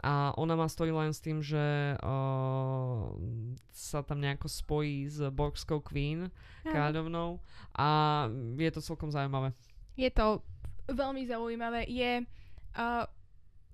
A 0.00 0.32
ona 0.34 0.56
má 0.56 0.66
storyline 0.66 1.12
s 1.12 1.20
tým, 1.20 1.44
že 1.44 1.60
uh, 1.94 3.12
sa 3.70 4.00
tam 4.00 4.18
nejako 4.18 4.48
spojí 4.48 5.06
s 5.06 5.20
Borgskou 5.30 5.78
Queen, 5.84 6.26
Áno. 6.26 6.72
kráľovnou. 6.72 7.28
A 7.76 7.88
je 8.56 8.70
to 8.72 8.80
celkom 8.80 9.12
zaujímavé. 9.12 9.52
Je 9.94 10.08
to 10.08 10.40
veľmi 10.88 11.28
zaujímavé. 11.28 11.84
Je 11.86 12.24
uh, 12.24 13.04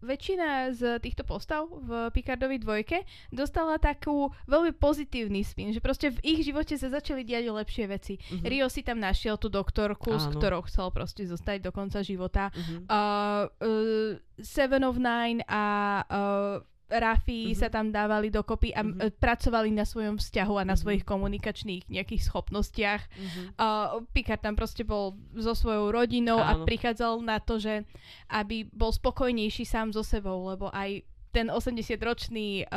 väčšina 0.06 0.70
z 0.72 1.02
týchto 1.02 1.26
postav 1.26 1.66
v 1.66 2.08
Picardovej 2.14 2.62
dvojke 2.62 3.02
dostala 3.34 3.76
takú 3.82 4.30
veľmi 4.46 4.70
pozitívny 4.78 5.42
spin, 5.42 5.74
že 5.74 5.82
proste 5.82 6.14
v 6.14 6.22
ich 6.22 6.40
živote 6.46 6.78
sa 6.78 6.86
začali 6.86 7.26
diať 7.26 7.50
lepšie 7.50 7.84
veci. 7.90 8.14
Mhm. 8.16 8.46
Rio 8.46 8.66
si 8.70 8.86
tam 8.86 9.02
našiel 9.02 9.34
tú 9.36 9.50
doktorku, 9.50 10.14
s 10.14 10.30
Áno. 10.30 10.38
ktorou 10.38 10.62
chcel 10.70 10.88
proste 10.94 11.26
zostať 11.26 11.66
do 11.66 11.70
konca 11.74 12.00
života. 12.06 12.54
Mhm. 12.54 12.86
Uh, 12.86 13.50
uh, 13.60 14.10
Seven 14.36 14.84
of 14.84 15.00
Nine 15.00 15.40
a 15.48 15.64
uh, 16.06 16.75
Rafi 16.86 17.50
Mhm. 17.50 17.58
sa 17.58 17.68
tam 17.68 17.90
dávali 17.90 18.30
dokopy 18.30 18.70
a 18.70 18.82
Mhm. 18.82 18.90
uh, 18.96 19.10
pracovali 19.10 19.74
na 19.74 19.82
svojom 19.82 20.16
vzťahu 20.16 20.54
a 20.54 20.64
na 20.64 20.74
Mhm. 20.74 20.80
svojich 20.80 21.04
komunikačných 21.04 21.90
nejakých 21.90 22.22
schopnostiach. 22.22 23.02
Mhm. 23.10 23.42
Uh, 23.54 24.06
Picard 24.14 24.38
tam 24.38 24.54
proste 24.54 24.86
bol 24.86 25.14
so 25.34 25.52
svojou 25.52 25.90
rodinou 25.90 26.38
a 26.38 26.54
Áno. 26.54 26.62
prichádzal 26.62 27.20
na 27.22 27.42
to, 27.42 27.58
že 27.58 27.82
aby 28.30 28.70
bol 28.70 28.94
spokojnejší 28.94 29.66
sám 29.66 29.90
so 29.90 30.06
sebou, 30.06 30.46
lebo 30.46 30.70
aj 30.70 31.02
ten 31.36 31.46
80-ročný 31.48 32.48
uh, 32.64 32.70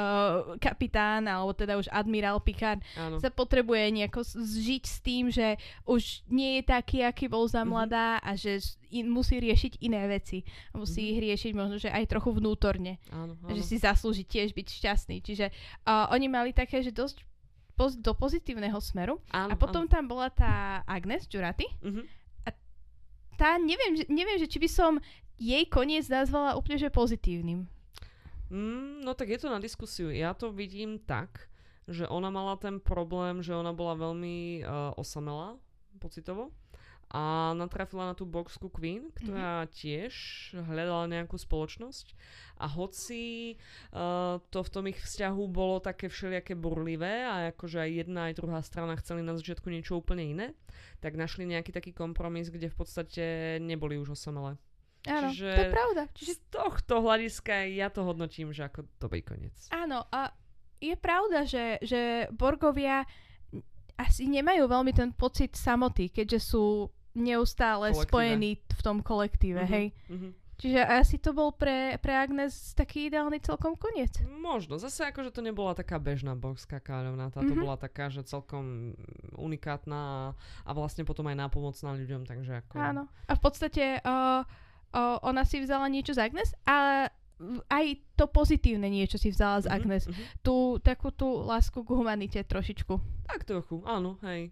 kapitán, 0.58 1.24
alebo 1.24 1.52
teda 1.54 1.76
už 1.76 1.88
admirál 1.88 2.38
Picard 2.38 2.84
Áno. 2.94 3.16
sa 3.18 3.30
potrebuje 3.30 3.88
nejako 3.90 4.20
s- 4.22 4.36
žiť 4.36 4.84
s 4.84 4.98
tým, 5.00 5.26
že 5.30 5.56
už 5.86 6.02
nie 6.28 6.60
je 6.60 6.64
taký, 6.66 7.00
aký 7.02 7.26
bol 7.26 7.46
za 7.46 7.64
Mhm. 7.64 7.70
mladá 7.70 8.08
a 8.18 8.36
že 8.36 8.60
in, 8.90 9.08
musí 9.08 9.38
riešiť 9.38 9.80
iné 9.80 10.04
veci. 10.06 10.44
A 10.70 10.78
musí 10.78 11.00
Mhm. 11.00 11.10
ich 11.10 11.20
riešiť 11.24 11.52
možno, 11.54 11.76
že 11.78 11.88
aj 11.88 12.04
trochu 12.06 12.30
vnútorne. 12.32 13.00
Áno, 13.10 13.40
A 13.40 13.46
áno. 13.46 13.56
Že 13.56 13.64
si 13.64 13.76
zaslúži 13.78 14.24
tiež 14.24 14.52
byť 14.52 14.68
šťastný. 14.68 15.18
Čiže 15.20 15.56
uh, 15.84 16.12
oni 16.12 16.28
mali 16.28 16.52
také, 16.52 16.80
že 16.80 16.92
dosť 16.92 17.24
poz- 17.74 17.96
do 17.96 18.12
pozitívneho 18.12 18.76
smeru. 18.78 19.24
áno, 19.30 19.50
A 19.50 19.56
potom 19.56 19.86
tam 19.86 20.04
bola 20.04 20.28
tá 20.28 20.84
Agnes 20.86 21.24
Jurati. 21.26 21.64
Mhm. 21.80 22.20
Tá, 23.34 23.56
neviem, 23.56 23.96
neviem, 24.10 24.36
že 24.36 24.46
či 24.46 24.60
by 24.60 24.68
som 24.68 25.00
jej 25.38 25.64
koniec 25.66 26.04
nazvala 26.06 26.54
úplne, 26.54 26.76
že 26.78 26.92
pozitívnym. 26.92 27.64
Mm, 28.50 29.06
no 29.06 29.14
tak 29.14 29.30
je 29.30 29.40
to 29.42 29.54
na 29.54 29.62
diskusiu. 29.62 30.10
Ja 30.10 30.34
to 30.34 30.50
vidím 30.50 30.98
tak, 30.98 31.50
že 31.90 32.10
ona 32.10 32.30
mala 32.30 32.58
ten 32.58 32.82
problém, 32.82 33.42
že 33.42 33.54
ona 33.54 33.74
bola 33.74 33.98
veľmi 33.98 34.62
uh, 34.62 34.94
osamelá 34.98 35.58
pocitovo 35.98 36.54
a 37.10 37.58
natrafila 37.58 38.14
na 38.14 38.14
tú 38.14 38.22
boxku 38.30 38.70
Queen, 38.70 39.10
ktorá 39.18 39.66
tiež 39.74 40.14
hľadala 40.54 41.10
nejakú 41.10 41.42
spoločnosť 41.42 42.14
a 42.62 42.70
hoci 42.70 43.58
uh, 43.90 44.38
to 44.54 44.62
v 44.62 44.70
tom 44.70 44.86
ich 44.86 45.02
vzťahu 45.02 45.42
bolo 45.50 45.82
také 45.82 46.06
všelijaké 46.06 46.54
burlivé 46.54 47.26
a 47.26 47.50
akože 47.50 47.82
aj 47.82 47.92
jedna 48.06 48.30
aj 48.30 48.38
druhá 48.38 48.62
strana 48.62 48.94
chceli 49.02 49.26
na 49.26 49.34
začiatku 49.34 49.74
niečo 49.74 49.98
úplne 49.98 50.22
iné, 50.22 50.48
tak 51.02 51.18
našli 51.18 51.50
nejaký 51.50 51.74
taký 51.74 51.98
kompromis, 51.98 52.54
kde 52.54 52.70
v 52.70 52.78
podstate 52.78 53.24
neboli 53.58 53.98
už 53.98 54.14
osamelé. 54.14 54.62
Áno, 55.02 55.30
Čiže- 55.30 55.54
to 55.54 55.62
je 55.62 55.72
pravda. 55.72 56.02
Čiže 56.12 56.34
z 56.34 56.42
tohto 56.50 56.94
hľadiska 57.00 57.54
ja 57.70 57.88
to 57.88 58.04
hodnotím, 58.04 58.52
že 58.52 58.64
ako 58.64 58.84
dobrý 58.98 59.22
koniec. 59.22 59.56
Áno, 59.70 60.04
a 60.06 60.36
je 60.78 60.96
pravda, 60.96 61.44
že, 61.44 61.80
že 61.80 62.02
Borgovia 62.30 63.08
asi 63.96 64.26
nemajú 64.26 64.64
veľmi 64.66 64.92
ten 64.92 65.12
pocit 65.12 65.54
samoty, 65.54 66.08
keďže 66.08 66.40
sú 66.46 66.88
neustále 67.12 67.92
Kolektíve. 67.92 68.06
spojení 68.06 68.52
v 68.56 68.82
tom 68.82 68.98
kolektíve, 69.00 69.60
Mhm, 69.62 69.70
hej. 69.70 69.88
mhm. 70.10 70.30
Čiže 70.56 70.82
asi 70.84 71.16
to 71.16 71.32
bol 71.32 71.52
pre, 71.54 71.96
pre 71.98 72.12
Agnes 72.14 72.52
taký 72.74 73.08
ideálny 73.08 73.40
celkom 73.40 73.76
koniec. 73.76 74.20
Možno. 74.30 74.76
Zase 74.76 75.08
akože 75.08 75.32
to 75.32 75.40
nebola 75.40 75.72
taká 75.72 75.96
bežná 75.98 76.36
boxská 76.36 76.78
kráľovná. 76.78 77.28
Táto 77.30 77.48
Mhm. 77.50 77.60
bola 77.60 77.76
taká, 77.76 78.12
že 78.12 78.24
celkom 78.24 78.92
unikátna 79.34 79.96
a, 79.96 80.20
a 80.68 80.72
vlastne 80.74 81.04
potom 81.04 81.24
aj 81.26 81.40
nápomocná 81.40 81.96
ľuďom, 81.96 82.28
takže 82.28 82.60
ako... 82.60 82.76
Áno. 82.76 83.04
A 83.26 83.34
v 83.34 83.42
podstate 83.42 84.04
uh, 84.04 84.44
uh, 84.92 85.18
ona 85.22 85.44
si 85.44 85.60
vzala 85.60 85.88
niečo 85.88 86.14
z 86.14 86.22
Agnes, 86.22 86.54
ale 86.64 87.10
aj 87.72 87.86
to 88.14 88.28
pozitívne 88.28 88.92
niečo 88.92 89.16
si 89.16 89.32
vzala 89.32 89.64
z 89.64 89.68
Mhm, 89.68 89.74
Agnes. 89.74 90.04
mhm. 90.06 90.24
Tú 90.44 90.56
takú 90.80 91.10
tú 91.10 91.42
lásku 91.42 91.80
k 91.80 91.90
humanite 91.90 92.44
trošičku. 92.44 93.00
Tak 93.26 93.48
trochu, 93.48 93.80
áno, 93.88 94.20
hej. 94.22 94.52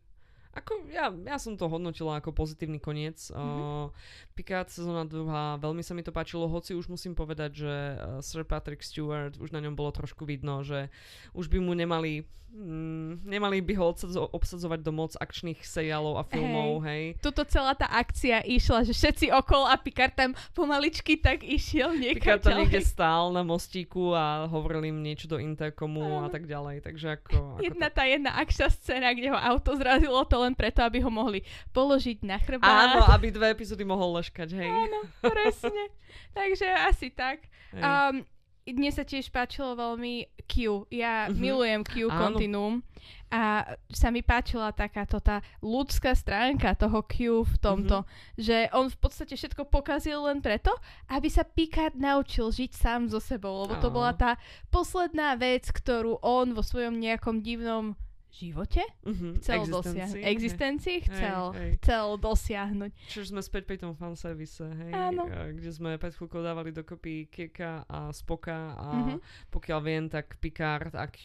Ako 0.58 0.90
ja, 0.90 1.14
ja 1.14 1.38
som 1.38 1.54
to 1.54 1.70
hodnotila 1.70 2.18
ako 2.18 2.34
pozitívny 2.34 2.82
koniec. 2.82 3.30
Mm-hmm. 3.30 3.88
Uh, 3.88 3.94
Picard 4.34 4.74
sezóna 4.74 5.06
druhá, 5.06 5.62
veľmi 5.62 5.86
sa 5.86 5.94
mi 5.94 6.02
to 6.02 6.10
páčilo, 6.10 6.50
hoci 6.50 6.74
už 6.74 6.90
musím 6.90 7.14
povedať, 7.14 7.52
že 7.62 7.74
uh, 7.74 8.20
Sir 8.26 8.42
Patrick 8.42 8.82
Stewart, 8.82 9.38
už 9.38 9.54
na 9.54 9.62
ňom 9.62 9.78
bolo 9.78 9.94
trošku 9.94 10.26
vidno, 10.26 10.66
že 10.66 10.90
už 11.38 11.54
by 11.54 11.62
mu 11.62 11.78
nemali 11.78 12.26
mm, 12.52 13.28
nemali 13.28 13.62
by 13.62 13.74
ho 13.76 13.86
obsadzo- 13.92 14.30
obsadzovať 14.32 14.80
do 14.82 14.92
moc 14.96 15.12
akčných 15.20 15.60
seriálov 15.62 16.20
a 16.20 16.24
filmov, 16.24 16.84
hej. 16.88 17.16
hej. 17.16 17.22
Tuto 17.22 17.44
celá 17.48 17.76
tá 17.76 17.88
akcia 17.92 18.44
išla, 18.48 18.88
že 18.88 18.94
všetci 18.96 19.32
okolo 19.36 19.68
a 19.68 19.76
Picard 19.78 20.16
tam 20.16 20.32
pomaličky 20.56 21.20
tak 21.20 21.44
išiel 21.44 21.96
niekam 21.96 22.40
Picard 22.40 22.44
to 22.44 22.56
niekde 22.56 22.82
stál 22.84 23.32
na 23.36 23.44
mostíku 23.44 24.16
a 24.16 24.48
hovoril 24.48 24.90
im 24.90 25.04
niečo 25.04 25.28
do 25.28 25.38
interkomu 25.38 26.24
a 26.24 26.28
tak 26.32 26.48
ďalej, 26.48 26.84
takže 26.84 27.20
ako... 27.20 27.36
ako 27.60 27.64
jedna 27.64 27.88
tá 27.92 28.04
jedna 28.08 28.32
akčná 28.40 28.68
scéna, 28.72 29.12
kde 29.14 29.32
ho 29.32 29.38
auto 29.38 29.76
zrazilo, 29.76 30.24
to 30.26 30.38
len 30.48 30.56
preto, 30.56 30.80
aby 30.80 31.04
ho 31.04 31.12
mohli 31.12 31.44
položiť 31.76 32.24
na 32.24 32.40
chrbát. 32.40 32.96
Áno, 32.96 33.04
aby 33.12 33.28
dve 33.30 33.52
epizódy 33.52 33.84
mohol 33.84 34.24
leškať, 34.24 34.50
hej. 34.56 34.72
Áno, 34.72 35.00
presne. 35.20 35.92
Takže 36.38 36.68
asi 36.88 37.12
tak. 37.12 37.44
Um, 37.76 38.24
mne 38.68 38.92
sa 38.92 39.08
tiež 39.08 39.32
páčilo 39.32 39.80
veľmi 39.80 40.28
Q. 40.44 40.88
Ja 40.92 41.28
uh-huh. 41.28 41.36
milujem 41.40 41.82
Q 41.88 42.12
Áno. 42.12 42.36
Continuum. 42.36 42.76
A 43.28 43.76
sa 43.92 44.08
mi 44.08 44.24
páčila 44.24 44.72
takáto 44.72 45.20
tá 45.20 45.44
ľudská 45.60 46.16
stránka 46.16 46.76
toho 46.76 47.04
Q 47.04 47.44
v 47.44 47.56
tomto, 47.60 48.04
uh-huh. 48.04 48.40
že 48.40 48.72
on 48.72 48.88
v 48.88 48.98
podstate 49.00 49.36
všetko 49.36 49.68
pokazil 49.68 50.28
len 50.28 50.40
preto, 50.40 50.72
aby 51.12 51.28
sa 51.28 51.44
Picard 51.44 51.96
naučil 51.96 52.52
žiť 52.52 52.72
sám 52.72 53.12
so 53.12 53.20
sebou, 53.20 53.68
lebo 53.68 53.80
to 53.84 53.92
bola 53.92 54.16
tá 54.16 54.40
posledná 54.72 55.36
vec, 55.36 55.68
ktorú 55.68 56.24
on 56.24 56.56
vo 56.56 56.64
svojom 56.64 56.96
nejakom 56.96 57.44
divnom 57.44 58.00
živote 58.38 58.86
uh-huh. 59.02 59.42
chcel 59.42 59.66
dosiahnuť. 59.66 60.22
Existencii 60.22 60.98
chcel, 61.10 61.42
hej, 61.58 61.60
hej. 61.60 61.72
chcel 61.82 62.06
dosiahnuť. 62.22 62.92
Čiže 63.10 63.26
sme 63.34 63.42
späť 63.42 63.64
pri 63.66 63.78
tom 63.82 63.98
fanservice, 63.98 64.62
hej, 64.62 64.94
Áno. 64.94 65.26
kde 65.26 65.72
sme 65.74 65.98
pred 65.98 66.14
chvíľkou 66.14 66.46
dávali 66.46 66.70
dokopy 66.70 67.34
Kirka 67.34 67.90
a 67.90 68.14
Spoka 68.14 68.78
a 68.78 68.88
uh-huh. 68.94 69.18
pokiaľ 69.50 69.80
viem, 69.82 70.06
tak 70.06 70.38
Picard 70.38 70.94
a 70.94 71.10
Q 71.10 71.22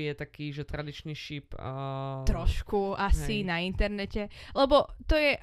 je 0.00 0.12
taký, 0.16 0.56
že 0.56 0.64
tradičný 0.64 1.12
šip. 1.12 1.52
A... 1.60 2.24
Trošku 2.24 2.96
asi 2.96 3.44
hej. 3.44 3.48
na 3.48 3.60
internete, 3.60 4.32
lebo 4.56 4.88
to 5.04 5.20
je 5.20 5.36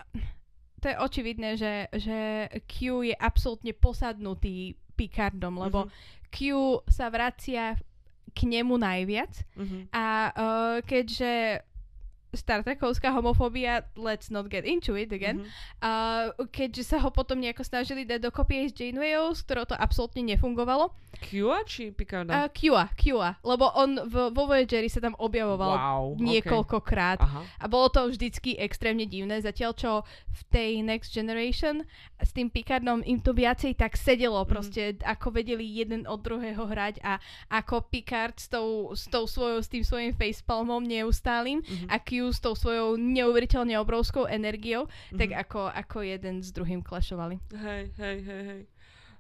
to 0.82 0.90
je 0.90 0.98
očividné, 0.98 1.62
že, 1.62 1.94
že 1.94 2.50
Q 2.66 3.06
je 3.06 3.14
absolútne 3.14 3.70
posadnutý 3.78 4.74
Picardom, 4.98 5.62
lebo 5.62 5.86
uh-huh. 5.86 6.30
Q 6.34 6.40
sa 6.90 7.14
vracia 7.14 7.78
k 8.32 8.48
nemu 8.48 8.76
najviac. 8.78 9.34
Uh-huh. 9.56 9.88
A 9.92 10.06
uh, 10.32 10.78
keďže 10.84 11.64
Star 12.32 12.64
Trekovská 12.64 13.12
homofóbia, 13.12 13.84
let's 14.00 14.32
not 14.32 14.48
get 14.48 14.64
into 14.64 14.96
it 14.96 15.12
again, 15.12 15.44
mm-hmm. 15.44 15.84
uh, 15.84 16.48
keďže 16.48 16.96
sa 16.96 16.98
ho 17.04 17.12
potom 17.12 17.44
nejako 17.44 17.68
snažili 17.68 18.08
dať 18.08 18.24
dokopy 18.24 18.64
aj 18.64 18.68
s 18.72 18.74
Janewayou, 18.80 19.36
s 19.36 19.44
ktorou 19.44 19.68
to 19.68 19.76
absolútne 19.76 20.24
nefungovalo. 20.24 20.96
Q 21.20 21.52
či 21.68 21.92
Picarda? 21.92 22.46
Uh, 22.46 22.48
Q 22.48 22.72
Q 22.96 23.20
lebo 23.44 23.68
on 23.76 24.00
v, 24.08 24.32
vo 24.32 24.44
Voyageri 24.48 24.88
sa 24.88 25.04
tam 25.04 25.12
objavoval 25.20 25.76
wow, 25.76 26.04
niekoľkokrát 26.16 27.20
okay. 27.20 27.46
a 27.60 27.66
bolo 27.68 27.92
to 27.92 28.08
vždycky 28.08 28.56
extrémne 28.56 29.04
divné, 29.04 29.44
zatiaľ 29.44 29.76
čo 29.76 29.92
v 30.32 30.42
tej 30.48 30.72
Next 30.88 31.12
Generation 31.12 31.84
s 32.16 32.32
tým 32.32 32.48
Picardom 32.48 33.04
im 33.04 33.20
to 33.20 33.36
viacej 33.36 33.76
tak 33.76 34.00
sedelo, 34.00 34.40
mm-hmm. 34.40 34.54
proste 34.56 34.96
ako 35.04 35.36
vedeli 35.36 35.68
jeden 35.68 36.08
od 36.08 36.24
druhého 36.24 36.64
hrať 36.64 37.04
a 37.04 37.20
ako 37.52 37.92
Picard 37.92 38.40
s 38.40 38.48
tou, 38.48 38.96
s 38.96 39.12
tou 39.12 39.28
svojou, 39.28 39.60
s 39.60 39.68
tým 39.68 39.84
svojím 39.84 40.16
facepalmom 40.16 40.80
neustálým 40.88 41.60
mm-hmm. 41.60 41.90
a 41.92 41.96
Q 42.00 42.21
s 42.30 42.38
tou 42.38 42.54
svojou 42.54 42.94
neuveriteľne 43.02 43.74
obrovskou 43.82 44.30
energiou, 44.30 44.86
mm-hmm. 44.86 45.18
tak 45.18 45.30
ako, 45.34 45.74
ako 45.74 45.98
jeden 46.06 46.46
s 46.46 46.54
druhým 46.54 46.86
klašovali. 46.86 47.42
Hej, 47.58 47.84
hej, 47.98 48.18
hej, 48.22 48.44
hej. 48.46 48.62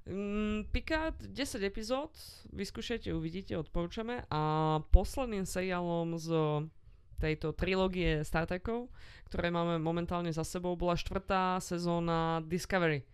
Mm, 0.06 0.70
Picard 0.70 1.18
10 1.18 1.62
epizód, 1.62 2.14
vyskúšajte, 2.54 3.14
uvidíte, 3.14 3.58
odporúčame. 3.58 4.26
A 4.30 4.41
posledným 4.93 5.45
seriálom 5.45 6.20
z 6.20 6.30
tejto 7.22 7.54
trilógie 7.54 8.26
Star 8.26 8.49
Trekov, 8.49 8.89
ktoré 9.30 9.54
máme 9.54 9.80
momentálne 9.80 10.34
za 10.34 10.41
sebou, 10.43 10.74
bola 10.74 10.97
štvrtá 10.97 11.62
sezóna 11.62 12.41
Discovery. 12.43 13.06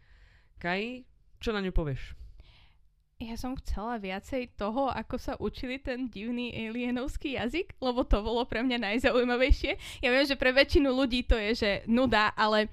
Kai, 0.57 1.05
čo 1.37 1.53
na 1.53 1.61
ňu 1.61 1.69
povieš? 1.69 2.16
Ja 3.17 3.33
som 3.33 3.57
chcela 3.57 3.97
viacej 3.97 4.53
toho, 4.53 4.93
ako 4.93 5.15
sa 5.17 5.33
učili 5.41 5.81
ten 5.81 6.05
divný 6.05 6.53
alienovský 6.53 7.33
jazyk, 7.33 7.73
lebo 7.81 8.05
to 8.05 8.21
bolo 8.21 8.45
pre 8.45 8.61
mňa 8.61 8.77
najzaujímavejšie. 8.77 10.05
Ja 10.05 10.13
viem, 10.13 10.25
že 10.29 10.37
pre 10.37 10.53
väčšinu 10.53 10.93
ľudí 10.93 11.25
to 11.25 11.33
je, 11.33 11.51
že 11.57 11.71
nuda, 11.89 12.29
ale 12.37 12.69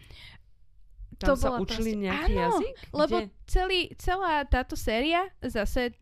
tam 1.17 1.33
to 1.33 1.35
sa 1.41 1.57
učili 1.57 1.97
proste... 1.97 2.05
nejaký 2.05 2.33
Áno, 2.37 2.43
jazyk? 2.45 2.75
lebo 2.93 3.17
celý, 3.49 3.81
celá 3.97 4.45
táto 4.45 4.77
séria, 4.77 5.33
zase 5.41 5.97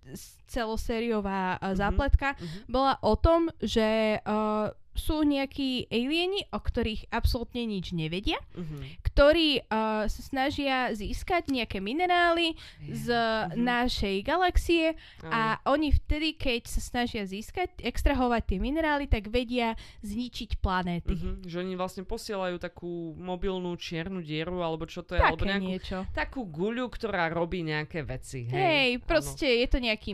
celosériová 0.51 1.63
uh, 1.63 1.79
zápletka, 1.79 2.35
uh-huh. 2.35 2.67
bola 2.67 2.99
o 2.99 3.15
tom, 3.15 3.47
že 3.63 4.19
uh, 4.27 4.75
sú 4.93 5.25
nejakí 5.25 5.89
alieni, 5.89 6.45
o 6.53 6.61
ktorých 6.61 7.09
absolútne 7.09 7.65
nič 7.65 7.97
nevedia, 7.97 8.37
uh-huh. 8.53 8.81
ktorí 9.09 9.65
uh, 9.65 10.05
sa 10.07 10.23
snažia 10.23 10.93
získať 10.93 11.49
nejaké 11.49 11.81
minerály 11.81 12.55
yeah. 12.55 12.93
z 12.93 13.07
uh-huh. 13.09 13.57
našej 13.57 14.17
galaxie 14.21 14.93
uh-huh. 14.93 15.33
a 15.33 15.41
oni 15.65 15.97
vtedy, 15.97 16.37
keď 16.37 16.69
sa 16.69 16.81
snažia 16.85 17.25
získať, 17.25 17.73
extrahovať 17.81 18.55
tie 18.55 18.59
minerály, 18.61 19.09
tak 19.09 19.33
vedia 19.33 19.75
zničiť 20.05 20.61
planéty. 20.61 21.17
Uh-huh. 21.17 21.41
Že 21.49 21.57
oni 21.65 21.75
vlastne 21.75 22.05
posielajú 22.05 22.61
takú 22.61 23.17
mobilnú 23.17 23.73
čiernu 23.81 24.21
dieru, 24.21 24.61
alebo 24.61 24.85
čo 24.85 25.01
to 25.01 25.17
je, 25.17 25.21
Také 25.25 25.29
alebo 25.33 25.45
nejakú, 25.49 25.69
niečo. 25.73 25.99
takú 26.13 26.45
guľu, 26.45 26.93
ktorá 26.93 27.33
robí 27.33 27.65
nejaké 27.65 28.05
veci. 28.05 28.45
Hej, 28.47 28.61
hej 28.61 28.91
proste 29.01 29.49
je 29.49 29.69
to 29.73 29.79
nejaký 29.81 30.13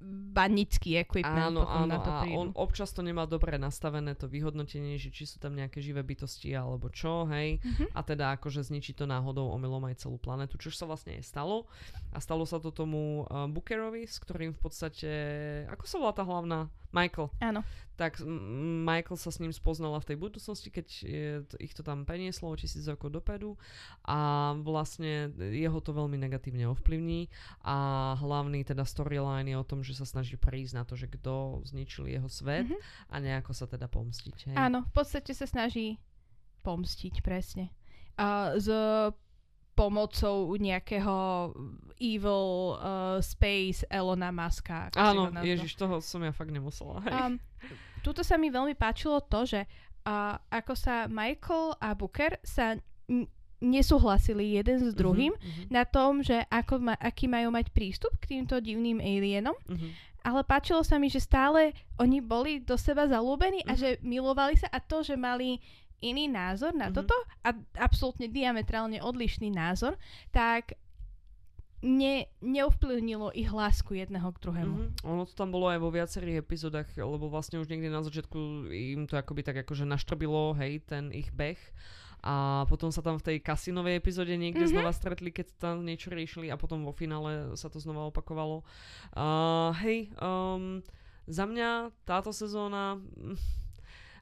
banický 0.00 1.00
equipment. 1.00 1.56
Áno, 1.56 1.64
áno, 1.64 1.88
na 1.88 1.98
to 1.98 2.12
a 2.12 2.28
on 2.36 2.52
občas 2.52 2.92
to 2.92 3.00
nemá 3.00 3.24
dobre 3.24 3.56
nastavené, 3.56 4.12
to 4.12 4.28
vyhodnotenie, 4.28 5.00
že 5.00 5.08
či 5.08 5.24
sú 5.24 5.40
tam 5.40 5.56
nejaké 5.56 5.80
živé 5.80 6.04
bytosti 6.04 6.52
alebo 6.52 6.92
čo, 6.92 7.24
hej. 7.32 7.58
Mm-hmm. 7.58 7.88
A 7.96 8.00
teda 8.04 8.24
akože 8.36 8.60
zničí 8.68 8.92
to 8.92 9.08
náhodou 9.08 9.48
omylom 9.56 9.88
aj 9.88 10.04
celú 10.04 10.20
planetu, 10.20 10.60
čo 10.60 10.68
sa 10.68 10.84
vlastne 10.84 11.16
aj 11.16 11.24
stalo. 11.24 11.64
A 12.12 12.20
stalo 12.20 12.44
sa 12.44 12.60
to 12.60 12.68
tomu 12.68 13.24
uh, 13.26 13.48
Bookerovi, 13.48 14.04
s 14.04 14.20
ktorým 14.20 14.52
v 14.52 14.60
podstate, 14.60 15.10
ako 15.72 15.84
sa 15.88 15.96
volá 15.96 16.12
tá 16.12 16.22
hlavná? 16.22 16.68
Michael. 16.96 17.28
Áno. 17.44 17.60
Tak 17.96 18.20
Michael 18.84 19.16
sa 19.16 19.32
s 19.32 19.40
ním 19.40 19.56
spoznala 19.56 19.98
v 20.04 20.12
tej 20.12 20.16
budúcnosti, 20.20 20.68
keď 20.68 20.86
ich 21.56 21.72
to 21.72 21.80
tam 21.80 22.04
prenieslo 22.04 22.52
o 22.52 22.56
tisíc 22.56 22.84
rokov 22.84 23.08
dopredu 23.08 23.56
a 24.04 24.52
vlastne 24.60 25.32
jeho 25.36 25.80
to 25.80 25.96
veľmi 25.96 26.20
negatívne 26.20 26.68
ovplyvní 26.68 27.32
a 27.64 27.76
hlavný 28.20 28.68
teda 28.68 28.84
storyline 28.84 29.48
je 29.48 29.56
o 29.56 29.64
tom, 29.64 29.80
že 29.80 29.96
sa 29.96 30.04
snaží 30.04 30.36
prísť 30.36 30.76
na 30.76 30.84
to, 30.84 30.92
že 30.92 31.08
kto 31.08 31.64
zničil 31.64 32.04
jeho 32.06 32.28
svet 32.28 32.68
mm-hmm. 32.68 33.10
a 33.10 33.14
nejako 33.16 33.52
sa 33.56 33.64
teda 33.64 33.88
pomstiť. 33.88 34.52
Hej? 34.52 34.56
Áno, 34.60 34.84
v 34.84 34.92
podstate 34.92 35.32
sa 35.32 35.48
snaží 35.48 35.96
pomstiť, 36.60 37.24
presne. 37.24 37.72
A 38.20 38.56
z 38.56 38.68
pomocou 39.76 40.56
nejakého 40.56 41.52
evil 42.00 42.76
uh, 42.76 43.20
space 43.20 43.84
Elona 43.92 44.32
Muska. 44.32 44.88
Áno, 44.96 45.28
ježiš, 45.44 45.76
toho 45.76 46.00
som 46.00 46.24
ja 46.24 46.32
fakt 46.32 46.50
nemusela. 46.52 47.04
Um, 47.16 47.40
tuto 48.04 48.20
sa 48.20 48.36
mi 48.36 48.52
veľmi 48.52 48.76
páčilo 48.76 49.18
to, 49.24 49.48
že 49.48 49.64
uh, 50.04 50.36
ako 50.52 50.72
sa 50.76 51.08
Michael 51.08 51.74
a 51.80 51.96
Booker 51.96 52.38
sa 52.44 52.76
n- 53.08 53.26
nesúhlasili 53.58 54.60
jeden 54.60 54.78
s 54.84 54.92
mhm, 54.92 54.98
druhým 54.98 55.32
uh-huh, 55.32 55.48
uh-huh. 55.48 55.68
na 55.72 55.82
tom, 55.88 56.20
že 56.20 56.44
ako 56.52 56.92
ma, 56.92 56.94
aký 57.00 57.26
majú 57.26 57.48
mať 57.52 57.72
prístup 57.72 58.12
k 58.20 58.36
týmto 58.36 58.60
divným 58.60 59.00
alienom. 59.00 59.56
Uh-huh. 59.66 59.90
Ale 60.26 60.42
páčilo 60.42 60.82
sa 60.82 60.98
mi, 60.98 61.06
že 61.06 61.22
stále 61.22 61.70
oni 62.02 62.18
boli 62.18 62.58
do 62.60 62.76
seba 62.76 63.08
zalúbení 63.08 63.64
uh-huh. 63.64 63.72
a 63.72 63.80
že 63.80 63.96
milovali 64.04 64.60
sa 64.60 64.68
a 64.68 64.78
to, 64.78 65.00
že 65.00 65.16
mali 65.16 65.58
iný 66.04 66.28
názor 66.28 66.76
na 66.76 66.88
mm-hmm. 66.88 66.98
toto 67.00 67.16
a 67.40 67.56
absolútne 67.80 68.28
diametrálne 68.28 69.00
odlišný 69.00 69.48
názor, 69.48 69.96
tak 70.32 70.76
ne, 71.84 72.26
neovplyvnilo 72.40 73.32
ich 73.36 73.48
lásku 73.48 73.96
jedného 73.96 74.28
k 74.32 74.40
druhému. 74.42 74.76
Mm-hmm. 74.76 75.08
Ono 75.08 75.22
to 75.28 75.34
tam 75.36 75.52
bolo 75.52 75.68
aj 75.68 75.78
vo 75.80 75.92
viacerých 75.92 76.42
epizódach, 76.42 76.88
lebo 76.96 77.28
vlastne 77.28 77.60
už 77.60 77.68
niekde 77.68 77.92
na 77.92 78.02
začiatku 78.02 78.68
im 78.72 79.04
to 79.06 79.16
akoby 79.16 79.44
tak 79.44 79.60
akože 79.62 79.84
naštrbilo, 79.88 80.56
hej, 80.58 80.82
ten 80.84 81.12
ich 81.12 81.30
beh. 81.32 81.60
A 82.26 82.66
potom 82.66 82.90
sa 82.90 83.04
tam 83.04 83.22
v 83.22 83.26
tej 83.28 83.36
kasinovej 83.38 84.02
epizóde 84.02 84.34
niekde 84.34 84.66
mm-hmm. 84.66 84.82
znova 84.82 84.90
stretli, 84.90 85.30
keď 85.30 85.46
tam 85.60 85.86
niečo 85.86 86.10
riešili 86.10 86.50
a 86.50 86.58
potom 86.58 86.82
vo 86.82 86.90
finále 86.90 87.54
sa 87.54 87.70
to 87.70 87.78
znova 87.78 88.10
opakovalo. 88.10 88.66
Uh, 89.14 89.70
hej, 89.84 90.10
um, 90.18 90.82
za 91.28 91.46
mňa 91.46 91.94
táto 92.02 92.34
sezóna... 92.34 92.98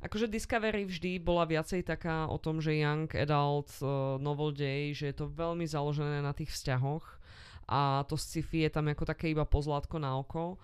Akože 0.04 0.28
Discovery 0.28 0.84
vždy 0.84 1.16
bola 1.16 1.48
viacej 1.48 1.80
taká 1.80 2.28
o 2.28 2.36
tom, 2.36 2.60
že 2.60 2.76
young 2.76 3.08
adult, 3.16 3.72
uh, 3.80 4.20
novel 4.20 4.52
day, 4.52 4.92
že 4.92 5.08
je 5.10 5.16
to 5.16 5.32
veľmi 5.32 5.64
založené 5.64 6.20
na 6.20 6.36
tých 6.36 6.52
vzťahoch 6.52 7.24
a 7.64 8.04
to 8.04 8.20
sci-fi 8.20 8.68
je 8.68 8.70
tam 8.76 8.92
ako 8.92 9.08
také 9.08 9.32
iba 9.32 9.48
pozlátko 9.48 9.96
na 9.96 10.20
oko. 10.20 10.60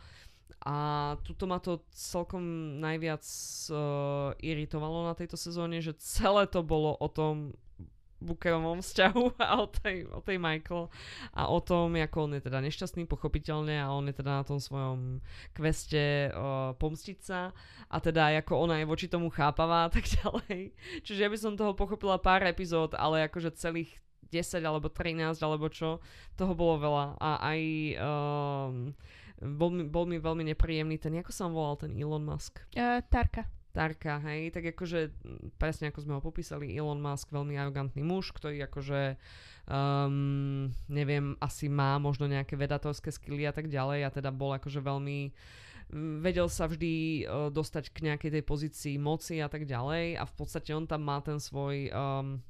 A 0.60 1.16
tuto 1.24 1.48
ma 1.48 1.56
to 1.56 1.80
celkom 1.96 2.44
najviac 2.84 3.24
uh, 3.72 4.36
iritovalo 4.44 5.08
na 5.08 5.16
tejto 5.16 5.40
sezóne, 5.40 5.80
že 5.80 5.96
celé 5.96 6.44
to 6.44 6.60
bolo 6.60 6.92
o 7.00 7.08
tom 7.08 7.56
Bookerovom 8.20 8.84
vzťahu 8.84 9.24
a 9.48 9.64
o 9.64 9.66
tej, 9.66 10.06
o 10.12 10.20
tej 10.20 10.36
Michael 10.36 10.92
a 11.32 11.48
o 11.48 11.58
tom, 11.64 11.96
ako 11.96 12.28
on 12.28 12.36
je 12.36 12.42
teda 12.44 12.60
nešťastný, 12.60 13.08
pochopiteľne 13.08 13.80
a 13.80 13.88
on 13.90 14.06
je 14.12 14.14
teda 14.20 14.40
na 14.40 14.44
tom 14.44 14.60
svojom 14.60 15.24
kveste 15.56 16.30
uh, 16.30 16.76
pomstiť 16.76 17.18
sa 17.18 17.50
a 17.88 17.96
teda 17.98 18.36
ako 18.44 18.68
ona 18.68 18.80
je 18.80 18.86
voči 18.86 19.08
tomu 19.08 19.32
chápavá 19.32 19.88
a 19.88 19.92
tak 19.92 20.04
ďalej. 20.20 20.76
Čiže 21.02 21.20
ja 21.20 21.28
by 21.32 21.38
som 21.40 21.56
toho 21.56 21.72
pochopila 21.72 22.20
pár 22.20 22.44
epizód, 22.44 22.92
ale 22.94 23.26
akože 23.26 23.56
celých 23.56 23.96
10 24.30 24.62
alebo 24.62 24.86
13 24.86 25.34
alebo 25.42 25.66
čo, 25.66 25.98
toho 26.38 26.54
bolo 26.54 26.78
veľa 26.78 27.18
a 27.18 27.30
aj 27.50 27.60
um, 27.98 28.74
bol, 29.40 29.70
mi, 29.74 29.82
bol 29.88 30.06
mi 30.06 30.22
veľmi 30.22 30.46
nepríjemný 30.54 31.00
ten, 31.00 31.18
ako 31.18 31.32
sa 31.34 31.50
volal 31.50 31.80
ten 31.80 31.96
Elon 31.96 32.22
Musk? 32.22 32.62
Uh, 32.76 33.02
Tarka. 33.10 33.59
Tarka, 33.70 34.18
hej, 34.26 34.50
tak 34.50 34.74
akože 34.74 35.14
presne 35.54 35.94
ako 35.94 36.02
sme 36.02 36.16
ho 36.18 36.22
popísali, 36.22 36.74
Elon 36.74 36.98
Musk, 36.98 37.30
veľmi 37.30 37.54
arogantný 37.54 38.02
muž, 38.02 38.34
ktorý 38.34 38.66
akože 38.66 39.14
um, 39.70 40.74
neviem, 40.90 41.38
asi 41.38 41.70
má 41.70 41.94
možno 42.02 42.26
nejaké 42.26 42.58
vedatorské 42.58 43.14
skily 43.14 43.46
a 43.46 43.54
tak 43.54 43.70
ďalej 43.70 44.00
a 44.02 44.10
teda 44.10 44.34
bol 44.34 44.50
akože 44.58 44.82
veľmi 44.82 45.30
vedel 46.22 46.46
sa 46.46 46.70
vždy 46.70 47.26
uh, 47.26 47.50
dostať 47.50 47.94
k 47.94 48.10
nejakej 48.10 48.30
tej 48.38 48.44
pozícii 48.46 48.94
moci 48.98 49.42
a 49.42 49.50
tak 49.50 49.66
ďalej 49.66 50.18
a 50.18 50.24
v 50.26 50.34
podstate 50.34 50.70
on 50.74 50.86
tam 50.86 51.02
má 51.02 51.18
ten 51.22 51.38
svoj 51.38 51.90
um, 51.90 52.42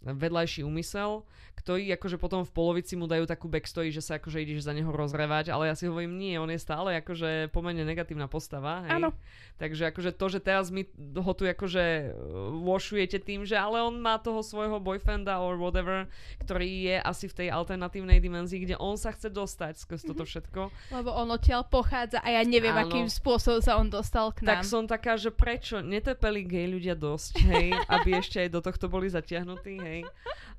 vedľajší 0.00 0.64
úmysel, 0.64 1.28
ktorý 1.60 1.92
akože 2.00 2.16
potom 2.16 2.40
v 2.40 2.52
polovici 2.56 2.96
mu 2.96 3.04
dajú 3.04 3.28
takú 3.28 3.44
backstory, 3.44 3.92
že 3.92 4.00
sa 4.00 4.16
akože 4.16 4.40
ideš 4.40 4.64
za 4.64 4.72
neho 4.72 4.88
rozrevať, 4.88 5.52
ale 5.52 5.68
ja 5.68 5.76
si 5.76 5.84
hovorím, 5.84 6.16
nie, 6.16 6.40
on 6.40 6.48
je 6.48 6.56
stále 6.56 6.96
akože 7.04 7.52
pomerne 7.52 7.84
negatívna 7.84 8.24
postava, 8.32 8.80
hej. 8.88 8.96
Áno. 8.96 9.12
Takže 9.60 9.92
akože 9.92 10.16
to, 10.16 10.26
že 10.32 10.40
teraz 10.40 10.72
mi 10.72 10.88
ho 10.96 11.32
tu 11.36 11.44
akože 11.44 12.16
vošujete 12.64 13.20
tým, 13.20 13.44
že 13.44 13.60
ale 13.60 13.84
on 13.84 14.00
má 14.00 14.16
toho 14.16 14.40
svojho 14.40 14.80
boyfrienda 14.80 15.36
or 15.36 15.60
whatever, 15.60 16.08
ktorý 16.40 16.88
je 16.88 16.96
asi 16.96 17.28
v 17.28 17.44
tej 17.44 17.48
alternatívnej 17.52 18.24
dimenzii, 18.24 18.64
kde 18.64 18.80
on 18.80 18.96
sa 18.96 19.12
chce 19.12 19.28
dostať 19.28 19.84
skrz 19.84 20.08
toto 20.08 20.24
mhm. 20.24 20.28
všetko. 20.32 20.60
Lebo 20.96 21.12
on 21.12 21.28
odtiaľ 21.36 21.68
pochádza 21.68 22.24
a 22.24 22.28
ja 22.32 22.40
neviem, 22.40 22.72
Áno. 22.72 22.88
akým 22.88 23.08
spôsobom 23.12 23.60
sa 23.60 23.76
on 23.76 23.92
dostal 23.92 24.32
k 24.32 24.48
nám. 24.48 24.64
Tak 24.64 24.64
som 24.64 24.88
taká, 24.88 25.20
že 25.20 25.28
prečo 25.28 25.84
netepeli 25.84 26.40
gay 26.48 26.64
ľudia 26.72 26.96
dosť, 26.96 27.34
hej, 27.52 27.76
aby 28.00 28.16
ešte 28.16 28.40
aj 28.40 28.48
do 28.48 28.64
tohto 28.64 28.88
boli 28.88 29.12
zatiahnutí, 29.12 29.76
hej 29.76 29.89
hej. 29.90 30.02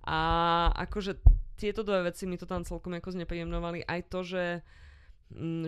A 0.03 0.19
akože 0.75 1.23
tieto 1.55 1.85
dve 1.85 2.09
veci 2.09 2.25
mi 2.25 2.35
to 2.35 2.49
tam 2.49 2.65
celkom 2.67 2.97
ako 2.97 3.15
znepríjemnovali. 3.15 3.85
Aj 3.85 4.01
to, 4.09 4.25
že 4.25 4.65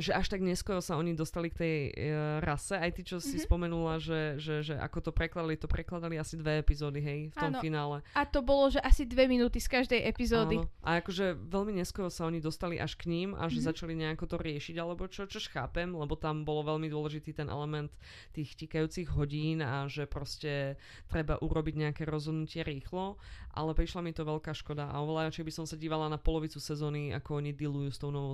že 0.02 0.12
až 0.12 0.28
tak 0.34 0.42
neskoro 0.42 0.82
sa 0.82 0.98
oni 0.98 1.14
dostali 1.14 1.48
k 1.48 1.56
tej 1.56 1.78
uh, 1.94 1.94
rase. 2.42 2.76
Aj 2.76 2.90
ty, 2.90 3.06
čo 3.06 3.22
si 3.22 3.38
mm-hmm. 3.38 3.46
spomenula, 3.48 3.94
že, 4.02 4.42
že, 4.42 4.66
že 4.66 4.76
ako 4.76 5.10
to 5.10 5.12
prekladali, 5.14 5.56
to 5.56 5.70
prekladali 5.70 6.20
asi 6.20 6.36
dve 6.36 6.60
epizódy, 6.60 7.00
hej, 7.00 7.20
v 7.32 7.36
tom 7.38 7.54
Áno. 7.56 7.62
finále. 7.62 7.98
A 8.18 8.28
to 8.28 8.44
bolo, 8.44 8.74
že 8.74 8.82
asi 8.82 9.08
dve 9.08 9.30
minúty 9.30 9.62
z 9.62 9.70
každej 9.70 10.02
epizódy. 10.04 10.60
Áno. 10.60 10.68
A 10.82 11.00
akože 11.00 11.38
veľmi 11.38 11.78
neskoro 11.78 12.10
sa 12.10 12.26
oni 12.28 12.42
dostali 12.42 12.82
až 12.82 12.98
k 12.98 13.08
ním 13.08 13.38
a 13.38 13.48
že 13.48 13.62
mm-hmm. 13.62 13.70
začali 13.70 13.94
nejako 13.94 14.26
to 14.26 14.38
riešiť, 14.42 14.76
alebo 14.82 15.06
čo, 15.08 15.30
čo 15.30 15.40
chápem, 15.54 15.94
lebo 15.94 16.18
tam 16.18 16.42
bolo 16.42 16.66
veľmi 16.66 16.90
dôležitý 16.90 17.38
ten 17.38 17.48
element 17.48 17.94
tých 18.34 18.58
tikajúcich 18.58 19.14
hodín 19.14 19.62
a 19.62 19.86
že 19.86 20.10
proste 20.10 20.76
treba 21.08 21.38
urobiť 21.38 21.76
nejaké 21.78 22.04
rozhodnutie 22.10 22.66
rýchlo, 22.66 23.22
ale 23.54 23.78
prišla 23.78 24.02
mi 24.02 24.12
to 24.12 24.26
veľká 24.26 24.52
škoda 24.58 24.90
a 24.90 24.98
oveľa 25.04 25.30
by 25.30 25.54
som 25.54 25.68
sa 25.68 25.78
dívala 25.78 26.10
na 26.10 26.18
polovicu 26.18 26.58
sezóny, 26.58 27.14
ako 27.14 27.44
oni 27.44 27.52
dealujú 27.54 27.90
s 27.92 28.00
tou 28.00 28.10
novou 28.10 28.34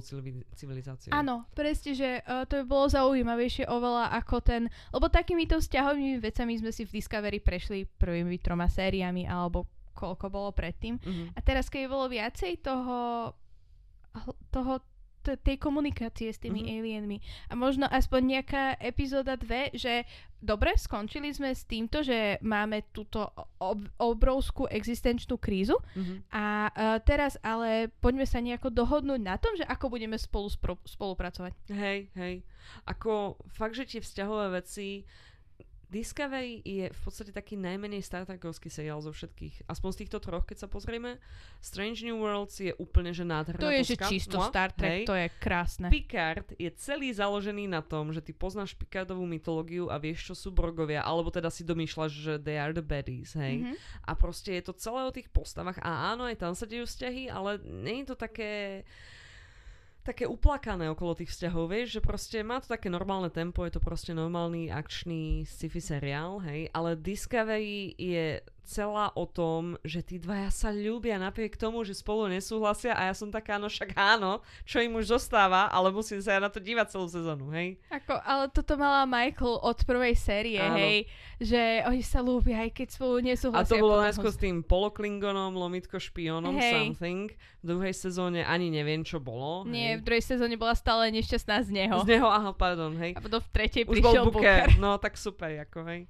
civilizáciou. 0.56 1.12
Áno, 1.20 1.44
presne, 1.52 1.92
že 1.92 2.24
uh, 2.24 2.48
to 2.48 2.64
by 2.64 2.66
bolo 2.66 2.86
zaujímavejšie 2.88 3.68
oveľa 3.68 4.16
ako 4.24 4.36
ten, 4.40 4.72
lebo 4.96 5.12
takýmito 5.12 5.60
vzťahovými 5.60 6.24
vecami 6.24 6.56
sme 6.56 6.72
si 6.72 6.88
v 6.88 6.96
Discovery 6.96 7.44
prešli 7.44 7.84
prvými 7.84 8.40
troma 8.40 8.72
sériami 8.72 9.28
alebo 9.28 9.68
koľko 10.00 10.32
bolo 10.32 10.50
predtým. 10.56 10.96
Mm-hmm. 10.96 11.28
A 11.36 11.40
teraz, 11.44 11.68
keď 11.68 11.92
bolo 11.92 12.08
viacej 12.08 12.64
toho, 12.64 13.32
toho 14.48 14.74
t- 15.22 15.38
tej 15.40 15.58
komunikácie 15.60 16.32
s 16.32 16.40
tými 16.42 16.64
mm-hmm. 16.64 16.78
alienmi. 16.80 17.18
A 17.52 17.54
možno 17.54 17.86
aspoň 17.88 18.22
nejaká 18.40 18.64
epizóda 18.80 19.36
dve, 19.36 19.70
že 19.76 20.08
dobre, 20.40 20.76
skončili 20.80 21.36
sme 21.36 21.52
s 21.52 21.68
týmto, 21.68 22.00
že 22.00 22.40
máme 22.40 22.88
túto 22.96 23.28
ob- 23.60 23.92
obrovskú 24.00 24.66
existenčnú 24.72 25.36
krízu 25.36 25.76
mm-hmm. 25.76 26.18
a 26.32 26.46
uh, 26.72 26.98
teraz 27.04 27.36
ale 27.44 27.92
poďme 28.00 28.24
sa 28.24 28.40
nejako 28.40 28.72
dohodnúť 28.72 29.22
na 29.22 29.36
tom, 29.36 29.52
že 29.60 29.68
ako 29.68 29.92
budeme 29.92 30.16
spolu 30.16 30.48
spro- 30.48 30.84
spolupracovať. 30.88 31.52
Hej, 31.70 32.08
hej. 32.16 32.36
Ako 32.88 33.36
fakt, 33.52 33.76
že 33.76 33.88
tie 33.88 34.00
vzťahové 34.00 34.64
veci 34.64 35.04
Discovery 35.90 36.62
je 36.62 36.86
v 36.94 37.00
podstate 37.02 37.34
taký 37.34 37.58
najmenej 37.58 38.06
Star 38.06 38.22
Trekovský 38.22 38.70
seriál 38.70 39.02
zo 39.02 39.10
všetkých. 39.10 39.66
Aspoň 39.66 39.90
z 39.90 39.98
týchto 40.06 40.22
troch, 40.22 40.46
keď 40.46 40.62
sa 40.62 40.68
pozrieme. 40.70 41.18
Strange 41.58 42.06
New 42.06 42.22
Worlds 42.22 42.62
je 42.62 42.78
úplne 42.78 43.10
že 43.10 43.26
nádherná 43.26 43.58
To 43.58 43.74
je 43.74 43.82
že 43.82 43.98
čisto 43.98 44.38
no, 44.38 44.46
Star 44.46 44.70
Trek, 44.70 45.02
hej. 45.02 45.06
to 45.10 45.18
je 45.18 45.28
krásne. 45.42 45.90
Picard 45.90 46.46
je 46.62 46.70
celý 46.78 47.10
založený 47.10 47.66
na 47.66 47.82
tom, 47.82 48.14
že 48.14 48.22
ty 48.22 48.38
poznáš 48.38 48.78
Picardovú 48.78 49.26
mytológiu 49.26 49.90
a 49.90 49.98
vieš, 49.98 50.30
čo 50.30 50.34
sú 50.38 50.54
Borgovia, 50.54 51.02
alebo 51.02 51.34
teda 51.34 51.50
si 51.50 51.66
domýšľaš, 51.66 52.12
že 52.14 52.34
they 52.38 52.62
are 52.62 52.72
the 52.72 52.86
baddies, 52.86 53.34
hej. 53.34 53.66
Mm-hmm. 53.66 53.76
A 54.06 54.12
proste 54.14 54.62
je 54.62 54.70
to 54.70 54.78
celé 54.78 55.10
o 55.10 55.12
tých 55.12 55.26
postavách 55.34 55.82
a 55.82 56.14
áno, 56.14 56.30
aj 56.30 56.38
tam 56.38 56.54
sa 56.54 56.70
dejú 56.70 56.86
vzťahy, 56.86 57.34
ale 57.34 57.58
nie 57.66 58.06
je 58.06 58.14
to 58.14 58.16
také 58.16 58.86
také 60.10 60.26
uplakané 60.26 60.90
okolo 60.90 61.14
tých 61.14 61.30
vzťahov, 61.30 61.70
vieš, 61.70 62.02
že 62.02 62.02
proste 62.02 62.38
má 62.42 62.58
to 62.58 62.74
také 62.74 62.90
normálne 62.90 63.30
tempo, 63.30 63.62
je 63.62 63.78
to 63.78 63.82
proste 63.82 64.18
normálny 64.18 64.74
akčný 64.74 65.46
sci-fi 65.46 65.78
seriál, 65.78 66.42
hej, 66.50 66.74
ale 66.74 66.98
Discovery 66.98 67.94
je 67.94 68.42
celá 68.70 69.10
o 69.18 69.26
tom, 69.26 69.74
že 69.82 70.06
tí 70.06 70.22
dvaja 70.22 70.54
sa 70.54 70.70
ľúbia 70.70 71.18
napriek 71.18 71.58
tomu, 71.58 71.82
že 71.82 71.98
spolu 71.98 72.30
nesúhlasia 72.30 72.94
a 72.94 73.10
ja 73.10 73.14
som 73.18 73.34
taká, 73.34 73.58
no 73.58 73.66
však 73.66 73.98
áno, 73.98 74.46
čo 74.62 74.78
im 74.78 74.94
už 74.94 75.10
zostáva, 75.18 75.74
ale 75.74 75.90
musím 75.90 76.22
sa 76.22 76.38
ja 76.38 76.40
na 76.46 76.54
to 76.54 76.62
dívať 76.62 76.94
celú 76.94 77.10
sezónu, 77.10 77.50
hej. 77.50 77.82
Ako, 77.90 78.22
ale 78.22 78.54
toto 78.54 78.78
mala 78.78 79.10
Michael 79.10 79.58
od 79.58 79.80
prvej 79.82 80.14
série, 80.14 80.62
áno. 80.62 80.78
hej, 80.78 81.10
že 81.42 81.82
oni 81.90 82.06
sa 82.06 82.22
ľúbia, 82.22 82.62
aj 82.62 82.72
keď 82.78 82.88
spolu 82.94 83.26
nesúhlasia. 83.26 83.74
A 83.74 83.74
to 83.74 83.82
bolo 83.82 83.98
najskôr 84.06 84.30
s 84.30 84.38
tým 84.38 84.62
poloklingonom, 84.62 85.58
lomitko 85.58 85.98
špiónom, 85.98 86.54
hey. 86.54 86.94
something. 86.94 87.34
V 87.60 87.66
druhej 87.66 87.92
sezóne 87.98 88.46
ani 88.46 88.70
neviem, 88.70 89.02
čo 89.02 89.18
bolo. 89.18 89.66
Nie, 89.66 89.98
hej. 89.98 90.00
v 90.00 90.02
druhej 90.06 90.24
sezóne 90.24 90.56
bola 90.56 90.78
stále 90.78 91.10
nešťastná 91.10 91.66
z 91.66 91.70
neho. 91.74 91.98
Z 92.06 92.08
neho, 92.08 92.30
aha, 92.30 92.54
pardon, 92.54 92.94
hej. 93.02 93.18
A 93.18 93.20
potom 93.20 93.42
v 93.42 93.50
tretej 93.50 93.84
Už 93.90 93.98
prišiel 93.98 94.24
bol 94.30 94.38
Booker. 94.38 94.70
Booker. 94.70 94.80
No, 94.80 94.96
tak 95.02 95.18
super, 95.18 95.50
ako 95.58 95.84
hej. 95.90 96.06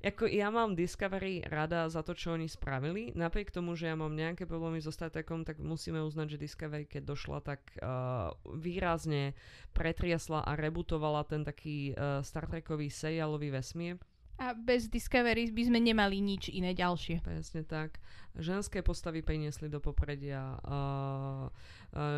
Ako 0.00 0.24
ja 0.24 0.48
mám 0.48 0.72
Discovery 0.72 1.44
rada 1.44 1.84
za 1.92 2.00
to, 2.00 2.16
čo 2.16 2.32
oni 2.32 2.48
spravili. 2.48 3.12
Napriek 3.12 3.52
tomu, 3.52 3.76
že 3.76 3.92
ja 3.92 3.96
mám 3.96 4.16
nejaké 4.16 4.48
problémy 4.48 4.80
so 4.80 4.88
Star 4.88 5.12
Trekom, 5.12 5.44
tak 5.44 5.60
musíme 5.60 6.00
uznať, 6.00 6.36
že 6.36 6.42
Discovery, 6.42 6.88
keď 6.88 7.02
došla, 7.04 7.38
tak 7.44 7.60
uh, 7.84 8.32
výrazne 8.56 9.36
pretriasla 9.76 10.40
a 10.40 10.56
rebootovala 10.56 11.28
ten 11.28 11.44
taký 11.44 11.92
uh, 11.92 12.24
Star 12.24 12.48
Trekový 12.48 12.88
seriálový 12.88 13.52
vesmír. 13.52 14.00
A 14.40 14.56
bez 14.56 14.88
Discovery 14.88 15.52
by 15.52 15.68
sme 15.68 15.84
nemali 15.84 16.24
nič 16.24 16.48
iné 16.48 16.72
ďalšie. 16.72 17.20
Presne 17.20 17.60
tak. 17.60 18.00
Ženské 18.38 18.78
postavy 18.84 19.26
priniesli 19.26 19.66
do 19.66 19.82
popredia. 19.82 20.54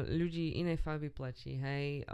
Ľudí 0.09 0.61
inej 0.61 0.77
farby 0.85 1.09
pleti, 1.09 1.57
hej. 1.57 2.05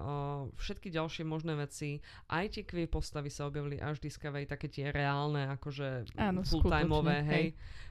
Všetky 0.55 0.95
ďalšie 0.95 1.27
možné 1.27 1.59
veci. 1.59 1.99
Aj 2.31 2.47
tie 2.47 2.63
queer 2.63 2.87
postavy 2.87 3.33
sa 3.33 3.51
objavili 3.51 3.83
až 3.83 3.99
v 3.99 4.07
Discovery, 4.07 4.47
také 4.47 4.71
tie 4.71 4.95
reálne, 4.95 5.51
akože 5.59 6.15
full-timeové, 6.47 7.19
hej. 7.27 7.35
hej. 7.35 7.47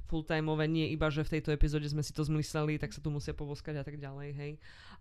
Full-timeové, 0.07 0.71
nie 0.71 0.87
iba, 0.95 1.11
že 1.11 1.27
v 1.27 1.35
tejto 1.35 1.51
epizóde 1.51 1.83
sme 1.91 1.99
si 1.99 2.15
to 2.15 2.23
zmysleli, 2.23 2.79
tak 2.79 2.95
sa 2.95 3.03
tu 3.03 3.11
musia 3.11 3.35
povoskať 3.35 3.75
a 3.75 3.83
tak 3.83 3.99
ďalej, 3.99 4.29
hej. 4.39 4.51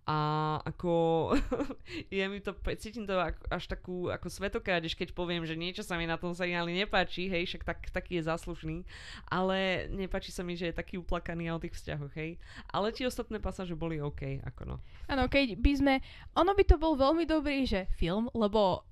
A 0.07 0.19
ako 0.67 1.35
je 2.15 2.27
mi 2.27 2.43
to, 2.43 2.55
cítim 2.75 3.07
to 3.07 3.15
až 3.51 3.65
takú 3.71 4.11
ako 4.11 4.27
svetokrádež, 4.27 4.99
keď 4.99 5.15
poviem, 5.15 5.47
že 5.47 5.55
niečo 5.55 5.87
sa 5.87 5.95
mi 5.95 6.11
na 6.11 6.19
tom 6.19 6.35
seriáli 6.35 6.75
nepáči, 6.75 7.31
hej, 7.31 7.47
však 7.47 7.63
tak, 7.63 7.79
taký 7.95 8.19
je 8.19 8.27
zaslušný, 8.27 8.83
ale 9.31 9.87
nepáči 9.95 10.35
sa 10.35 10.43
mi, 10.43 10.59
že 10.59 10.71
je 10.71 10.79
taký 10.79 10.96
uplakaný 10.99 11.53
o 11.53 11.63
tých 11.63 11.77
vzťahoch, 11.77 12.13
hej. 12.17 12.41
Ale 12.73 12.93
tie 12.93 13.07
ostatné 13.07 13.39
pasáže 13.39 13.77
boli 13.79 14.01
OK, 14.01 14.43
ako 14.43 14.63
no. 14.65 14.77
Áno, 15.07 15.29
keď 15.31 15.57
by 15.61 15.73
sme, 15.77 15.95
ono 16.35 16.53
by 16.53 16.65
to 16.65 16.77
bol 16.77 16.97
veľmi 16.97 17.25
dobrý, 17.25 17.69
že 17.69 17.89
film, 17.97 18.33
lebo 18.33 18.85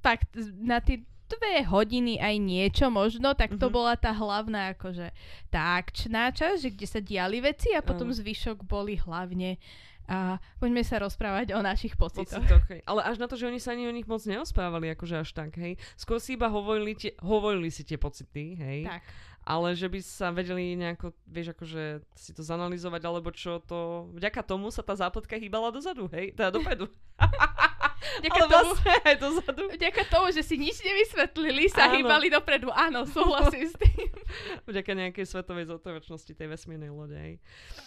fakt 0.00 0.32
na 0.58 0.78
tie 0.78 1.02
dve 1.28 1.60
hodiny 1.68 2.16
aj 2.16 2.34
niečo 2.40 2.86
možno, 2.88 3.36
tak 3.36 3.60
to 3.60 3.68
mm-hmm. 3.68 3.76
bola 3.76 3.94
tá 4.00 4.16
hlavná 4.16 4.72
akože 4.72 5.12
tá 5.52 5.76
akčná 5.76 6.32
časť, 6.32 6.56
že 6.56 6.72
kde 6.72 6.86
sa 6.88 7.00
diali 7.04 7.44
veci 7.44 7.76
a 7.76 7.84
potom 7.84 8.08
uh. 8.08 8.16
zvyšok 8.16 8.64
boli 8.64 8.96
hlavne 8.96 9.60
a 10.08 10.40
poďme 10.56 10.80
sa 10.80 11.04
rozprávať 11.04 11.52
o 11.52 11.60
našich 11.60 11.92
pocitoch. 11.92 12.40
pocitoch 12.40 12.64
hej. 12.72 12.80
Ale 12.88 13.04
až 13.04 13.20
na 13.20 13.28
to, 13.28 13.36
že 13.36 13.44
oni 13.44 13.60
sa 13.60 13.76
ani 13.76 13.84
o 13.84 13.92
nich 13.92 14.08
moc 14.08 14.24
neospávali, 14.24 14.88
akože 14.96 15.20
až 15.20 15.36
tak, 15.36 15.60
hej. 15.60 15.76
Skôr 16.00 16.16
si 16.16 16.40
iba 16.40 16.48
hovorili, 16.48 16.96
tie, 16.96 17.12
hovorili 17.20 17.68
si 17.68 17.84
tie 17.84 18.00
pocity, 18.00 18.56
hej. 18.56 18.80
Tak. 18.88 19.04
Ale 19.48 19.72
že 19.72 19.88
by 19.88 20.00
sa 20.04 20.28
vedeli 20.28 20.76
nejako, 20.76 21.16
vieš, 21.24 21.56
akože 21.56 22.04
si 22.12 22.36
to 22.36 22.44
zanalizovať, 22.44 23.00
alebo 23.08 23.32
čo 23.32 23.64
to... 23.64 24.12
Vďaka 24.12 24.44
tomu 24.44 24.68
sa 24.68 24.84
tá 24.84 24.92
zápletka 24.92 25.40
hýbala 25.40 25.72
dozadu, 25.72 26.04
hej. 26.12 26.36
Teda 26.36 26.52
dopredu. 26.52 26.92
Vďaka 28.20 28.44
Ale 28.44 28.50
tomu, 28.52 28.72
vlastne 28.76 28.94
aj 29.08 29.16
dozadu. 29.18 29.62
vďaka 29.72 30.02
tomu, 30.06 30.26
že 30.30 30.42
si 30.44 30.54
nič 30.60 30.84
nevysvetlili, 30.84 31.64
sa 31.72 31.88
Áno. 31.88 31.96
hýbali 31.98 32.28
dopredu. 32.28 32.68
Áno, 32.70 33.08
súhlasím 33.08 33.66
s 33.66 33.74
tým. 33.74 34.10
Vďaka 34.70 34.92
nejakej 34.92 35.24
svetovej 35.24 35.66
zotrovačnosti 35.72 36.32
tej 36.36 36.46
vesmírnej 36.52 36.92
lode. 36.92 37.40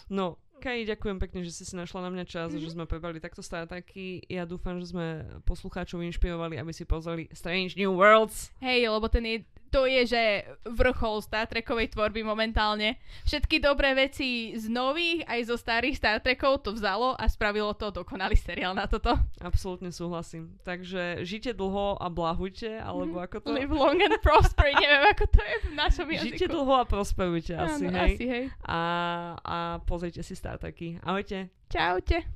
No, 0.10 0.42
Kai, 0.62 0.86
ďakujem 0.86 1.18
pekne, 1.18 1.42
že 1.42 1.50
si 1.58 1.66
si 1.66 1.74
našla 1.74 2.06
na 2.06 2.10
mňa 2.14 2.26
čas, 2.30 2.54
mm-hmm. 2.54 2.62
že 2.62 2.74
sme 2.78 2.86
prebrali 2.86 3.18
takto 3.18 3.42
Star 3.42 3.66
Treky. 3.66 4.22
Ja 4.30 4.46
dúfam, 4.46 4.78
že 4.78 4.94
sme 4.94 5.26
poslucháčov 5.42 6.06
inšpirovali, 6.06 6.62
aby 6.62 6.70
si 6.70 6.86
pozreli 6.86 7.26
Strange 7.34 7.74
New 7.74 7.98
Worlds. 7.98 8.54
Hej, 8.62 8.94
lebo 8.94 9.10
ten 9.10 9.26
je, 9.26 9.38
to 9.72 9.88
je, 9.88 10.04
že 10.04 10.24
vrchol 10.68 11.24
Star 11.24 11.48
Trekovej 11.48 11.96
tvorby 11.96 12.28
momentálne. 12.28 13.00
Všetky 13.24 13.64
dobré 13.64 13.96
veci 13.96 14.52
z 14.60 14.68
nových 14.68 15.24
aj 15.26 15.40
zo 15.48 15.56
starých 15.56 15.96
Star 15.96 16.20
Trekov 16.20 16.68
to 16.68 16.76
vzalo 16.76 17.16
a 17.16 17.24
spravilo 17.32 17.72
to 17.72 17.88
dokonalý 17.90 18.36
seriál 18.36 18.76
na 18.76 18.86
toto. 18.86 19.16
Absolútne 19.40 19.96
súhlasím. 19.96 20.60
Takže 20.68 21.24
žite 21.24 21.56
dlho 21.56 21.96
a 21.98 22.08
blahujte, 22.12 22.84
alebo 22.84 23.24
ako 23.24 23.48
to... 23.48 23.56
Live 23.56 23.72
long 23.72 23.98
and 24.04 24.20
prosper, 24.20 24.76
neviem 24.84 25.08
ako 25.08 25.26
to 25.32 25.40
je 25.40 25.56
v 25.64 25.70
našom 25.74 26.08
jazyku. 26.12 26.36
Žite 26.36 26.48
dlho 26.52 26.74
a 26.76 26.84
prosperujte 26.84 27.54
asi, 27.56 27.88
Áno, 27.88 27.96
hej. 27.96 28.14
asi, 28.20 28.26
hej. 28.28 28.46
A, 28.68 28.80
a 29.40 29.56
pozrite 29.88 30.20
si 30.20 30.36
Star 30.36 30.60
Treky. 30.60 31.00
Ahojte. 31.00 31.48
Čaute. 31.72 32.28